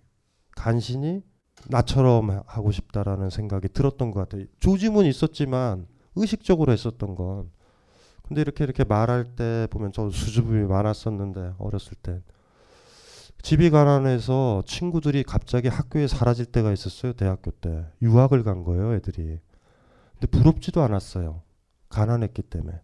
간신히 0.56 1.22
나처럼 1.70 2.42
하고 2.48 2.72
싶다라는 2.72 3.30
생각이 3.30 3.68
들었던 3.68 4.10
것 4.10 4.22
같아요. 4.22 4.48
조짐은 4.60 5.06
있었지만 5.06 5.86
의식적으로 6.16 6.74
했었던 6.74 7.14
건. 7.14 7.52
근데 8.24 8.42
이렇게 8.42 8.64
이렇게 8.64 8.84
말할 8.84 9.36
때 9.36 9.68
보면 9.70 9.92
저 9.92 10.10
수줍음이 10.10 10.66
많았었는데 10.66 11.54
어렸을 11.60 11.94
때 12.02 12.24
집이 13.44 13.70
가난해서 13.70 14.64
친구들이 14.66 15.22
갑자기 15.22 15.68
학교에 15.68 16.08
사라질 16.08 16.48
때가 16.48 16.72
있었어요. 16.72 17.14
대학교 17.14 17.52
때 17.52 17.86
유학을 18.02 18.42
간 18.42 18.64
거예요, 18.64 18.96
애들이. 18.96 19.38
근데 20.24 20.28
부럽지도 20.28 20.82
않았어요. 20.82 21.42
가난했기 21.90 22.44
때문에. 22.44 22.80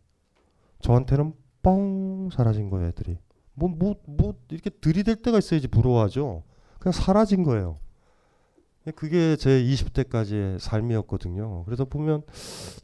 저한테는 0.81 1.33
뻥 1.61 2.29
사라진 2.31 2.69
거예요, 2.69 2.89
애들이. 2.89 3.17
뭐 3.53 3.69
뭐 3.69 3.95
뭐 4.05 4.35
이렇게 4.49 4.69
들이댈 4.69 5.15
때가 5.17 5.37
있어야지 5.37 5.69
부러워하죠. 5.69 6.43
그냥 6.79 6.91
사라진 6.91 7.43
거예요. 7.43 7.77
그게 8.95 9.37
제 9.37 9.61
20대까지의 9.63 10.59
삶이었거든요. 10.59 11.63
그래서 11.63 11.85
보면 11.85 12.23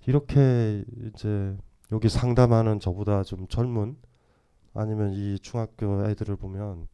이렇게 0.05 0.85
이제 1.07 1.57
여기 1.91 2.07
상담하는 2.07 2.79
저보다 2.79 3.23
좀 3.23 3.47
젊은 3.47 3.97
아니면 4.73 5.11
이 5.13 5.37
중학교 5.39 6.05
애들을 6.09 6.35
보면 6.37 6.87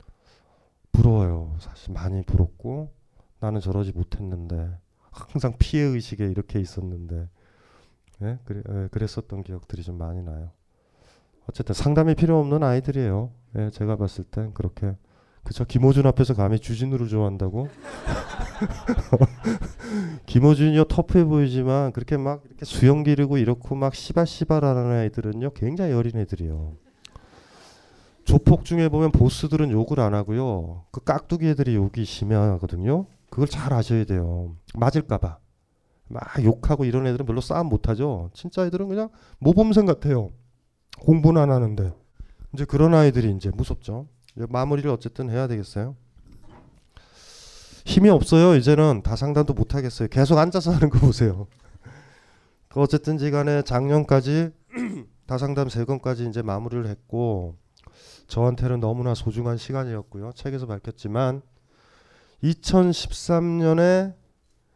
부러워요. 0.92 1.58
사실 1.60 1.94
많이 1.94 2.24
부럽고 2.24 2.92
나는 3.40 3.60
저러지 3.62 3.92
못했는데 3.92 4.78
항상 5.12 5.54
피해 5.60 5.84
의식에 5.84 6.26
이렇게 6.26 6.60
있었는데 6.60 7.28
예? 8.24 8.40
예, 8.50 8.88
그랬었던 8.92 9.44
기억들이 9.44 9.84
좀 9.84 9.98
많이 9.98 10.22
나요. 10.22 10.52
어쨌든 11.50 11.74
상담이 11.74 12.16
필요 12.16 12.40
없는 12.40 12.64
아이들이에요. 12.64 13.32
예, 13.58 13.70
제가 13.72 13.98
봤을 13.98 14.24
땐 14.24 14.54
그렇게 14.54 14.96
그쵸 15.44 15.66
김호준 15.66 16.06
앞에서 16.06 16.36
감히 16.36 16.60
주진우를 16.60 17.08
좋아한다고? 17.08 17.68
김호준이요 20.28 20.84
터프해 20.86 21.26
보이지만 21.26 21.92
그렇게 21.94 22.18
막 22.18 22.44
이렇게 22.46 22.66
수영 22.66 23.04
기르고 23.04 23.38
이렇고 23.38 23.76
막 23.76 23.96
시바시바라는 23.96 25.04
애들은요 25.06 25.54
굉장히 25.54 25.94
어린 25.94 26.18
애들이요. 26.18 26.74
조폭 28.24 28.66
중에 28.66 28.88
보면 28.88 29.12
보스들은 29.12 29.72
욕을 29.72 30.00
안 30.00 30.14
하고요. 30.14 30.86
그 30.92 31.04
깍두기 31.04 31.50
애들이 31.50 31.76
욕이 31.76 32.06
심하거든요. 32.06 33.08
그걸 33.32 33.48
잘 33.48 33.74
아셔야 33.74 34.06
돼요. 34.06 34.56
맞을까봐. 34.76 35.41
막 36.12 36.24
욕하고 36.44 36.86
이런 36.86 37.08
애들은 37.08 37.26
별로 37.26 37.42
싸움 37.42 37.68
못하죠. 37.68 38.30
진짜 38.34 38.66
애들은 38.66 38.88
그냥 38.88 39.10
모범생 39.40 39.86
같아요. 39.86 40.32
공부는 41.00 41.42
안 41.42 41.52
하는데. 41.52 41.94
이제 42.54 42.66
그런 42.66 42.94
아이들이 42.94 43.32
이제 43.32 43.50
무섭죠. 43.50 44.08
이제 44.36 44.46
마무리를 44.50 44.90
어쨌든 44.90 45.30
해야 45.30 45.48
되겠어요. 45.48 45.96
힘이 47.86 48.10
없어요. 48.10 48.56
이제는 48.56 49.02
다 49.04 49.16
상담도 49.16 49.54
못 49.54 49.74
하겠어요. 49.74 50.08
계속 50.10 50.38
앉아서 50.38 50.72
하는 50.72 50.90
거 50.90 51.00
보세요. 51.00 51.48
그 52.70 52.80
어쨌든 52.80 53.18
지 53.18 53.32
간에 53.32 53.64
작년까지 53.64 54.52
다상담 55.28 55.70
세 55.70 55.84
건까지 55.86 56.28
이제 56.28 56.42
마무리를 56.42 56.86
했고 56.88 57.56
저한테는 58.28 58.80
너무나 58.80 59.14
소중한 59.14 59.58
시간이었고요. 59.58 60.32
책에서 60.36 60.68
밝혔지만 60.68 61.42
2013년에 62.44 64.21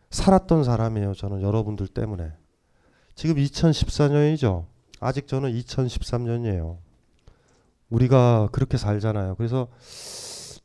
살았던 0.09 0.63
사람이에요. 0.63 1.13
저는 1.13 1.41
여러분들 1.41 1.87
때문에. 1.87 2.31
지금 3.15 3.35
2014년이죠. 3.35 4.65
아직 4.99 5.27
저는 5.27 5.51
2013년이에요. 5.53 6.77
우리가 7.89 8.49
그렇게 8.51 8.77
살잖아요. 8.77 9.35
그래서 9.35 9.67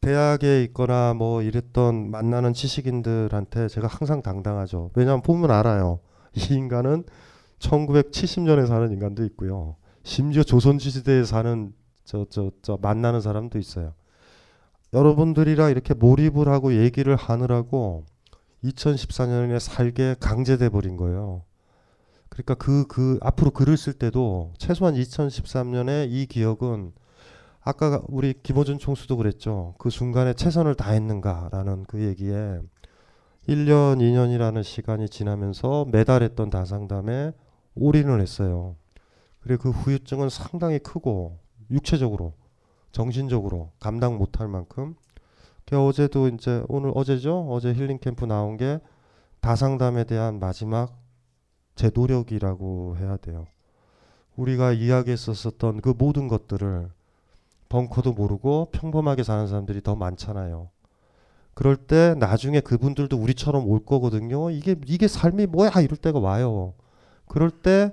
대학에 0.00 0.62
있거나 0.64 1.12
뭐 1.14 1.42
이랬던 1.42 2.10
만나는 2.10 2.54
지식인들한테 2.54 3.68
제가 3.68 3.86
항상 3.86 4.22
당당하죠. 4.22 4.90
왜냐하면 4.94 5.22
보면 5.22 5.50
알아요. 5.50 6.00
이 6.34 6.54
인간은 6.54 7.04
1970년에 7.58 8.66
사는 8.66 8.90
인간도 8.90 9.24
있고요. 9.26 9.76
심지어 10.02 10.42
조선시대에 10.42 11.24
사는 11.24 11.72
저 12.04 12.24
저 12.30 12.50
저 12.62 12.78
만나는 12.80 13.20
사람도 13.20 13.58
있어요. 13.58 13.92
여러분들이랑 14.92 15.70
이렇게 15.70 15.94
몰입을 15.94 16.48
하고 16.48 16.74
얘기를 16.74 17.14
하느라고 17.14 18.04
2014년에 18.64 19.58
살게 19.58 20.16
강제돼 20.20 20.68
버린 20.68 20.96
거예요. 20.96 21.42
그러니까 22.28 22.54
그, 22.54 22.86
그, 22.86 23.18
앞으로 23.22 23.50
글을 23.50 23.76
쓸 23.76 23.92
때도 23.92 24.52
최소한 24.58 24.94
2013년에 24.94 26.06
이 26.10 26.26
기억은 26.26 26.92
아까 27.62 28.00
우리 28.08 28.34
김호준 28.42 28.78
총수도 28.78 29.16
그랬죠. 29.16 29.74
그 29.78 29.90
순간에 29.90 30.32
최선을 30.32 30.74
다했는가라는 30.74 31.84
그 31.86 32.02
얘기에 32.02 32.60
1년, 33.48 33.98
2년이라는 33.98 34.62
시간이 34.62 35.08
지나면서 35.08 35.86
매달 35.90 36.22
했던 36.22 36.50
다상담에 36.50 37.32
올인을 37.74 38.20
했어요. 38.20 38.76
그리고 39.40 39.64
그 39.64 39.70
후유증은 39.70 40.28
상당히 40.28 40.78
크고 40.78 41.38
육체적으로, 41.70 42.34
정신적으로 42.92 43.72
감당 43.80 44.18
못할 44.18 44.48
만큼 44.48 44.94
그 44.94 45.09
어제도 45.76 46.28
이제 46.28 46.64
오늘 46.68 46.92
어제죠. 46.94 47.46
어제 47.50 47.72
힐링 47.72 47.98
캠프 47.98 48.24
나온 48.24 48.56
게 48.56 48.80
다상담에 49.40 50.04
대한 50.04 50.38
마지막 50.38 50.96
제 51.74 51.90
노력이라고 51.94 52.96
해야 52.98 53.16
돼요. 53.16 53.46
우리가 54.36 54.72
이야기했었던 54.72 55.80
그 55.80 55.94
모든 55.96 56.28
것들을 56.28 56.90
벙커도 57.68 58.12
모르고 58.12 58.68
평범하게 58.72 59.22
사는 59.22 59.46
사람들이 59.46 59.82
더 59.82 59.94
많잖아요. 59.94 60.70
그럴 61.54 61.76
때 61.76 62.14
나중에 62.18 62.60
그분들도 62.60 63.16
우리처럼 63.16 63.66
올 63.68 63.84
거거든요. 63.84 64.50
이게 64.50 64.76
이게 64.86 65.08
삶이 65.08 65.46
뭐야 65.46 65.70
이럴 65.82 65.96
때가 65.96 66.18
와요. 66.18 66.74
그럴 67.26 67.50
때 67.50 67.92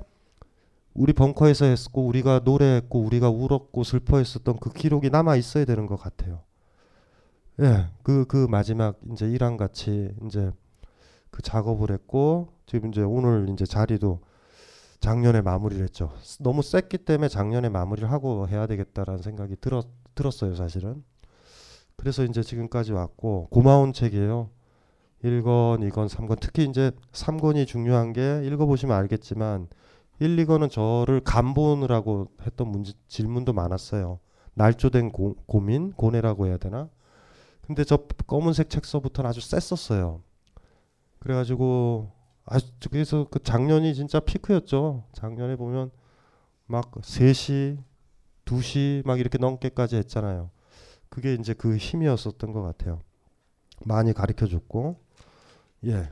우리 0.94 1.14
벙커에서 1.14 1.66
했고 1.66 2.06
우리가 2.08 2.42
노래했고 2.44 3.00
우리가 3.02 3.30
울었고 3.30 3.84
슬퍼했었던 3.84 4.58
그 4.60 4.72
기록이 4.72 5.10
남아 5.12 5.36
있어야 5.36 5.66
되는 5.66 5.86
것 5.86 5.96
같아요. 5.96 6.47
예, 7.60 7.88
그, 8.04 8.26
그 8.26 8.48
마지막 8.50 9.00
이제 9.12 9.28
일랑 9.28 9.58
같이 9.58 10.12
이제 10.26 10.52
그 11.32 11.42
작업을 11.42 11.92
했고 11.92 12.50
지금 12.68 12.90
이제 12.90 13.02
오늘 13.02 13.50
이제 13.50 13.66
자리도 13.66 14.22
작년에 15.00 15.42
마무리를 15.42 15.84
했죠. 15.84 16.12
너무 16.40 16.62
셌기 16.62 17.00
때문에 17.00 17.30
작년에 17.30 17.70
마무리를 17.70 18.10
하고 18.12 18.48
해야 18.48 18.68
되겠다라는 18.68 19.22
생각이 19.22 19.56
들었, 19.62 19.88
들었어요, 20.16 20.56
사실은. 20.56 21.04
그래서 21.96 22.24
이제 22.24 22.44
지금까지 22.44 22.94
왔고 22.94 23.48
고마운 23.50 23.92
책이에요. 23.92 24.50
1권, 25.24 25.90
2권, 25.90 26.08
3권. 26.10 26.38
특히 26.40 26.66
이제 26.66 26.92
3권이 27.12 27.66
중요한 27.66 28.14
게 28.14 28.42
읽어보시면 28.46 28.96
알겠지만 28.96 29.68
1, 30.20 30.36
2권은 30.36 30.70
저를 30.70 31.22
간보느라고 31.22 32.28
했던 32.46 32.68
문제, 32.70 32.94
질문도 33.08 33.54
많았어요. 33.54 34.20
날조된 34.54 35.12
고, 35.12 35.36
고민, 35.48 35.92
고뇌라고 35.94 36.48
해야 36.48 36.58
되나? 36.58 36.90
근데 37.68 37.84
저 37.84 37.98
검은색 37.98 38.70
책서부터는 38.70 39.30
아주 39.30 39.42
셌었어요. 39.42 40.22
그래가지고 41.20 42.14
아주 42.46 42.72
그래서 42.90 43.28
그 43.30 43.44
작년이 43.44 43.94
진짜 43.94 44.22
피크였죠. 44.22 45.04
작년에 45.12 45.58
보면 45.58 45.92
막 46.66 46.92
3시, 46.92 47.78
2시 48.46 49.06
막 49.06 49.20
이렇게 49.20 49.38
넘게까지 49.38 49.98
했잖아요. 49.98 50.50
그게 51.10 51.34
이제 51.34 51.54
그 51.54 51.76
힘이었었던 51.76 52.54
것 52.54 52.62
같아요. 52.62 53.02
많이 53.86 54.14
가르쳐 54.14 54.48
줬고 54.48 55.02
예. 55.88 56.10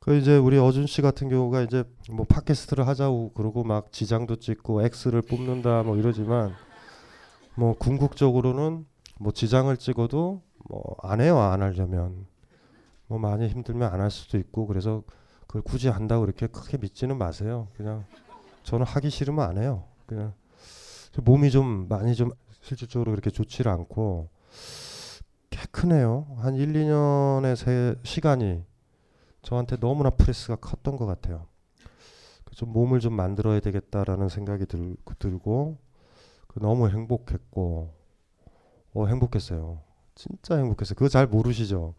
그 0.00 0.16
이제 0.16 0.36
우리 0.36 0.58
어준 0.58 0.86
씨 0.86 1.00
같은 1.00 1.30
경우가 1.30 1.62
이제 1.62 1.84
뭐 2.10 2.26
팟캐스트를 2.26 2.86
하자고 2.86 3.32
그러고 3.32 3.64
막 3.64 3.90
지장도 3.90 4.36
찍고 4.36 4.82
X를 4.82 5.22
뽑는다 5.22 5.82
뭐 5.82 5.96
이러지만 5.96 6.54
뭐 7.54 7.74
궁극적으로는 7.74 8.86
뭐 9.18 9.32
지장을 9.32 9.74
찍어도 9.78 10.42
뭐 10.70 10.96
안 11.02 11.20
해요 11.20 11.38
안 11.38 11.62
하려면. 11.62 12.26
뭐 13.08 13.18
많이 13.18 13.48
힘들면 13.48 13.92
안 13.92 14.00
할 14.00 14.10
수도 14.10 14.38
있고 14.38 14.66
그래서 14.66 15.02
그걸 15.46 15.62
굳이 15.62 15.88
한다고 15.88 16.24
이렇게 16.24 16.46
크게 16.46 16.78
믿지는 16.78 17.18
마세요. 17.18 17.68
그냥 17.76 18.04
저는 18.62 18.86
하기 18.86 19.10
싫으면 19.10 19.44
안 19.44 19.58
해요. 19.58 19.84
그냥 20.06 20.32
몸이 21.22 21.50
좀 21.50 21.88
많이 21.88 22.14
좀 22.14 22.30
실질적으로 22.62 23.10
그렇게 23.10 23.30
좋지를 23.30 23.70
않고 23.72 24.28
꽤 25.50 25.60
크네요. 25.72 26.26
한 26.38 26.54
1, 26.54 26.72
2년의 26.72 27.56
세 27.56 27.96
시간이 28.04 28.64
저한테 29.42 29.76
너무나 29.78 30.10
프레스가 30.10 30.56
컸던 30.56 30.96
것 30.96 31.06
같아요. 31.06 31.46
좀 32.52 32.72
몸을 32.72 33.00
좀 33.00 33.14
만들어야 33.14 33.60
되겠다라는 33.60 34.28
생각이 34.28 34.66
들, 34.66 34.96
들고 35.18 35.78
너무 36.56 36.88
행복했고 36.88 37.94
어 38.92 39.06
행복했어요 39.06 39.80
진짜 40.14 40.56
행복했어요. 40.56 40.94
그거 40.94 41.08
잘 41.08 41.26
모르시죠? 41.26 41.94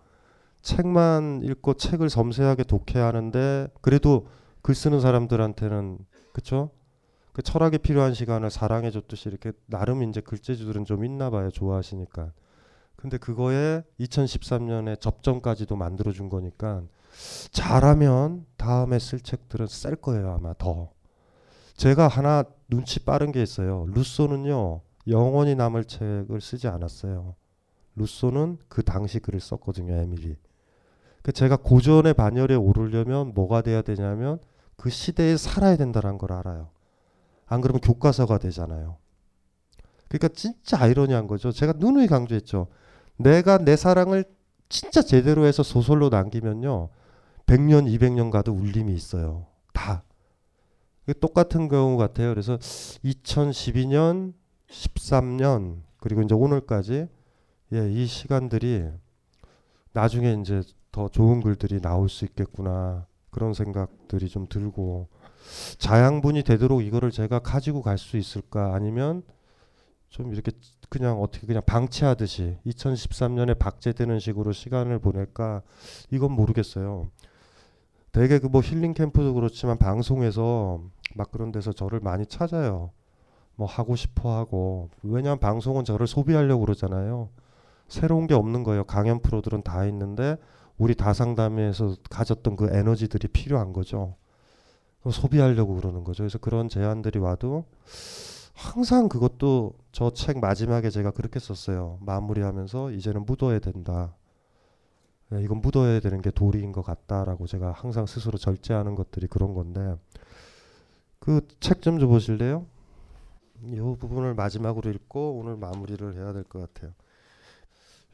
책만 0.62 1.42
읽고 1.44 1.74
책을 1.76 2.10
섬세하게 2.10 2.64
독해하는데 2.64 3.70
그래도 3.82 4.28
글 4.62 4.76
쓰는 4.76 5.02
사람들한테는 5.02 6.00
그쵸? 6.34 6.70
그 7.34 7.42
철학에 7.42 7.78
필요한 7.78 8.14
시간을 8.14 8.52
사랑해 8.52 8.92
줬듯이 8.92 9.30
이렇게 9.30 9.54
나름 9.66 10.04
이제 10.04 10.22
글재주들은 10.22 10.86
좀 10.86 11.06
있나 11.06 11.30
봐요. 11.30 11.50
좋아하시니까. 11.50 12.32
근데 12.96 13.18
그거에 13.18 13.84
2013년에 14.00 15.00
접점까지도 15.00 15.76
만들어 15.76 16.12
준 16.12 16.30
거니까 16.30 16.84
잘하면 17.52 18.46
다음에 18.58 19.00
쓸 19.00 19.20
책들은 19.20 19.68
셀 19.68 19.96
거예요. 19.96 20.34
아마 20.34 20.54
더. 20.58 20.92
제가 21.76 22.08
하나 22.08 22.44
눈치 22.70 23.00
빠른 23.00 23.32
게 23.32 23.42
있어요. 23.42 23.86
루소는요. 23.88 24.82
영원히 25.08 25.56
남을 25.56 25.86
책을 25.86 26.42
쓰지 26.42 26.68
않았어요. 26.68 27.36
루소는 27.96 28.58
그 28.68 28.84
당시 28.84 29.20
글을 29.20 29.40
썼거든요, 29.40 29.94
에밀리. 29.94 30.38
그 31.22 31.32
제가 31.32 31.58
고전의 31.58 32.14
반열에 32.14 32.56
오르려면 32.56 33.34
뭐가 33.34 33.62
돼야 33.62 33.82
되냐면 33.82 34.40
그 34.76 34.90
시대에 34.90 35.38
살아야 35.38 35.78
된다는 35.78 36.18
걸 36.18 36.34
알아요. 36.34 36.70
안 37.46 37.62
그러면 37.62 37.82
교과서가 37.82 38.38
되잖아요. 38.40 38.98
그러니까 40.08 40.30
진짜 40.30 40.82
아이러니한 40.82 41.28
거죠. 41.28 41.52
제가 41.52 41.74
누누이 41.78 42.08
강조했죠. 42.08 42.68
내가 43.18 43.58
내 43.60 43.76
사랑을 43.76 44.26
진짜 44.70 45.02
제대로 45.02 45.46
해서 45.46 45.64
소설로 45.64 46.10
남기면요. 46.10 46.90
100년, 47.46 47.88
200년 47.98 48.32
가도 48.32 48.54
울림이 48.54 48.94
있어요. 48.94 49.48
다. 49.74 50.04
똑같은 51.20 51.68
경우 51.68 51.98
같아요. 51.98 52.30
그래서 52.30 52.58
2012년, 52.58 54.34
13년, 54.70 55.82
그리고 55.98 56.22
이제 56.22 56.34
오늘까지 56.34 57.08
예, 57.74 57.90
이 57.90 58.06
시간들이 58.06 58.90
나중에 59.94 60.34
이제 60.42 60.62
더 60.92 61.08
좋은 61.08 61.42
글들이 61.42 61.82
나올 61.82 62.10
수 62.10 62.26
있겠구나 62.26 63.06
그런 63.30 63.54
생각들이 63.54 64.28
좀 64.30 64.48
들고 64.48 65.08
자양분이 65.78 66.44
되도록 66.44 66.84
이거를 66.84 67.12
제가 67.12 67.40
가지고 67.40 67.82
갈 67.82 67.98
수 67.98 68.18
있을까 68.18 68.74
아니면 68.76 69.24
좀 70.10 70.34
이렇게 70.34 70.52
그냥 70.90 71.22
어떻게 71.22 71.48
그냥 71.48 71.64
방치하듯이 71.66 72.58
2013년에 72.66 73.58
박제되는 73.58 74.20
식으로 74.20 74.52
시간을 74.52 75.00
보낼까 75.00 75.62
이건 76.12 76.34
모르겠어요. 76.34 77.10
되게 78.12 78.40
그 78.40 78.48
뭐 78.48 78.62
힐링 78.62 78.94
캠프도 78.94 79.34
그렇지만 79.34 79.78
방송에서 79.78 80.84
막 81.16 81.32
그런 81.32 81.52
데서 81.52 81.72
저를 81.74 82.00
많이 82.02 82.26
찾아요. 82.26 82.92
뭐 83.56 83.68
하고 83.68 83.96
싶어 83.96 84.38
하고 84.38 84.90
왜냐하면 85.04 85.40
방송은 85.40 85.86
저를 85.86 86.08
소비하려고 86.08 86.66
그러잖아요. 86.66 87.30
새로운 87.92 88.28
게 88.28 88.34
없는 88.34 88.64
거예요. 88.64 88.84
강연 88.86 89.22
프로들은 89.22 89.64
다 89.64 89.86
있는데 89.86 90.38
우리 90.78 90.96
다상담에서 90.96 91.96
가졌던 92.10 92.56
그 92.56 92.70
에너지들이 92.76 93.28
필요한 93.28 93.74
거죠. 93.74 94.16
소비하려고 95.10 95.76
그러는 95.76 96.04
거죠. 96.04 96.24
그래서 96.24 96.38
그런 96.38 96.70
제안들이 96.70 97.20
와도 97.20 97.66
항상 98.54 99.10
그것도 99.10 99.74
저 99.92 100.12
책 100.12 100.40
마지막에 100.40 100.90
제가 100.90 101.12
그렇게 101.12 101.40
썼어요. 101.40 101.98
마무리하면서 102.02 102.92
이제는 102.92 103.26
묻어야 103.26 103.60
된다. 103.60 104.16
네, 105.30 105.42
이건 105.44 105.62
묻어야 105.62 106.00
되는 106.00 106.22
게 106.22 106.30
도리인 106.32 106.72
것 106.72 106.82
같다라고 106.84 107.48
제가 107.48 107.72
항상 107.72 108.06
스스로 108.06 108.38
절제하는 108.38 108.96
것들이 108.96 109.28
그런 109.28 109.54
건데 109.54 109.96
그 111.20 111.42
책 111.60 111.82
좀 111.82 112.00
줘보실래요? 112.00 112.66
이 113.64 113.76
부분을 114.00 114.34
마지막으로 114.34 114.90
읽고 114.92 115.38
오늘 115.40 115.56
마무리를 115.58 116.16
해야 116.16 116.34
될 116.34 116.44
것 116.44 116.60
같아요. 116.74 116.92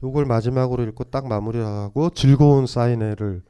요걸 0.04 0.26
마지막으로 0.26 0.84
읽고 0.84 1.06
딱 1.06 1.28
마무리하고 1.28 2.12
즐거운 2.12 2.68
사인회를 2.68 3.41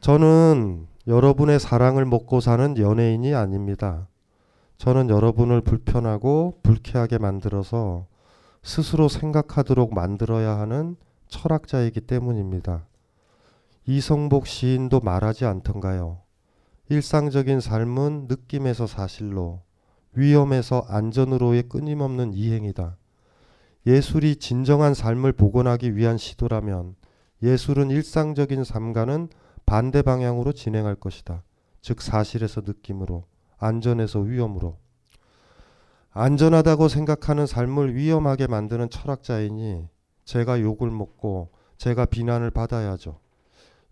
저는 0.00 0.88
여러분의 1.06 1.60
사랑을 1.60 2.04
먹고 2.04 2.40
사는 2.40 2.76
연예인이 2.76 3.34
아닙니다. 3.34 4.08
저는 4.78 5.10
여러분을 5.10 5.60
불편하고 5.60 6.58
불쾌하게 6.62 7.18
만들어서 7.18 8.06
스스로 8.64 9.08
생각하도록 9.08 9.94
만들어야 9.94 10.58
하는 10.58 10.96
철학자이기 11.28 12.00
때문입니다. 12.00 12.86
이성복 13.86 14.46
시인도 14.46 15.00
말하지 15.00 15.44
않던가요. 15.44 16.20
일상적인 16.88 17.60
삶은 17.60 18.26
느낌에서 18.28 18.86
사실로, 18.86 19.62
위험에서 20.14 20.84
안전으로의 20.88 21.68
끊임없는 21.68 22.34
이행이다. 22.34 22.96
예술이 23.86 24.36
진정한 24.36 24.94
삶을 24.94 25.32
복원하기 25.32 25.96
위한 25.96 26.16
시도라면 26.16 26.94
예술은 27.42 27.90
일상적인 27.90 28.64
삶과는 28.64 29.28
반대 29.66 30.02
방향으로 30.02 30.52
진행할 30.52 30.94
것이다. 30.94 31.42
즉 31.80 32.00
사실에서 32.00 32.62
느낌으로, 32.64 33.24
안전에서 33.58 34.20
위험으로. 34.20 34.78
안전하다고 36.10 36.88
생각하는 36.88 37.46
삶을 37.46 37.94
위험하게 37.94 38.46
만드는 38.46 38.90
철학자이니 38.90 39.88
제가 40.24 40.60
욕을 40.60 40.90
먹고 40.90 41.50
제가 41.78 42.04
비난을 42.04 42.50
받아야죠. 42.50 43.18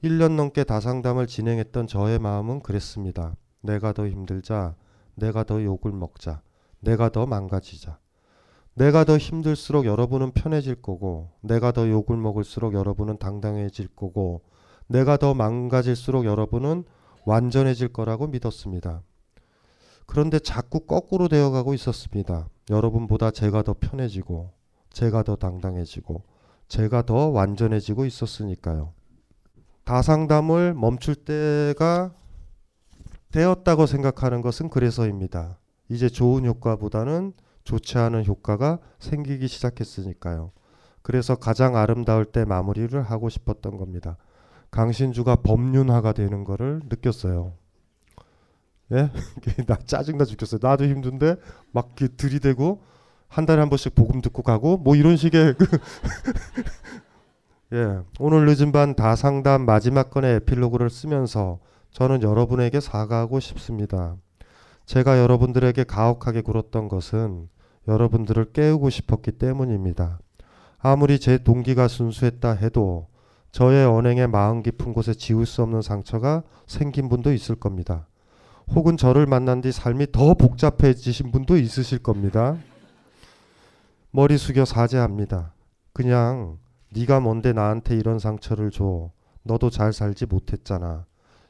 1년 0.04 0.36
넘게 0.36 0.64
다상담을 0.64 1.26
진행했던 1.26 1.86
저의 1.86 2.18
마음은 2.18 2.60
그랬습니다. 2.60 3.36
내가 3.60 3.92
더 3.92 4.06
힘들자, 4.06 4.76
내가 5.14 5.44
더 5.44 5.62
욕을 5.62 5.92
먹자, 5.92 6.42
내가 6.80 7.10
더 7.10 7.26
망가지자. 7.26 7.98
내가 8.80 9.04
더 9.04 9.18
힘들수록 9.18 9.84
여러분은 9.84 10.30
편해질 10.30 10.76
거고, 10.76 11.28
내가 11.42 11.70
더 11.70 11.86
욕을 11.86 12.16
먹을수록 12.16 12.72
여러분은 12.72 13.18
당당해질 13.18 13.88
거고, 13.88 14.40
내가 14.86 15.18
더 15.18 15.34
망가질수록 15.34 16.24
여러분은 16.24 16.84
완전해질 17.26 17.88
거라고 17.88 18.28
믿었습니다. 18.28 19.02
그런데 20.06 20.38
자꾸 20.38 20.80
거꾸로 20.80 21.28
되어가고 21.28 21.74
있었습니다. 21.74 22.48
여러분보다 22.70 23.30
제가 23.30 23.64
더 23.64 23.74
편해지고, 23.78 24.50
제가 24.88 25.24
더 25.24 25.36
당당해지고, 25.36 26.22
제가 26.68 27.02
더 27.02 27.28
완전해지고 27.28 28.06
있었으니까요. 28.06 28.94
다상담을 29.84 30.72
멈출 30.72 31.16
때가 31.16 32.14
되었다고 33.30 33.84
생각하는 33.84 34.40
것은 34.40 34.70
그래서입니다. 34.70 35.58
이제 35.90 36.08
좋은 36.08 36.46
효과보다는 36.46 37.34
좋지 37.70 37.98
않은 37.98 38.26
효과가 38.26 38.80
생기기 38.98 39.46
시작했으니까요. 39.46 40.50
그래서 41.02 41.36
가장 41.36 41.76
아름다울 41.76 42.24
때 42.24 42.44
마무리를 42.44 43.00
하고 43.00 43.28
싶었던 43.28 43.76
겁니다. 43.76 44.16
강신주가 44.72 45.36
법륜화가 45.36 46.12
되는 46.12 46.42
거를 46.42 46.80
느꼈어요. 46.88 47.52
예? 48.92 49.10
나 49.66 49.76
짜증나 49.76 50.24
죽겠어요. 50.24 50.58
나도 50.60 50.84
힘든데 50.84 51.36
막 51.70 51.94
들이대고 51.94 52.82
한 53.28 53.46
달에 53.46 53.60
한 53.60 53.68
번씩 53.68 53.94
복음 53.94 54.20
듣고 54.20 54.42
가고 54.42 54.76
뭐 54.76 54.96
이런 54.96 55.16
식의 55.16 55.54
그 55.54 55.66
예, 57.72 58.00
오늘 58.18 58.46
늦은 58.46 58.72
밤 58.72 58.96
다상담 58.96 59.64
마지막 59.64 60.10
건의 60.10 60.34
에필로그를 60.36 60.90
쓰면서 60.90 61.60
저는 61.92 62.22
여러분에게 62.22 62.80
사과하고 62.80 63.38
싶습니다. 63.38 64.16
제가 64.86 65.20
여러분들에게 65.20 65.84
가혹하게 65.84 66.40
굴었던 66.40 66.88
것은 66.88 67.48
여러분들을 67.90 68.52
깨우고 68.52 68.88
싶었기 68.88 69.32
때문입니다. 69.32 70.20
아무리 70.78 71.18
제 71.18 71.38
동기가 71.38 71.88
순수했다 71.88 72.52
해도 72.52 73.08
저의 73.50 73.84
언행의 73.84 74.28
마음 74.28 74.62
깊은 74.62 74.92
곳에 74.92 75.12
지울 75.12 75.44
수 75.44 75.62
없는 75.62 75.82
상처가 75.82 76.44
생긴 76.68 77.08
분도 77.08 77.32
있을 77.32 77.56
겁니다. 77.56 78.06
혹은 78.68 78.96
저를 78.96 79.26
만난 79.26 79.60
뒤 79.60 79.72
삶이 79.72 80.12
더 80.12 80.34
복잡해지신 80.34 81.32
분도 81.32 81.56
있으실 81.56 81.98
겁니다. 81.98 82.56
머리 84.12 84.38
숙여 84.38 84.64
사죄합니다. 84.64 85.52
그냥 85.92 86.58
네가 86.92 87.18
뭔데 87.18 87.52
나한테 87.52 87.96
이런 87.96 88.20
상처를 88.20 88.70
줘. 88.70 89.10
너도 89.42 89.70
잘 89.70 89.92
살지 89.92 90.26
못했잖아. 90.26 91.06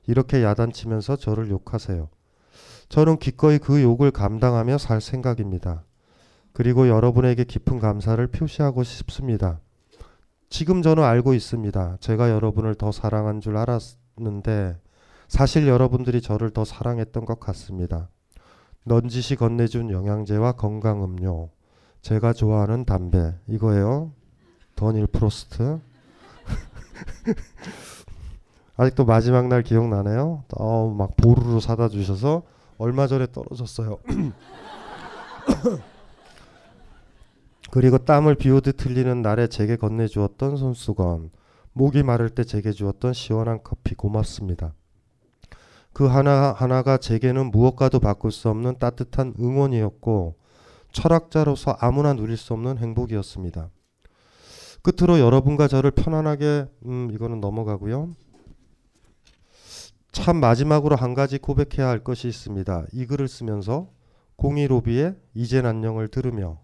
이렇게 0.07 0.43
야단치면서 0.43 1.17
저를 1.17 1.51
욕하세요. 1.51 2.09
저는 2.89 3.19
기꺼이 3.19 3.59
그 3.59 3.83
욕을 3.83 4.11
감당하며 4.11 4.79
살 4.79 5.03
생각입니다. 5.03 5.85
그리고 6.53 6.89
여러분에게 6.89 7.45
깊은 7.45 7.79
감사를 7.79 8.27
표시하고 8.27 8.83
싶습니다. 8.83 9.61
지금 10.49 10.83
저는 10.83 11.05
알고 11.05 11.35
있습니다. 11.35 11.99
제가 12.01 12.31
여러분을 12.31 12.75
더 12.75 12.91
사랑한 12.91 13.41
줄 13.41 13.57
알았는데 13.57 14.77
사실 15.29 15.69
여러분들이 15.69 16.21
저를 16.21 16.51
더 16.51 16.65
사랑했던 16.65 17.25
것 17.25 17.39
같습니다. 17.39 18.09
넌지시 18.85 19.37
건네준 19.37 19.91
영양제와 19.91 20.53
건강음료, 20.53 21.51
제가 22.03 22.33
좋아하는 22.33 22.85
담배 22.85 23.35
이거예요. 23.47 24.13
더닐 24.75 25.07
프로스트. 25.07 25.81
아직도 28.77 29.05
마지막 29.05 29.47
날 29.47 29.63
기억나네요. 29.63 30.45
어, 30.57 30.89
막 30.89 31.17
보루로 31.17 31.61
사다 31.61 31.89
주셔서 31.89 32.43
얼마 32.79 33.07
전에 33.07 33.27
떨어졌어요. 33.31 33.99
그리고 37.71 37.99
땀을 37.99 38.35
비오듯 38.35 38.85
흘리는 38.85 39.23
날에 39.23 39.47
제게 39.47 39.77
건네주었던 39.77 40.57
손수건, 40.57 41.31
목이 41.73 42.03
마를 42.03 42.29
때 42.31 42.43
제게 42.43 42.73
주었던 42.73 43.13
시원한 43.13 43.61
커피 43.63 43.95
고맙습니다. 43.95 44.75
그 45.93 46.07
하나 46.07 46.53
하나가 46.53 46.99
제게는 46.99 47.51
무엇과도 47.51 48.01
바꿀 48.01 48.33
수 48.33 48.49
없는 48.49 48.79
따뜻한 48.79 49.35
응원이었고 49.39 50.37
철학자로서 50.93 51.77
아무나 51.81 52.13
누릴 52.15 52.37
수 52.37 52.53
없는 52.55 52.79
행복이었습니다. 52.79 53.71
끝으로 54.83 55.21
여러분과 55.21 55.69
저를 55.69 55.91
편안하게 55.91 56.67
음 56.87 57.11
이거는 57.13 57.41
넘어가고요. 57.41 58.15
참 60.11 60.39
마지막으로 60.39 60.97
한 60.97 61.15
가지 61.15 61.39
고백해야 61.39 61.89
할 61.89 62.03
것이 62.03 62.29
있습니다. 62.29 62.87
이 62.93 63.07
글을 63.07 63.29
쓰면서 63.29 63.91
공이 64.37 64.67
로비의 64.67 65.17
이젠 65.35 65.67
안녕을 65.67 66.09
들으며 66.09 66.59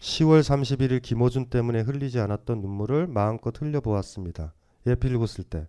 10월 0.00 0.40
31일 0.40 1.02
김호준 1.02 1.46
때문에 1.46 1.82
흘리지 1.82 2.20
않았던 2.20 2.62
눈물을 2.62 3.06
마음껏 3.06 3.54
흘려보았습니다. 3.60 4.54
예필 4.86 5.14
읽었을 5.14 5.44
때. 5.44 5.66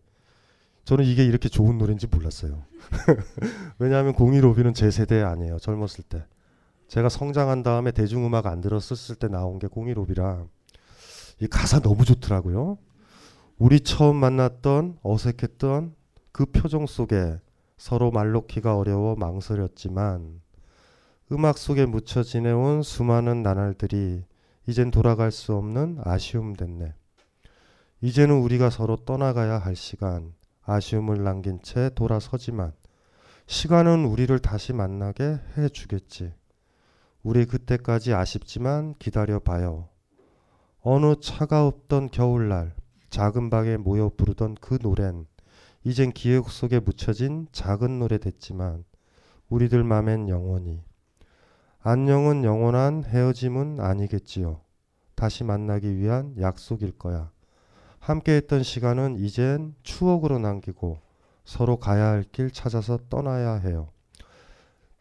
저는 0.86 1.05
이게 1.05 1.25
이렇게 1.25 1.49
좋은 1.49 1.77
노래인지 1.77 2.07
몰랐어요. 2.07 2.63
왜냐하면 3.77 4.13
공이로비는 4.13 4.73
제 4.73 4.89
세대 4.89 5.21
아니에요. 5.21 5.59
젊었을 5.59 6.05
때. 6.07 6.25
제가 6.88 7.09
성장한 7.09 7.63
다음에 7.63 7.91
대중음악 7.91 8.47
안 8.47 8.61
들었을 8.61 9.15
때 9.15 9.27
나온 9.27 9.59
게 9.59 9.67
공이로비라 9.67 10.45
이 11.39 11.47
가사 11.47 11.79
너무 11.79 12.05
좋더라고요. 12.05 12.77
우리 13.57 13.82
처음 13.82 14.15
만났던 14.15 14.97
어색했던 15.03 15.93
그 16.32 16.45
표정 16.45 16.86
속에 16.88 17.38
서로 17.77 18.11
말 18.11 18.32
놓기가 18.32 18.77
어려워 18.77 19.15
망설였지만 19.15 20.41
음악 21.34 21.57
속에 21.57 21.86
묻혀 21.86 22.23
지내온 22.23 22.84
수많은 22.84 23.41
나날들이 23.41 24.25
이젠 24.67 24.91
돌아갈 24.91 25.32
수 25.32 25.55
없는 25.55 25.99
아쉬움 26.03 26.57
됐네. 26.57 26.93
이제는 28.01 28.36
우리가 28.41 28.69
서로 28.69 28.97
떠나가야 28.97 29.57
할 29.57 29.77
시간, 29.77 30.34
아쉬움을 30.63 31.23
남긴 31.23 31.61
채 31.61 31.89
돌아서지만 31.95 32.73
시간은 33.45 34.03
우리를 34.03 34.38
다시 34.39 34.73
만나게 34.73 35.39
해 35.57 35.69
주겠지. 35.69 36.34
우리 37.23 37.45
그때까지 37.45 38.13
아쉽지만 38.13 38.95
기다려 38.99 39.39
봐요. 39.39 39.88
어느 40.82 41.15
차가 41.21 41.65
없던 41.65 42.09
겨울날 42.09 42.75
작은 43.09 43.49
방에 43.49 43.77
모여 43.77 44.11
부르던 44.17 44.55
그 44.59 44.77
노랜 44.82 45.27
이젠 45.86 46.11
기억 46.11 46.49
속에 46.49 46.82
묻혀진 46.82 47.47
작은 47.53 47.99
노래 47.99 48.17
됐지만 48.17 48.84
우리들 49.47 49.86
맘엔 49.86 50.27
영원히 50.27 50.84
안녕은 51.84 52.43
영원한 52.43 53.03
헤어짐은 53.03 53.79
아니겠지요. 53.79 54.61
다시 55.15 55.43
만나기 55.43 55.97
위한 55.97 56.36
약속일 56.39 56.91
거야. 56.97 57.32
함께 57.97 58.34
했던 58.36 58.61
시간은 58.61 59.17
이젠 59.17 59.73
추억으로 59.82 60.38
남기고 60.38 60.99
서로 61.43 61.77
가야 61.77 62.05
할 62.09 62.23
길 62.32 62.51
찾아서 62.51 62.99
떠나야 63.09 63.53
해요. 63.55 63.89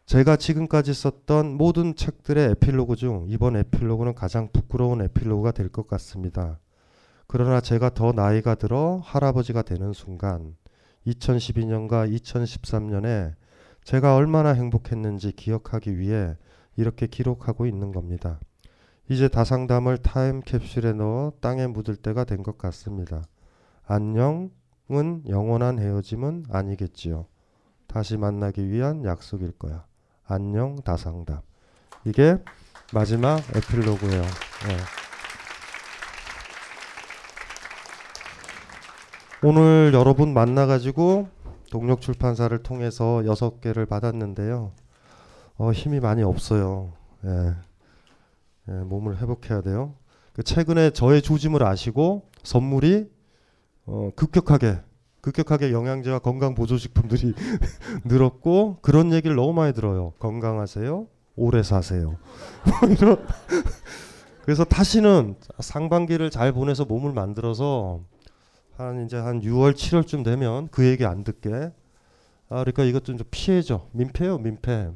제가 0.07 0.35
지금까지 0.37 0.93
썼던 0.95 1.55
모든 1.55 1.95
책들의 1.95 2.49
에필로그 2.51 2.95
중 2.95 3.25
이번 3.29 3.55
에필로그는 3.57 4.15
가장 4.15 4.49
부끄러운 4.51 5.01
에필로그가 5.03 5.51
될 5.51 5.69
것 5.69 5.87
같습니다. 5.87 6.59
그러나 7.27 7.61
제가 7.61 7.91
더 7.93 8.11
나이가 8.11 8.55
들어 8.55 8.99
할아버지가 9.05 9.61
되는 9.61 9.93
순간 9.93 10.55
2012년과 11.05 12.11
2013년에 12.11 13.35
제가 13.83 14.15
얼마나 14.15 14.49
행복했는지 14.53 15.31
기억하기 15.31 15.97
위해 15.99 16.35
이렇게 16.75 17.07
기록하고 17.07 17.65
있는 17.65 17.91
겁니다. 17.91 18.39
이제 19.09 19.27
다상담을 19.27 19.97
타임캡슐에 19.97 20.93
넣어 20.93 21.33
땅에 21.41 21.67
묻을 21.67 21.95
때가 21.95 22.23
된 22.23 22.43
것 22.43 22.57
같습니다. 22.57 23.23
안녕은 23.85 24.51
영원한 25.27 25.79
헤어짐은 25.79 26.45
아니겠지요. 26.49 27.25
다시 27.87 28.15
만나기 28.17 28.69
위한 28.69 29.03
약속일 29.03 29.51
거야. 29.59 29.85
안녕 30.25 30.77
다상담. 30.77 31.41
이게 32.05 32.37
마지막 32.93 33.39
에필로그예요. 33.55 34.21
네. 34.21 34.77
오늘 39.43 39.91
여러분 39.93 40.33
만나가지고 40.33 41.27
동력 41.71 41.99
출판사를 42.01 42.55
통해서 42.63 43.25
여섯 43.25 43.59
개를 43.59 43.85
받았는데요. 43.85 44.71
어, 45.61 45.71
힘이 45.71 45.99
많이 45.99 46.23
없어요. 46.23 46.91
예. 47.23 47.53
예, 48.67 48.71
몸을 48.71 49.21
회복해야 49.21 49.61
돼요. 49.61 49.93
그 50.33 50.41
최근에 50.41 50.89
저의 50.89 51.21
조짐을 51.21 51.61
아시고 51.61 52.23
선물이 52.41 53.07
어, 53.85 54.09
급격하게 54.15 54.79
급격하게 55.21 55.71
영양제와 55.71 56.17
건강 56.17 56.55
보조식품들이 56.55 57.35
늘었고 58.05 58.79
그런 58.81 59.13
얘기를 59.13 59.35
너무 59.35 59.53
많이 59.53 59.71
들어요. 59.71 60.13
건강하세요. 60.17 61.05
오래 61.35 61.61
사세요. 61.61 62.17
뭐 62.81 62.89
이런 62.89 63.23
그래서 64.41 64.63
다시는 64.63 65.35
상반기를 65.59 66.31
잘 66.31 66.53
보내서 66.53 66.85
몸을 66.85 67.13
만들어서 67.13 68.01
한 68.77 69.05
이제 69.05 69.15
한 69.15 69.41
6월 69.41 69.73
7월쯤 69.73 70.23
되면 70.23 70.69
그 70.71 70.87
얘기 70.87 71.05
안 71.05 71.23
듣게 71.23 71.71
아 72.49 72.63
그러니까 72.63 72.83
이것 72.83 73.05
좀 73.05 73.19
피해죠. 73.29 73.89
민폐요, 73.91 74.39
민폐. 74.39 74.89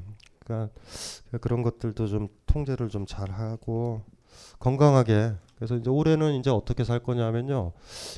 그러니까 0.46 1.38
그런 1.42 1.64
것들도 1.64 2.08
좀 2.08 2.28
통제를 2.46 2.90
좀 2.90 3.06
잘 3.06 3.32
하고 3.32 4.02
건강하게 4.60 5.34
그래서 5.56 5.76
이제 5.76 5.90
올해는 5.90 6.34
이제 6.34 6.50
어떻게 6.50 6.84
살 6.84 7.00
거냐면요. 7.00 7.72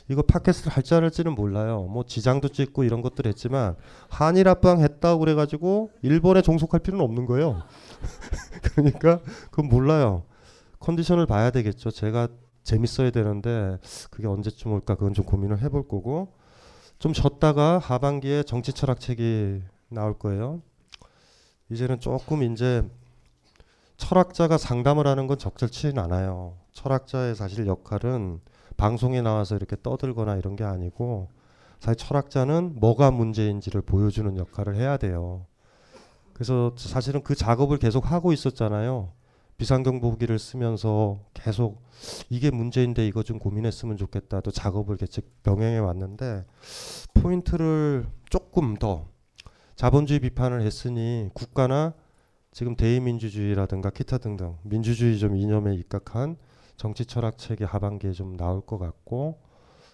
이거 0.10 0.24
팟캐스트를 0.24 0.76
할지 0.76 0.96
안 0.96 1.04
할지는 1.04 1.36
몰라요. 1.36 1.84
뭐 1.84 2.04
지장도 2.04 2.50
찍고 2.50 2.84
이런 2.84 3.02
것들 3.02 3.28
했지만 3.28 3.76
한일 4.10 4.48
합방 4.48 4.82
했다고 4.82 5.20
그래가지고 5.20 5.92
일본에 6.02 6.42
종속할 6.42 6.80
필요는 6.80 7.04
없는 7.06 7.26
거예요. 7.28 7.62
그러니까 8.64 9.20
그건 9.52 9.70
몰라요. 9.70 10.24
컨디션을 10.80 11.28
봐야 11.28 11.52
되겠죠. 11.52 11.92
제가 11.92 12.28
재밌어야 12.64 13.12
되는데 13.12 13.78
그게 14.10 14.28
언제쯤 14.28 14.74
올까 14.74 14.96
그건 14.96 15.14
좀 15.14 15.24
고민을 15.26 15.62
해볼 15.62 15.88
거고 15.88 16.34
좀 16.98 17.14
쉬었다가 17.14 17.78
하반기에 17.78 18.44
정치 18.44 18.74
철학 18.74 19.00
책이 19.00 19.62
나올 19.90 20.18
거예요. 20.18 20.62
이제는 21.70 22.00
조금 22.00 22.44
이제 22.44 22.84
철학자가 23.98 24.58
상담을 24.58 25.08
하는 25.08 25.28
건 25.28 25.38
적절치는 25.38 26.00
않아요. 26.00 26.56
철학자의 26.72 27.36
사실 27.36 27.68
역할은 27.68 28.40
방송에 28.78 29.22
나와서 29.22 29.56
이렇게 29.56 29.76
떠들거나 29.82 30.36
이런 30.36 30.56
게 30.56 30.64
아니고 30.64 31.30
사실 31.80 31.98
철학자는 31.98 32.76
뭐가 32.80 33.12
문제인지를 33.12 33.82
보여주는 33.82 34.38
역할을 34.38 34.76
해야 34.76 34.98
돼요. 34.98 35.46
그래서 36.34 36.74
사실은 36.78 37.24
그 37.24 37.34
작업을 37.34 37.78
계속 37.78 38.12
하고 38.12 38.32
있었잖아요. 38.32 39.12
비상경보기를 39.58 40.38
쓰면서 40.38 41.20
계속 41.34 41.82
이게 42.30 42.52
문제인데 42.52 43.08
이거 43.08 43.24
좀 43.24 43.40
고민했으면 43.40 43.98
좋겠다. 43.98 44.42
또 44.42 44.52
작업을 44.52 44.98
계속 44.98 45.26
병행해 45.42 45.80
왔는데 45.80 46.46
포인트를 47.16 48.06
조금 48.30 48.76
더 48.76 49.08
자본주의 49.78 50.20
비판을 50.20 50.64
했으니 50.64 51.30
국가나 51.36 51.94
지금 52.52 52.76
대의민주주의라든가 52.76 53.92
기타 53.92 54.18
등등 54.18 54.58
민주주의 54.64 55.20
좀 55.20 55.36
이념에 55.36 55.76
입각한 55.76 56.36
정치 56.78 57.06
철학 57.06 57.38
책이 57.38 57.64
하반기에 57.64 58.12
좀 58.14 58.36
나올 58.38 58.62
것 58.66 58.80
같고 58.80 59.40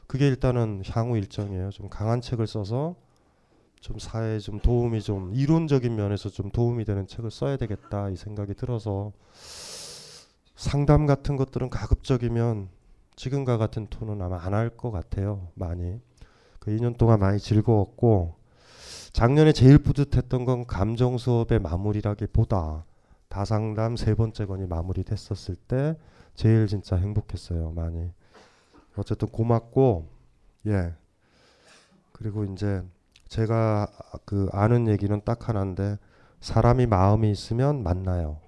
그게 0.08 0.28
일단은 0.30 0.84
향후 0.88 1.18
일정이에요. 1.18 1.70
좀 1.72 1.90
강한 1.90 2.22
책을 2.22 2.48
써서 2.48 2.96
좀 3.82 4.00
사회에 4.00 4.40
좀 4.40 4.62
도움이 4.62 5.02
좀 5.02 5.34
이론적인 5.36 5.94
면에서 5.94 6.30
좀 6.30 6.50
도움이 6.50 6.86
되는 6.86 7.06
책을 7.06 7.30
써야 7.30 7.58
되겠다 7.58 8.10
이 8.10 8.16
생각이 8.16 8.54
들어서 8.54 9.12
상담 10.56 11.06
같은 11.06 11.36
것들은 11.36 11.70
가급적이면 11.70 12.70
지금과 13.18 13.58
같은 13.58 13.88
톤은 13.88 14.22
아마 14.22 14.38
안 14.46 14.54
할 14.54 14.70
것 14.78 14.92
같아요. 14.92 15.50
많이 15.56 16.00
그 16.60 16.72
2년 16.72 16.98
동안 16.98 17.20
많이 17.20 17.38
즐거웠고 17.38 18.36
작년에 19.14 19.51
제일 19.51 19.78
뿌듯했던 19.78 20.43
건 20.43 20.66
감정 20.66 21.20
수업의 21.20 21.59
마무리라기보다 21.59 22.84
다상담 23.30 23.95
세 23.95 24.16
번째 24.16 24.45
권이 24.47 24.66
마무리됐었을 24.66 25.55
때 25.55 25.95
제일 26.34 26.66
진짜 26.66 26.95
행복했어요. 26.95 27.72
많이 27.72 28.09
어쨌든 28.97 29.28
고맙고 29.28 30.09
예 30.68 30.93
그리고 32.11 32.43
이제 32.45 32.84
제가 33.28 33.88
그 34.26 34.49
아는 34.51 34.88
얘기는 34.88 35.22
딱 35.24 35.47
하나인데 35.47 35.97
사람이 36.41 36.88
마음이 36.88 37.30
있으면 37.32 37.84
만나요. 37.84 38.39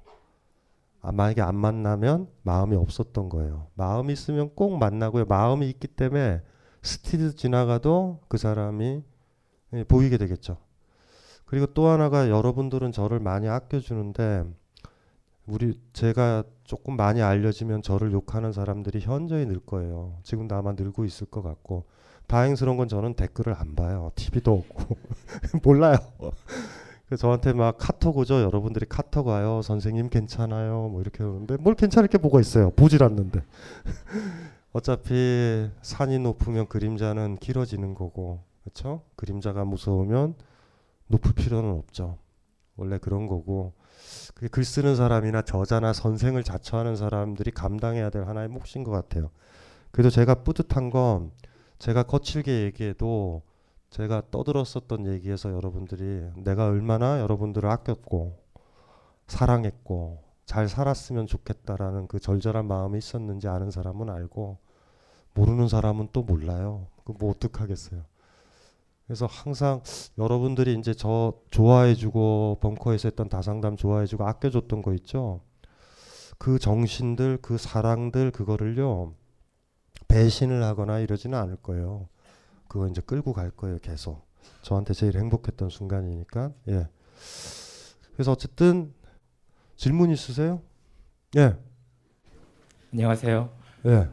아, 1.01 1.11
만약에 1.11 1.41
안 1.43 1.55
만나면 1.55 2.27
마음이 2.41 2.75
없었던 2.75 3.29
거예요. 3.29 3.67
마음이 3.75 4.11
있으면 4.13 4.49
꼭 4.55 4.77
만나고요. 4.79 5.25
마음이 5.25 5.69
있기 5.69 5.87
때문에 5.89 6.41
스치듯 6.81 7.35
지나가도 7.35 8.21
그 8.27 8.37
사람이 8.37 8.85
예, 8.95 9.14
보이게 9.83 10.17
되겠죠. 10.17 10.57
그리고 11.45 11.67
또 11.67 11.87
하나가 11.87 12.29
여러분들은 12.29 12.91
저를 12.91 13.19
많이 13.19 13.47
아껴주는데 13.47 14.45
우리 15.45 15.79
제가 15.93 16.43
조금 16.63 16.95
많이 16.95 17.21
알려지면 17.21 17.83
저를 17.83 18.11
욕하는 18.11 18.51
사람들이 18.51 18.99
현저히 19.01 19.45
늘 19.45 19.59
거예요. 19.59 20.17
지금도 20.23 20.55
아마 20.55 20.73
늘고 20.73 21.05
있을 21.05 21.27
것 21.27 21.43
같고 21.43 21.85
다행스러운 22.27 22.77
건 22.77 22.87
저는 22.87 23.13
댓글을 23.13 23.53
안 23.53 23.75
봐요. 23.75 24.11
TV도 24.15 24.51
없고 24.51 24.97
몰라요. 25.63 25.97
저한테 27.19 27.53
막 27.53 27.77
카톡 27.77 28.17
오죠. 28.17 28.41
여러분들이 28.41 28.87
카톡 28.89 29.27
와요. 29.27 29.61
선생님 29.61 30.09
괜찮아요. 30.09 30.89
뭐 30.91 31.01
이렇게 31.01 31.23
오는데 31.23 31.57
뭘 31.57 31.75
괜찮을 31.75 32.07
게 32.07 32.17
뭐가 32.17 32.39
있어요. 32.39 32.71
보질 32.71 33.03
않는데. 33.03 33.43
어차피 34.73 35.69
산이 35.83 36.19
높으면 36.19 36.67
그림자는 36.67 37.37
길어지는 37.37 37.93
거고 37.93 38.41
그렇죠? 38.65 39.03
그림자가 39.15 39.63
무서우면 39.63 40.35
높을 41.07 41.33
필요는 41.33 41.69
없죠. 41.69 42.17
원래 42.75 42.97
그런 42.97 43.27
거고 43.27 43.73
글 44.51 44.65
쓰는 44.65 44.95
사람이나 44.95 45.43
저자나 45.43 45.93
선생을 45.93 46.43
자처하는 46.43 46.95
사람들이 46.95 47.51
감당해야 47.51 48.09
될 48.09 48.27
하나의 48.27 48.49
몫인 48.49 48.83
것 48.83 48.91
같아요. 48.91 49.29
그래도 49.91 50.09
제가 50.09 50.43
뿌듯한 50.43 50.89
건 50.89 51.31
제가 51.77 52.03
거칠게 52.03 52.63
얘기해도 52.63 53.43
제가 53.91 54.23
떠들었었던 54.31 55.05
얘기에서 55.13 55.53
여러분들이 55.53 56.31
내가 56.37 56.65
얼마나 56.65 57.21
여러분들을 57.21 57.69
아꼈고 57.69 58.37
사랑했고 59.27 60.23
잘 60.45 60.67
살았으면 60.67 61.27
좋겠다라는 61.27 62.07
그 62.07 62.19
절절한 62.19 62.67
마음이 62.67 62.97
있었는지 62.97 63.47
아는 63.47 63.71
사람은 63.71 64.09
알고 64.09 64.57
모르는 65.35 65.67
사람은 65.67 66.09
또 66.13 66.23
몰라요. 66.23 66.87
그 67.05 67.13
뭐 67.13 67.29
어떡하겠어요. 67.31 68.03
그래서 69.05 69.27
항상 69.27 69.81
여러분들이 70.17 70.73
이제 70.79 70.93
저 70.93 71.33
좋아해주고 71.51 72.59
벙커에서 72.61 73.09
했던 73.09 73.29
다상담 73.29 73.77
좋아해주고 73.77 74.25
아껴줬던 74.25 74.81
거 74.81 74.93
있죠. 74.95 75.41
그 76.37 76.59
정신들, 76.59 77.39
그 77.41 77.57
사랑들 77.57 78.31
그거를요 78.31 79.13
배신을 80.07 80.63
하거나 80.63 80.99
이러지는 80.99 81.37
않을 81.37 81.57
거예요. 81.57 82.09
그거 82.67 82.87
이제 82.87 83.01
끌고 83.01 83.33
갈 83.33 83.51
거예요 83.51 83.77
계속. 83.79 84.25
저한테 84.61 84.93
제일 84.93 85.17
행복했던 85.17 85.69
순간이니까 85.69 86.51
예. 86.69 86.87
그래서 88.13 88.31
어쨌든 88.31 88.93
질문 89.75 90.09
있으세요? 90.09 90.61
예. 91.37 91.55
안녕하세요. 92.91 93.49
예. 93.85 94.09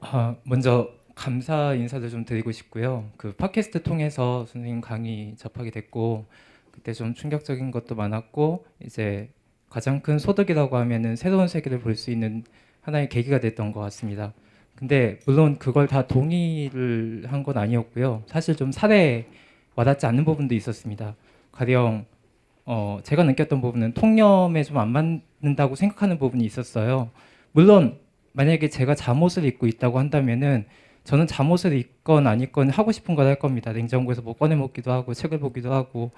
아, 0.00 0.36
먼저 0.44 0.88
감사 1.18 1.74
인사도 1.74 2.08
좀 2.08 2.24
드리고 2.24 2.52
싶고요. 2.52 3.10
그 3.16 3.32
팟캐스트 3.32 3.82
통해서 3.82 4.46
선생님 4.46 4.80
강의 4.80 5.34
접하게 5.36 5.70
됐고 5.72 6.26
그때 6.70 6.92
좀 6.92 7.12
충격적인 7.12 7.72
것도 7.72 7.96
많았고 7.96 8.64
이제 8.84 9.28
가장 9.68 10.00
큰 10.00 10.18
소득이라고 10.20 10.76
하면은 10.76 11.16
새로운 11.16 11.48
세계를 11.48 11.80
볼 11.80 11.96
수 11.96 12.12
있는 12.12 12.44
하나의 12.82 13.08
계기가 13.08 13.40
됐던 13.40 13.72
것 13.72 13.80
같습니다. 13.80 14.32
근데 14.76 15.18
물론 15.26 15.58
그걸 15.58 15.88
다 15.88 16.06
동의를 16.06 17.24
한 17.26 17.42
건 17.42 17.58
아니었고요. 17.58 18.22
사실 18.26 18.54
좀 18.54 18.70
사례에 18.70 19.26
와닿지 19.74 20.06
않는 20.06 20.24
부분도 20.24 20.54
있었습니다. 20.54 21.16
가령 21.50 22.06
어, 22.64 23.00
제가 23.02 23.24
느꼈던 23.24 23.60
부분은 23.60 23.94
통념에 23.94 24.62
좀 24.62 24.76
안 24.78 24.90
맞는다고 24.90 25.74
생각하는 25.74 26.18
부분이 26.18 26.44
있었어요. 26.44 27.10
물론 27.50 27.98
만약에 28.34 28.68
제가 28.68 28.94
잠옷을 28.94 29.44
입고 29.46 29.66
있다고 29.66 29.98
한다면은 29.98 30.66
저는 31.08 31.26
잠옷을 31.26 31.72
입건 31.72 32.26
안 32.26 32.42
입건 32.42 32.68
하고 32.68 32.92
싶은 32.92 33.14
걸 33.14 33.26
할 33.28 33.38
겁니다. 33.38 33.72
냉장고에서 33.72 34.20
뭐 34.20 34.34
꺼내 34.34 34.56
먹기도 34.56 34.92
하고 34.92 35.14
책을 35.14 35.38
보기도 35.38 35.72
하고 35.72 36.10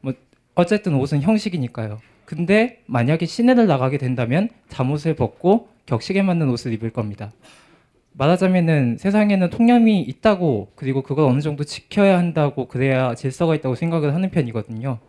뭐 0.00 0.14
어쨌든 0.54 0.94
옷은 0.94 1.20
형식이니까요. 1.20 2.00
근데 2.24 2.80
만약에 2.86 3.26
시내를 3.26 3.66
나가게 3.66 3.98
된다면 3.98 4.48
잠옷을 4.70 5.14
벗고 5.14 5.68
격식에 5.84 6.22
맞는 6.22 6.48
옷을 6.48 6.72
입을 6.72 6.88
겁니다. 6.88 7.30
말하자면은 8.12 8.96
세상에는 8.96 9.50
통념이 9.50 10.00
있다고 10.00 10.72
그리고 10.74 11.02
그걸 11.02 11.26
어느 11.26 11.42
정도 11.42 11.64
지켜야 11.64 12.16
한다고 12.16 12.66
그래야 12.66 13.14
질서가 13.14 13.54
있다고 13.56 13.74
생각을 13.74 14.14
하는 14.14 14.30
편이거든요. 14.30 15.00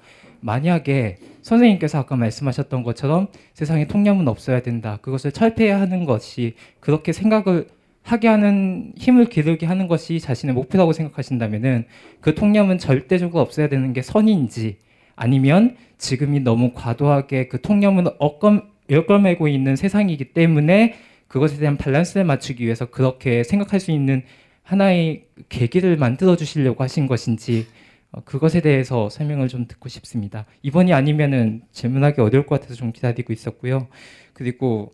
만약에 0.41 1.17
선생님께서 1.41 1.99
아까 1.99 2.17
말씀하셨던 2.17 2.83
것처럼 2.83 3.27
세상에 3.53 3.87
통념은 3.87 4.27
없어야 4.27 4.61
된다. 4.61 4.97
그것을 5.01 5.31
철폐해야 5.31 5.79
하는 5.79 6.03
것이 6.03 6.55
그렇게 6.81 7.13
생각을 7.13 7.67
하게 8.03 8.27
하는 8.27 8.93
힘을 8.97 9.25
기르게 9.25 9.65
하는 9.65 9.87
것이 9.87 10.19
자신의 10.19 10.55
목표라고 10.55 10.93
생각하신다면은 10.93 11.85
그 12.19 12.35
통념은 12.35 12.77
절대적으로 12.77 13.41
없어야 13.41 13.69
되는 13.69 13.93
게 13.93 14.01
선인지 14.01 14.77
아니면 15.15 15.75
지금이 15.97 16.39
너무 16.39 16.71
과도하게 16.73 17.47
그 17.47 17.61
통념은 17.61 18.07
엇검 18.17 18.69
열걸매고 18.89 19.47
있는 19.47 19.75
세상이기 19.75 20.33
때문에 20.33 20.95
그것에 21.27 21.57
대한 21.57 21.77
밸런스를 21.77 22.25
맞추기 22.25 22.65
위해서 22.65 22.87
그렇게 22.87 23.43
생각할 23.43 23.79
수 23.79 23.91
있는 23.91 24.23
하나의 24.63 25.25
계기를 25.49 25.95
만들어 25.95 26.35
주시려고 26.35 26.83
하신 26.83 27.07
것인지 27.07 27.67
어, 28.11 28.21
그것에 28.25 28.61
대해서 28.61 29.09
설명을 29.09 29.47
좀 29.47 29.67
듣고 29.67 29.87
싶습니다. 29.87 30.45
이번이 30.63 30.93
아니면은 30.93 31.61
질문하기 31.71 32.19
어려울 32.19 32.45
것 32.45 32.59
같아서 32.59 32.75
좀 32.75 32.91
기다리고 32.91 33.31
있었고요. 33.31 33.87
그리고 34.33 34.91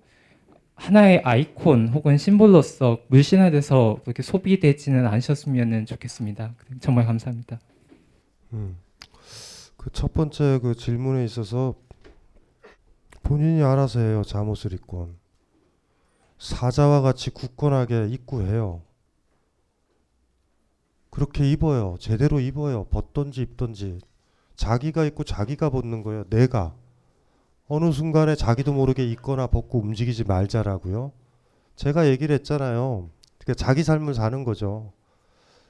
하나의 0.77 1.21
아이콘 1.25 1.89
혹은 1.89 2.17
심볼로서 2.17 2.99
물신화돼서 3.07 3.99
그렇게 4.03 4.21
소비되지는 4.23 5.05
않으셨으면 5.07 5.85
좋겠습니다. 5.85 6.53
정말 6.79 7.05
감사합니다. 7.05 7.59
음. 8.53 8.77
그 9.75 9.89
첫 9.91 10.13
번째 10.13 10.59
그 10.61 10.75
질문에 10.75 11.23
있어서 11.25 11.75
본인이 13.23 13.63
알아서 13.63 13.99
해요. 13.99 14.21
잠옷을 14.25 14.73
입건 14.73 15.15
사자와 16.39 17.01
같이 17.01 17.29
굳건하게 17.31 18.07
입고 18.09 18.43
해요. 18.43 18.81
그렇게 21.09 21.49
입어요. 21.51 21.95
제대로 21.99 22.39
입어요. 22.39 22.85
벗던지 22.85 23.41
입던지. 23.41 23.99
자기가 24.55 25.05
입고 25.05 25.23
자기가 25.23 25.69
벗는 25.71 26.03
거예요. 26.03 26.25
내가. 26.29 26.75
어느 27.67 27.91
순간에 27.91 28.35
자기도 28.35 28.73
모르게 28.73 29.05
입거나 29.05 29.47
벗고 29.47 29.79
움직이지 29.79 30.23
말자라고요. 30.23 31.11
제가 31.75 32.07
얘기를 32.07 32.33
했잖아요. 32.35 33.09
그러니까 33.39 33.53
자기 33.53 33.83
삶을 33.83 34.13
사는 34.13 34.43
거죠. 34.43 34.93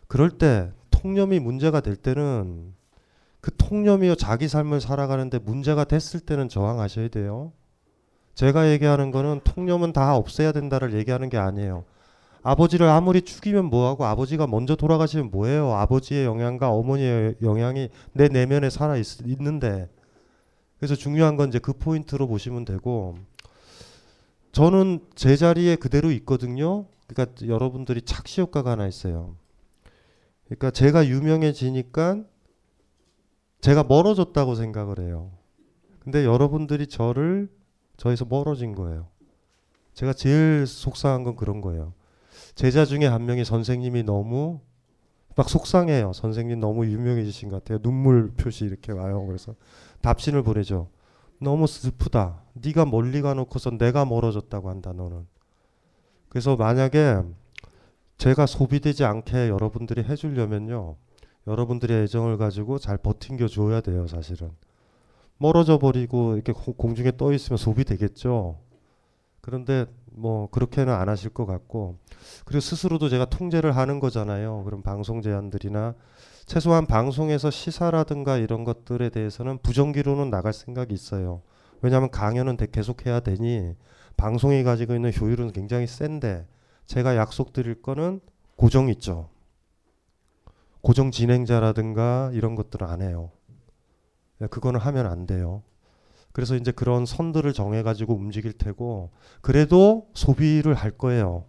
그럴 0.08 0.32
때 0.32 0.72
통념이 0.92 1.40
문제가 1.40 1.82
될 1.82 1.96
때는 1.96 2.74
그 3.42 3.56
통념이요 3.56 4.16
자기 4.16 4.48
삶을 4.48 4.82
살아가는데 4.82 5.40
문제가 5.40 5.84
됐을 5.84 6.20
때는 6.20 6.50
저항하셔야 6.50 7.10
돼요. 7.10 7.52
제가 8.36 8.70
얘기하는 8.72 9.12
거는 9.12 9.42
통념은 9.44 9.94
다 9.94 10.16
없애야 10.16 10.52
된다를 10.52 10.94
얘기하는 10.94 11.30
게 11.30 11.38
아니에요. 11.38 11.86
아버지를 12.44 12.88
아무리 12.88 13.24
죽이면 13.24 13.66
뭐하고 13.66 14.06
아버지가 14.06 14.48
먼저 14.48 14.76
돌아가시면 14.76 15.32
뭐해요. 15.32 15.74
아버지의 15.74 16.26
영향과 16.26 16.72
어머니의 16.72 17.36
영향이 17.42 17.90
내 18.14 18.28
내면에 18.28 18.70
살아 18.70 18.96
있, 18.96 19.22
있는데 19.26 19.90
그래서 20.80 20.96
중요한 20.96 21.36
건 21.36 21.50
이제 21.50 21.60
그 21.60 21.74
포인트로 21.74 22.28
보시면 22.28 22.66
되고 22.66 23.18
저는 24.52 25.00
제 25.16 25.36
자리에 25.36 25.76
그대로 25.76 26.12
있거든요. 26.12 26.86
그러니까 27.08 27.48
여러분들이 27.48 28.02
착시 28.02 28.42
효과가 28.42 28.72
하나 28.72 28.88
있어요. 28.88 29.36
그러니까 30.46 30.72
제가 30.72 31.08
유명해지니까 31.08 32.24
제가 33.62 33.84
멀어졌다고 33.84 34.56
생각을 34.56 35.00
해요. 35.00 35.32
근데 36.00 36.24
여러분들이 36.24 36.88
저를 36.88 37.50
저에서 37.98 38.26
멀어진 38.26 38.76
거예요. 38.76 39.08
제가 39.94 40.14
제일 40.14 40.66
속상한 40.68 41.24
건 41.24 41.36
그런 41.36 41.60
거예요. 41.60 41.94
제자 42.56 42.86
중에 42.86 43.06
한 43.06 43.26
명이 43.26 43.44
선생님이 43.44 44.04
너무 44.04 44.62
막 45.36 45.50
속상해요. 45.50 46.14
선생님 46.14 46.60
너무 46.60 46.86
유명해지신 46.86 47.50
것 47.50 47.58
같아요. 47.64 47.80
눈물 47.80 48.32
표시 48.32 48.66
이렇게 48.66 48.92
와요. 48.92 49.26
그래서 49.26 49.56
답신을 50.02 50.44
보내죠. 50.44 50.90
너무 51.40 51.68
슬프다. 51.68 52.42
네가 52.54 52.86
멀리 52.86 53.22
가놓고서 53.22 53.72
내가 53.78 54.06
멀어졌다고 54.06 54.70
한다. 54.70 54.94
너는. 54.94 55.28
그래서 56.30 56.56
만약에 56.56 57.22
제가 58.18 58.46
소비되지 58.46 59.04
않게 59.06 59.50
여러분들이 59.50 60.04
해주려면요. 60.04 60.96
여러분들의 61.46 62.04
애정을 62.04 62.38
가지고 62.38 62.78
잘 62.80 62.98
버틴겨 62.98 63.48
줘야 63.48 63.82
돼요. 63.82 64.08
사실은. 64.08 64.52
멀어져 65.38 65.78
버리고 65.78 66.34
이렇게 66.34 66.52
공중에 66.52 67.12
떠 67.16 67.32
있으면 67.32 67.58
소비되겠죠. 67.58 68.58
그런데 69.42 69.86
뭐 70.12 70.50
그렇게는 70.50 70.92
안 70.92 71.10
하실 71.10 71.30
것 71.30 71.46
같고 71.46 72.00
그리고 72.44 72.60
스스로도 72.60 73.08
제가 73.08 73.26
통제를 73.26 73.76
하는 73.78 74.00
거잖아요. 74.00 74.64
그럼 74.64 74.82
방송 74.82 75.22
제안들이나 75.22 75.94
최소한 76.48 76.86
방송에서 76.86 77.52
시사라든가 77.52 78.38
이런 78.38 78.64
것들에 78.64 79.10
대해서는 79.10 79.58
부정기로는 79.58 80.30
나갈 80.30 80.54
생각이 80.54 80.94
있어요. 80.94 81.42
왜냐하면 81.82 82.10
강연은 82.10 82.56
계속 82.72 83.06
해야 83.06 83.20
되니 83.20 83.76
방송이 84.16 84.64
가지고 84.64 84.96
있는 84.96 85.12
효율은 85.14 85.52
굉장히 85.52 85.86
센데 85.88 86.48
제가 86.86 87.18
약속드릴 87.18 87.82
거는 87.82 88.22
고정 88.56 88.88
있죠. 88.90 89.30
고정 90.80 91.12
진행자라든가 91.12 92.32
이런 92.34 92.56
것들은 92.56 92.88
안 92.88 93.02
해요. 93.02 93.32
네, 94.40 94.48
그거는 94.48 94.80
하면 94.80 95.06
안 95.06 95.26
돼요. 95.28 95.64
그래서 96.32 96.56
이제 96.56 96.72
그런 96.72 97.06
선들을 97.06 97.52
정해가지고 97.52 98.16
움직일 98.16 98.54
테고 98.54 99.12
그래도 99.42 100.08
소비를 100.14 100.76
할 100.76 100.92
거예요. 100.92 101.44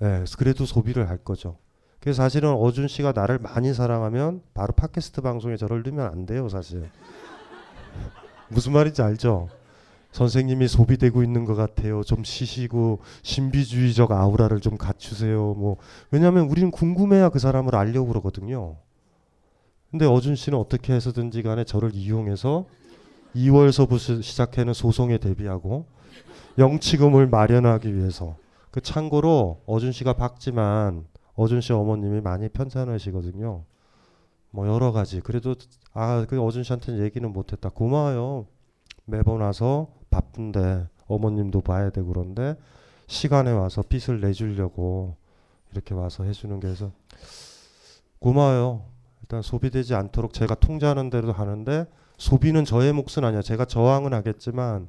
네, 0.00 0.24
그래도 0.36 0.66
소비를 0.66 1.08
할 1.08 1.18
거죠. 1.18 1.58
그래서 2.06 2.22
사실은 2.22 2.50
어준 2.52 2.86
씨가 2.86 3.10
나를 3.16 3.40
많이 3.40 3.74
사랑하면 3.74 4.40
바로 4.54 4.72
팟캐스트 4.74 5.22
방송에 5.22 5.56
저를 5.56 5.82
넣으면 5.82 6.06
안 6.06 6.24
돼요, 6.24 6.48
사실. 6.48 6.88
무슨 8.48 8.74
말인지 8.74 9.02
알죠? 9.02 9.48
선생님이 10.12 10.68
소비되고 10.68 11.24
있는 11.24 11.44
것 11.44 11.56
같아요. 11.56 12.04
좀 12.04 12.22
쉬시고 12.22 13.00
신비주의적 13.24 14.12
아우라를 14.12 14.60
좀 14.60 14.78
갖추세요. 14.78 15.54
뭐 15.54 15.78
왜냐하면 16.12 16.46
우리는 16.46 16.70
궁금해야 16.70 17.28
그 17.30 17.40
사람을 17.40 17.74
알려고 17.74 18.06
그러거든요. 18.06 18.76
근데 19.90 20.06
어준 20.06 20.36
씨는 20.36 20.56
어떻게 20.60 20.92
해서든지 20.92 21.42
간에 21.42 21.64
저를 21.64 21.90
이용해서 21.92 22.66
2월서부터 23.34 24.22
시작하는 24.22 24.74
소송에 24.74 25.18
대비하고 25.18 25.86
영치금을 26.56 27.26
마련하기 27.26 27.96
위해서 27.96 28.36
그 28.70 28.80
참고로 28.80 29.62
어준 29.66 29.90
씨가 29.90 30.12
박지만 30.12 31.04
어준 31.36 31.60
씨 31.60 31.72
어머님이 31.72 32.20
많이 32.20 32.48
편찮으시거든요. 32.48 33.64
뭐 34.50 34.66
여러 34.66 34.92
가지 34.92 35.20
그래도 35.20 35.54
아 35.92 36.24
그 36.28 36.42
어준 36.42 36.62
씨한테는 36.62 37.02
얘기는 37.04 37.30
못 37.30 37.52
했다 37.52 37.68
고마워요. 37.68 38.46
매번 39.04 39.40
와서 39.40 39.88
바쁜데 40.10 40.88
어머님도 41.06 41.60
봐야 41.60 41.90
되고 41.90 42.08
그런데 42.08 42.56
시간에 43.06 43.52
와서 43.52 43.82
빚을 43.82 44.20
내주려고 44.20 45.16
이렇게 45.72 45.94
와서 45.94 46.24
해주는 46.24 46.58
게 46.60 46.68
해서 46.68 46.90
고마워요. 48.18 48.82
일단 49.22 49.42
소비되지 49.42 49.94
않도록 49.94 50.32
제가 50.32 50.54
통제하는 50.56 51.10
대로 51.10 51.32
하는데 51.32 51.86
소비는 52.16 52.64
저의 52.64 52.92
몫은 52.92 53.24
아니야. 53.24 53.42
제가 53.42 53.66
저항은 53.66 54.14
하겠지만 54.14 54.88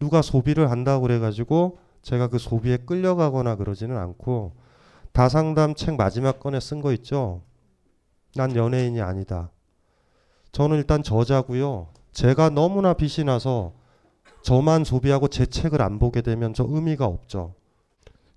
누가 0.00 0.22
소비를 0.22 0.70
한다고 0.70 1.02
그래가지고 1.02 1.78
제가 2.02 2.28
그 2.28 2.38
소비에 2.38 2.78
끌려가거나 2.78 3.56
그러지는 3.56 3.96
않고 3.96 4.52
다상담 5.12 5.74
책 5.74 5.96
마지막 5.96 6.40
건에 6.40 6.58
쓴 6.58 6.80
거 6.80 6.92
있죠. 6.94 7.42
난 8.34 8.56
연예인이 8.56 9.00
아니다. 9.02 9.50
저는 10.52 10.78
일단 10.78 11.02
저자고요. 11.02 11.88
제가 12.12 12.50
너무나 12.50 12.94
빛이 12.94 13.24
나서 13.24 13.72
저만 14.42 14.84
소비하고 14.84 15.28
제 15.28 15.46
책을 15.46 15.82
안 15.82 15.98
보게 15.98 16.22
되면 16.22 16.54
저 16.54 16.64
의미가 16.68 17.06
없죠. 17.06 17.54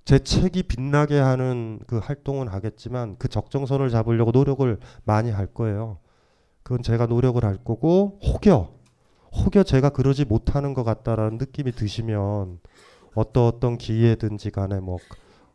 제 0.04 0.20
책이 0.20 0.64
빛나게 0.64 1.18
하는 1.18 1.80
그 1.88 1.98
활동은 1.98 2.48
하겠지만 2.48 3.16
그 3.18 3.28
적정선을 3.28 3.90
잡으려고 3.90 4.32
노력을 4.32 4.78
많이 5.04 5.32
할 5.32 5.48
거예요. 5.48 5.98
그건 6.62 6.84
제가 6.84 7.08
노력을 7.08 7.44
할 7.44 7.58
거고 7.58 8.20
혹여 8.24 8.76
혹여 9.34 9.64
제가 9.64 9.90
그러지 9.90 10.26
못하는 10.26 10.74
것 10.74 10.84
같다라는 10.84 11.38
느낌이 11.38 11.72
드시면 11.72 12.60
어떤 13.16 13.46
어떤 13.46 13.78
기회든지 13.78 14.52
간에 14.52 14.80
뭐 14.80 14.98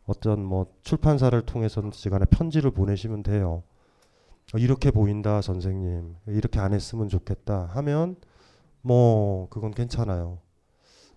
어떤 0.05 0.43
뭐 0.43 0.67
출판사를 0.83 1.39
통해서든지 1.41 2.09
간에 2.09 2.25
편지를 2.25 2.71
보내시면 2.71 3.23
돼요. 3.23 3.63
어, 4.53 4.57
이렇게 4.57 4.91
보인다 4.91 5.41
선생님 5.41 6.15
이렇게 6.27 6.59
안 6.59 6.73
했으면 6.73 7.07
좋겠다 7.07 7.69
하면 7.73 8.15
뭐 8.81 9.47
그건 9.49 9.71
괜찮아요. 9.71 10.39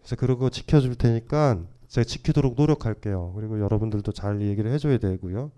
그래서 0.01 0.17
그러고 0.17 0.51
지켜줄 0.51 0.97
테니까 0.97 1.63
제가 1.89 2.05
지키도록 2.05 2.55
노력할게요. 2.57 3.33
그리고 3.35 3.61
여러분들도 3.61 4.13
잘 4.13 4.41
얘기를 4.43 4.71
해줘야 4.71 4.99
되고요. 4.99 5.51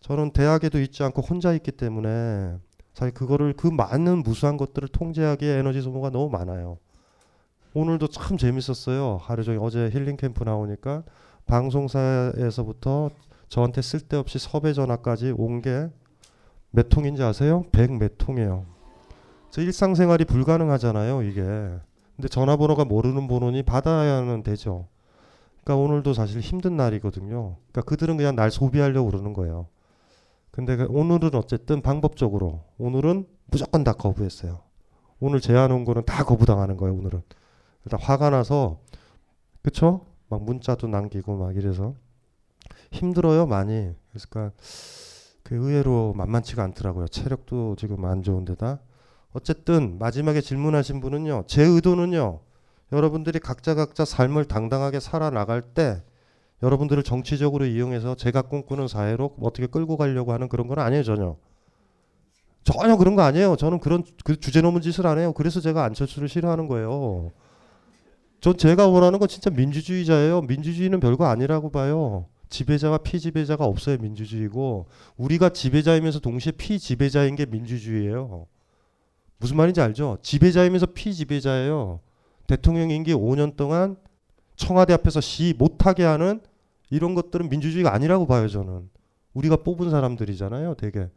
저는 0.00 0.32
대학에도 0.32 0.80
있지 0.80 1.02
않고 1.02 1.22
혼자 1.22 1.52
있기 1.54 1.72
때문에 1.72 2.58
사실 2.92 3.14
그거를 3.14 3.54
그 3.54 3.66
많은 3.68 4.22
무수한 4.22 4.56
것들을 4.56 4.88
통제하기에 4.88 5.58
에너지 5.58 5.80
소모가 5.80 6.10
너무 6.10 6.28
많아요. 6.28 6.78
오늘도 7.72 8.08
참 8.08 8.36
재밌었어요. 8.36 9.18
하루 9.22 9.44
종일 9.44 9.60
어제 9.62 9.88
힐링 9.90 10.16
캠프 10.16 10.42
나오니까 10.42 11.04
방송사에서부터 11.50 13.10
저한테 13.48 13.82
쓸데없이 13.82 14.38
섭외 14.38 14.72
전화까지 14.72 15.34
온 15.36 15.60
게 15.62 15.90
몇 16.72 16.88
통인지 16.88 17.22
아세요? 17.22 17.64
100 17.72 17.92
몇 17.98 18.16
통이에요. 18.16 18.64
저 19.50 19.60
일상생활이 19.60 20.24
불가능하잖아요, 20.24 21.22
이게. 21.22 21.42
근데 21.42 22.28
전화번호가 22.28 22.84
모르는 22.84 23.26
번호니 23.26 23.64
받아야는 23.64 24.44
되죠. 24.44 24.86
그러니까 25.64 25.82
오늘도 25.84 26.14
사실 26.14 26.40
힘든 26.40 26.76
날이거든요. 26.76 27.56
그러니까 27.72 27.82
그들은 27.82 28.16
그냥 28.16 28.36
날 28.36 28.50
소비하려고 28.50 29.10
그러는 29.10 29.32
거예요. 29.32 29.66
근데 30.52 30.76
그 30.76 30.86
오늘은 30.88 31.34
어쨌든 31.34 31.80
방법적으로 31.80 32.62
오늘은 32.78 33.26
무조건 33.46 33.82
다 33.82 33.92
거부했어요. 33.92 34.60
오늘 35.18 35.40
제안 35.40 35.72
온 35.72 35.84
거는 35.84 36.04
다 36.04 36.22
거부당하는 36.24 36.76
거예요, 36.76 36.94
오늘은. 36.94 37.22
일단 37.84 38.00
화가 38.00 38.30
나서 38.30 38.78
그쵸? 39.62 40.06
막 40.30 40.42
문자도 40.44 40.86
남기고 40.86 41.36
막 41.36 41.56
이래서 41.56 41.94
힘들어요, 42.92 43.46
많이. 43.46 43.90
그러니까 44.12 44.56
그 45.42 45.56
의외로 45.56 46.14
만만치가 46.14 46.62
않더라고요. 46.62 47.08
체력도 47.08 47.76
지금 47.76 48.04
안 48.04 48.22
좋은데다. 48.22 48.80
어쨌든 49.32 49.98
마지막에 49.98 50.40
질문하신 50.40 51.00
분은요. 51.00 51.44
제 51.46 51.62
의도는요. 51.62 52.40
여러분들이 52.92 53.38
각자 53.38 53.74
각자 53.74 54.04
삶을 54.04 54.46
당당하게 54.46 54.98
살아나갈 55.00 55.62
때 55.62 56.02
여러분들을 56.62 57.02
정치적으로 57.02 57.64
이용해서 57.66 58.16
제가 58.16 58.42
꿈꾸는 58.42 58.88
사회로 58.88 59.36
어떻게 59.40 59.66
끌고 59.66 59.96
가려고 59.96 60.32
하는 60.32 60.48
그런 60.48 60.66
건 60.66 60.78
아니에요 60.78 61.02
전혀. 61.02 61.36
전혀 62.64 62.96
그런 62.96 63.16
거 63.16 63.22
아니에요. 63.22 63.56
저는 63.56 63.80
그런 63.80 64.04
그 64.24 64.38
주제 64.38 64.60
넘은 64.60 64.80
짓을 64.80 65.06
안 65.06 65.18
해요. 65.18 65.32
그래서 65.32 65.60
제가 65.60 65.84
안철수를 65.84 66.28
싫어하는 66.28 66.68
거예요. 66.68 67.30
전 68.40 68.56
제가 68.56 68.88
원하는 68.88 69.18
건 69.18 69.28
진짜 69.28 69.50
민주주의자예요. 69.50 70.42
민주주의는 70.42 71.00
별거 71.00 71.26
아니라고 71.26 71.70
봐요. 71.70 72.26
지배자와 72.48 72.98
피지배자가 72.98 73.64
없어야 73.64 73.96
민주주의고 73.98 74.86
우리가 75.16 75.50
지배자이면서 75.50 76.20
동시에 76.20 76.52
피지배자인 76.52 77.36
게 77.36 77.46
민주주의예요. 77.46 78.46
무슨 79.38 79.56
말인지 79.56 79.80
알죠? 79.80 80.18
지배자이면서 80.22 80.86
피지배자예요. 80.86 82.00
대통령 82.46 82.90
임기 82.90 83.14
5년 83.14 83.56
동안 83.56 83.96
청와대 84.56 84.92
앞에서 84.94 85.20
시 85.20 85.54
못하게 85.56 86.04
하는 86.04 86.40
이런 86.90 87.14
것들은 87.14 87.48
민주주의가 87.48 87.94
아니라고 87.94 88.26
봐요, 88.26 88.48
저는. 88.48 88.90
우리가 89.32 89.56
뽑은 89.56 89.90
사람들이잖아요, 89.90 90.74
되게. 90.74 91.08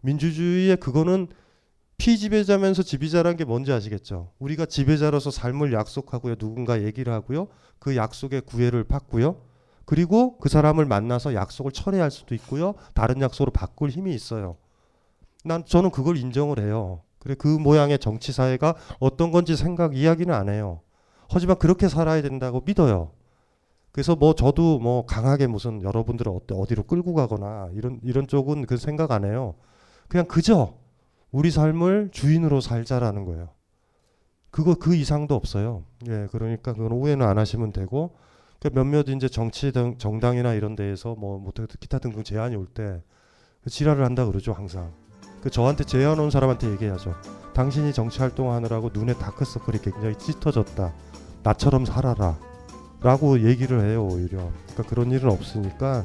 민주주의의 0.00 0.76
그거는 0.76 1.26
피지배자면서 1.98 2.82
지배자라는 2.82 3.36
게 3.36 3.44
뭔지 3.44 3.72
아시겠죠? 3.72 4.30
우리가 4.38 4.66
지배자로서 4.66 5.30
삶을 5.30 5.72
약속하고요, 5.72 6.36
누군가 6.36 6.82
얘기를 6.82 7.12
하고요, 7.12 7.48
그 7.78 7.96
약속에 7.96 8.40
구애를 8.40 8.84
받고요, 8.84 9.42
그리고 9.84 10.38
그 10.38 10.48
사람을 10.48 10.86
만나서 10.86 11.34
약속을 11.34 11.72
철회할 11.72 12.10
수도 12.10 12.34
있고요, 12.36 12.74
다른 12.94 13.20
약속으로 13.20 13.50
바꿀 13.50 13.90
힘이 13.90 14.14
있어요. 14.14 14.56
난 15.44 15.64
저는 15.64 15.90
그걸 15.90 16.16
인정을 16.16 16.60
해요. 16.60 17.02
그래 17.18 17.34
그 17.36 17.48
모양의 17.48 17.98
정치 17.98 18.32
사회가 18.32 18.74
어떤 19.00 19.30
건지 19.32 19.56
생각 19.56 19.96
이야기는 19.96 20.32
안 20.32 20.48
해요. 20.48 20.80
하지만 21.28 21.58
그렇게 21.58 21.88
살아야 21.88 22.22
된다고 22.22 22.62
믿어요. 22.64 23.10
그래서 23.92 24.14
뭐 24.14 24.34
저도 24.34 24.78
뭐 24.78 25.04
강하게 25.04 25.46
무슨 25.46 25.82
여러분들을 25.82 26.30
어디, 26.30 26.54
어디로 26.54 26.84
끌고 26.84 27.14
가거나 27.14 27.70
이런 27.72 27.98
이런 28.04 28.28
쪽은 28.28 28.66
그 28.66 28.76
생각 28.76 29.10
안 29.10 29.24
해요. 29.24 29.54
그냥 30.06 30.26
그저 30.26 30.74
우리 31.30 31.50
삶을 31.50 32.10
주인으로 32.12 32.60
살자라는 32.60 33.24
거예요. 33.24 33.50
그거 34.50 34.74
그 34.74 34.94
이상도 34.94 35.34
없어요. 35.34 35.84
예, 36.08 36.26
그러니까 36.30 36.72
그건 36.72 36.92
오해는 36.92 37.26
안 37.26 37.38
하시면 37.38 37.72
되고 37.72 38.16
그 38.60 38.70
몇몇 38.70 39.08
이제 39.08 39.28
정치 39.28 39.70
등 39.72 39.98
정당이나 39.98 40.54
이런 40.54 40.74
데에서 40.74 41.14
뭐, 41.14 41.38
뭐 41.38 41.52
기타 41.80 41.98
등등 41.98 42.24
제안이 42.24 42.56
올때 42.56 43.02
그 43.62 43.70
지랄을 43.70 44.04
한다 44.04 44.26
그러죠 44.26 44.52
항상. 44.52 44.92
그 45.42 45.50
저한테 45.50 45.84
제안 45.84 46.18
온 46.18 46.30
사람한테 46.30 46.70
얘기하죠. 46.72 47.14
당신이 47.54 47.92
정치 47.92 48.18
활동하느라고 48.20 48.90
눈에 48.92 49.14
다크서클이 49.14 49.78
굉장히 49.78 50.16
짙어졌다. 50.16 50.92
나처럼 51.42 51.84
살아라. 51.84 52.38
라고 53.00 53.40
얘기를 53.44 53.80
해요 53.80 54.08
오히려. 54.10 54.50
그러니까 54.66 54.82
그런 54.88 55.10
일은 55.12 55.30
없으니까 55.30 56.04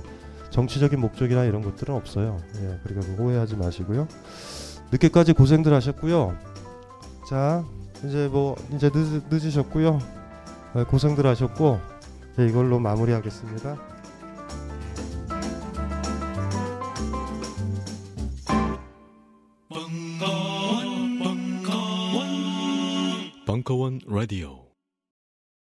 정치적인 0.52 1.00
목적이나 1.00 1.46
이런 1.46 1.64
것들은 1.64 1.96
없어요. 1.96 2.38
예, 2.58 2.80
그러니까 2.84 3.24
오해하지 3.24 3.56
마시고요. 3.56 4.08
늦게까지 4.92 5.34
고생들 5.34 5.74
하셨고요. 5.74 6.38
자 7.28 7.64
이제 8.06 8.28
뭐 8.28 8.56
이제 8.74 8.90
늦, 8.90 9.24
늦으셨고요. 9.30 10.00
예, 10.76 10.84
고생들 10.84 11.26
하셨고 11.26 11.80
예, 12.40 12.48
이걸로 12.48 12.80
마무리하겠습니다. 12.80 13.78
벙커원 23.46 24.00
라디오 24.08 24.73